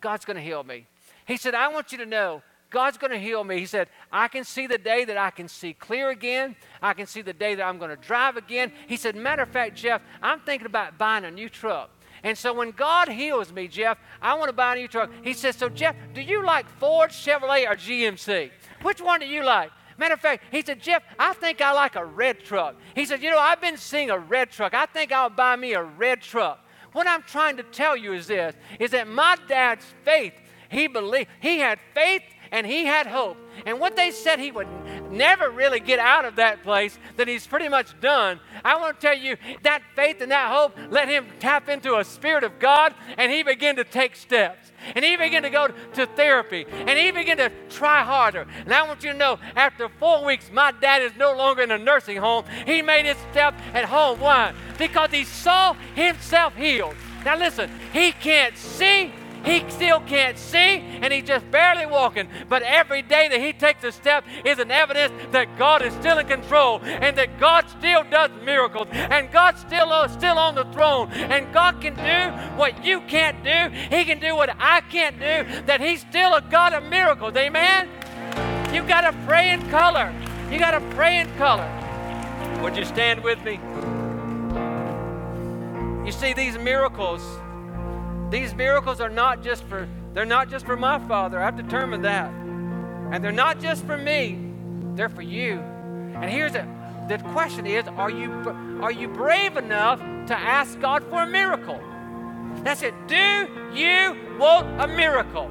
God's 0.00 0.24
going 0.24 0.36
to 0.36 0.42
heal 0.42 0.62
me. 0.62 0.86
He 1.26 1.36
said, 1.36 1.54
I 1.54 1.68
want 1.68 1.92
you 1.92 1.98
to 1.98 2.06
know 2.06 2.42
God's 2.70 2.98
going 2.98 3.12
to 3.12 3.18
heal 3.18 3.44
me. 3.44 3.58
He 3.58 3.66
said, 3.66 3.88
I 4.10 4.26
can 4.26 4.42
see 4.42 4.66
the 4.66 4.78
day 4.78 5.04
that 5.04 5.16
I 5.16 5.30
can 5.30 5.46
see 5.46 5.72
clear 5.72 6.10
again. 6.10 6.56
I 6.82 6.92
can 6.92 7.06
see 7.06 7.22
the 7.22 7.32
day 7.32 7.54
that 7.54 7.62
I'm 7.62 7.78
going 7.78 7.90
to 7.90 7.96
drive 7.96 8.36
again. 8.36 8.72
He 8.88 8.96
said, 8.96 9.14
Matter 9.14 9.42
of 9.42 9.48
fact, 9.48 9.76
Jeff, 9.76 10.02
I'm 10.20 10.40
thinking 10.40 10.66
about 10.66 10.98
buying 10.98 11.24
a 11.24 11.30
new 11.30 11.48
truck. 11.48 11.90
And 12.24 12.36
so 12.36 12.52
when 12.52 12.72
God 12.72 13.08
heals 13.08 13.52
me, 13.52 13.68
Jeff, 13.68 13.98
I 14.20 14.34
want 14.34 14.48
to 14.48 14.52
buy 14.52 14.74
a 14.74 14.78
new 14.78 14.88
truck. 14.88 15.10
He 15.22 15.34
says, 15.34 15.56
So, 15.56 15.68
Jeff, 15.68 15.94
do 16.14 16.20
you 16.20 16.44
like 16.44 16.68
Ford, 16.80 17.10
Chevrolet, 17.10 17.70
or 17.70 17.76
GMC? 17.76 18.50
Which 18.82 19.00
one 19.00 19.20
do 19.20 19.26
you 19.26 19.44
like? 19.44 19.70
Matter 19.96 20.14
of 20.14 20.20
fact, 20.20 20.42
he 20.50 20.62
said, 20.62 20.80
Jeff, 20.80 21.02
I 21.18 21.34
think 21.34 21.60
I 21.60 21.72
like 21.72 21.94
a 21.94 22.04
red 22.04 22.40
truck. 22.40 22.74
He 22.96 23.04
said, 23.04 23.22
You 23.22 23.30
know, 23.30 23.38
I've 23.38 23.60
been 23.60 23.76
seeing 23.76 24.10
a 24.10 24.18
red 24.18 24.50
truck. 24.50 24.74
I 24.74 24.86
think 24.86 25.12
I'll 25.12 25.30
buy 25.30 25.54
me 25.54 25.74
a 25.74 25.82
red 25.82 26.22
truck. 26.22 26.63
What 26.94 27.08
I'm 27.08 27.22
trying 27.24 27.56
to 27.56 27.64
tell 27.64 27.96
you 27.96 28.12
is 28.12 28.28
this 28.28 28.54
is 28.78 28.92
that 28.92 29.08
my 29.08 29.36
dad's 29.48 29.84
faith, 30.04 30.32
he 30.70 30.86
believed, 30.86 31.28
he 31.40 31.58
had 31.58 31.80
faith 31.92 32.22
and 32.54 32.64
he 32.64 32.84
had 32.84 33.08
hope. 33.08 33.36
And 33.66 33.80
what 33.80 33.96
they 33.96 34.12
said 34.12 34.38
he 34.38 34.52
would 34.52 34.68
never 35.10 35.50
really 35.50 35.80
get 35.80 35.98
out 35.98 36.24
of 36.24 36.36
that 36.36 36.62
place, 36.62 36.96
that 37.16 37.26
he's 37.26 37.44
pretty 37.44 37.68
much 37.68 37.98
done. 38.00 38.38
I 38.64 38.76
want 38.76 39.00
to 39.00 39.06
tell 39.06 39.18
you 39.18 39.36
that 39.64 39.82
faith 39.96 40.20
and 40.20 40.30
that 40.30 40.52
hope 40.52 40.78
let 40.88 41.08
him 41.08 41.26
tap 41.40 41.68
into 41.68 41.98
a 41.98 42.04
spirit 42.04 42.44
of 42.44 42.60
God 42.60 42.94
and 43.18 43.32
he 43.32 43.42
began 43.42 43.74
to 43.74 43.82
take 43.82 44.14
steps. 44.14 44.70
And 44.94 45.04
he 45.04 45.16
began 45.16 45.42
to 45.42 45.50
go 45.50 45.66
to 45.94 46.06
therapy 46.06 46.64
and 46.70 46.96
he 46.96 47.10
began 47.10 47.38
to 47.38 47.50
try 47.70 48.02
harder. 48.02 48.46
And 48.64 48.72
I 48.72 48.86
want 48.86 49.02
you 49.02 49.10
to 49.10 49.18
know 49.18 49.40
after 49.56 49.88
four 49.88 50.24
weeks, 50.24 50.48
my 50.52 50.70
dad 50.80 51.02
is 51.02 51.12
no 51.16 51.36
longer 51.36 51.62
in 51.62 51.72
a 51.72 51.78
nursing 51.78 52.18
home. 52.18 52.44
He 52.66 52.82
made 52.82 53.04
his 53.04 53.16
step 53.32 53.54
at 53.72 53.84
home. 53.84 54.20
Why? 54.20 54.54
Because 54.78 55.10
he 55.10 55.24
saw 55.24 55.72
himself 55.96 56.54
healed. 56.54 56.94
Now 57.24 57.36
listen, 57.36 57.68
he 57.92 58.12
can't 58.12 58.56
see, 58.56 59.12
he 59.44 59.64
still 59.68 60.00
can't 60.00 60.38
see 60.38 60.80
and 60.80 61.12
he's 61.12 61.24
just 61.24 61.48
barely 61.50 61.86
walking. 61.86 62.28
But 62.48 62.62
every 62.62 63.02
day 63.02 63.28
that 63.28 63.40
he 63.40 63.52
takes 63.52 63.84
a 63.84 63.92
step 63.92 64.24
is 64.44 64.58
an 64.58 64.70
evidence 64.70 65.12
that 65.32 65.58
God 65.58 65.82
is 65.82 65.92
still 65.94 66.18
in 66.18 66.26
control 66.26 66.80
and 66.82 67.16
that 67.18 67.38
God 67.38 67.68
still 67.68 68.04
does 68.04 68.30
miracles 68.42 68.88
and 68.92 69.30
God's 69.30 69.60
still, 69.60 69.92
uh, 69.92 70.08
still 70.08 70.38
on 70.38 70.54
the 70.54 70.64
throne 70.72 71.10
and 71.12 71.52
God 71.52 71.80
can 71.80 71.94
do 71.94 72.56
what 72.56 72.84
you 72.84 73.00
can't 73.02 73.42
do. 73.44 73.68
He 73.94 74.04
can 74.04 74.18
do 74.18 74.34
what 74.34 74.54
I 74.58 74.80
can't 74.80 75.18
do. 75.18 75.62
That 75.66 75.80
he's 75.80 76.00
still 76.00 76.34
a 76.34 76.40
God 76.40 76.72
of 76.72 76.84
miracles. 76.84 77.36
Amen? 77.36 77.88
You 78.72 78.82
got 78.82 79.02
to 79.02 79.12
pray 79.26 79.50
in 79.50 79.68
color. 79.70 80.12
You 80.50 80.58
got 80.58 80.72
to 80.72 80.80
pray 80.94 81.20
in 81.20 81.32
color. 81.36 81.68
Would 82.62 82.76
you 82.76 82.84
stand 82.84 83.22
with 83.22 83.42
me? 83.44 83.60
You 86.06 86.12
see, 86.12 86.32
these 86.32 86.58
miracles 86.58 87.22
these 88.30 88.54
miracles 88.54 89.00
are 89.00 89.08
not 89.08 89.42
just 89.42 89.64
for 89.64 89.88
they're 90.14 90.24
not 90.24 90.48
just 90.48 90.64
for 90.64 90.76
my 90.76 91.00
father. 91.08 91.42
I've 91.42 91.56
determined 91.56 92.04
that. 92.04 92.30
And 93.12 93.22
they're 93.22 93.32
not 93.32 93.60
just 93.60 93.84
for 93.84 93.96
me. 93.96 94.38
They're 94.94 95.08
for 95.08 95.22
you. 95.22 95.58
And 95.58 96.30
here's 96.30 96.54
it. 96.54 96.64
The 97.08 97.18
question 97.32 97.66
is, 97.66 97.86
are 97.88 98.10
you 98.10 98.30
are 98.80 98.92
you 98.92 99.08
brave 99.08 99.56
enough 99.56 99.98
to 100.26 100.38
ask 100.38 100.80
God 100.80 101.04
for 101.10 101.22
a 101.22 101.26
miracle? 101.26 101.80
That's 102.62 102.82
it. 102.82 102.94
Do 103.08 103.48
you 103.74 104.16
want 104.38 104.80
a 104.80 104.86
miracle? 104.86 105.50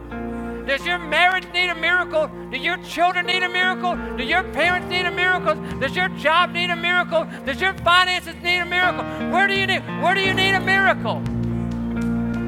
Does 0.65 0.85
your 0.85 0.97
marriage 0.97 1.45
need 1.53 1.67
a 1.67 1.75
miracle? 1.75 2.31
Do 2.49 2.57
your 2.57 2.77
children 2.77 3.25
need 3.25 3.43
a 3.43 3.49
miracle? 3.49 3.97
Do 4.15 4.23
your 4.23 4.43
parents 4.43 4.89
need 4.89 5.05
a 5.05 5.11
miracle? 5.11 5.55
Does 5.79 5.93
your 5.93 6.07
job 6.09 6.51
need 6.51 6.69
a 6.69 6.75
miracle? 6.75 7.27
Does 7.45 7.59
your 7.59 7.73
finances 7.79 8.35
need 8.41 8.59
a 8.59 8.65
miracle? 8.65 9.03
Where 9.29 9.47
do 9.47 9.53
you 9.53 9.67
need 9.67 9.81
where 10.01 10.15
do 10.15 10.21
you 10.21 10.33
need 10.33 10.55
a 10.55 10.61
miracle? 10.61 11.21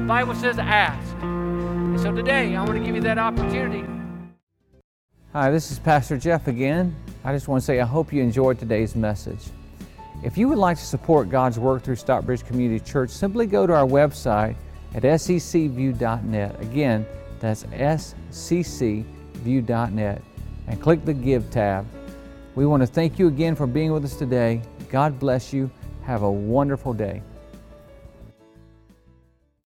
Bible 0.06 0.34
says 0.36 0.58
ask. 0.58 1.16
And 1.22 1.98
so 2.00 2.12
today, 2.12 2.54
I 2.54 2.62
want 2.62 2.78
to 2.78 2.84
give 2.84 2.94
you 2.94 3.00
that 3.02 3.18
opportunity. 3.18 3.84
Hi, 5.32 5.50
this 5.50 5.72
is 5.72 5.80
Pastor 5.80 6.16
Jeff 6.16 6.46
again. 6.46 6.94
I 7.24 7.32
just 7.32 7.48
want 7.48 7.60
to 7.60 7.66
say 7.66 7.80
I 7.80 7.84
hope 7.84 8.12
you 8.12 8.22
enjoyed 8.22 8.58
today's 8.58 8.94
message. 8.94 9.40
If 10.22 10.38
you 10.38 10.46
would 10.48 10.58
like 10.58 10.78
to 10.78 10.84
support 10.84 11.28
God's 11.28 11.58
work 11.58 11.82
through 11.82 11.96
Stockbridge 11.96 12.44
Community 12.44 12.78
Church, 12.84 13.10
simply 13.10 13.46
go 13.46 13.66
to 13.66 13.74
our 13.74 13.84
website 13.84 14.54
at 14.94 15.02
sccview.net. 15.02 16.60
Again, 16.60 17.04
that's 17.40 17.64
sccview.net 18.30 19.02
and 20.68 20.80
click 20.80 21.04
the 21.04 21.14
Give 21.14 21.50
tab. 21.50 21.84
We 22.54 22.64
want 22.64 22.82
to 22.82 22.86
thank 22.86 23.18
you 23.18 23.26
again 23.26 23.56
for 23.56 23.66
being 23.66 23.92
with 23.92 24.04
us 24.04 24.14
today. 24.14 24.62
God 24.88 25.18
bless 25.18 25.52
you. 25.52 25.68
Have 26.04 26.22
a 26.22 26.30
wonderful 26.30 26.94
day. 26.94 27.22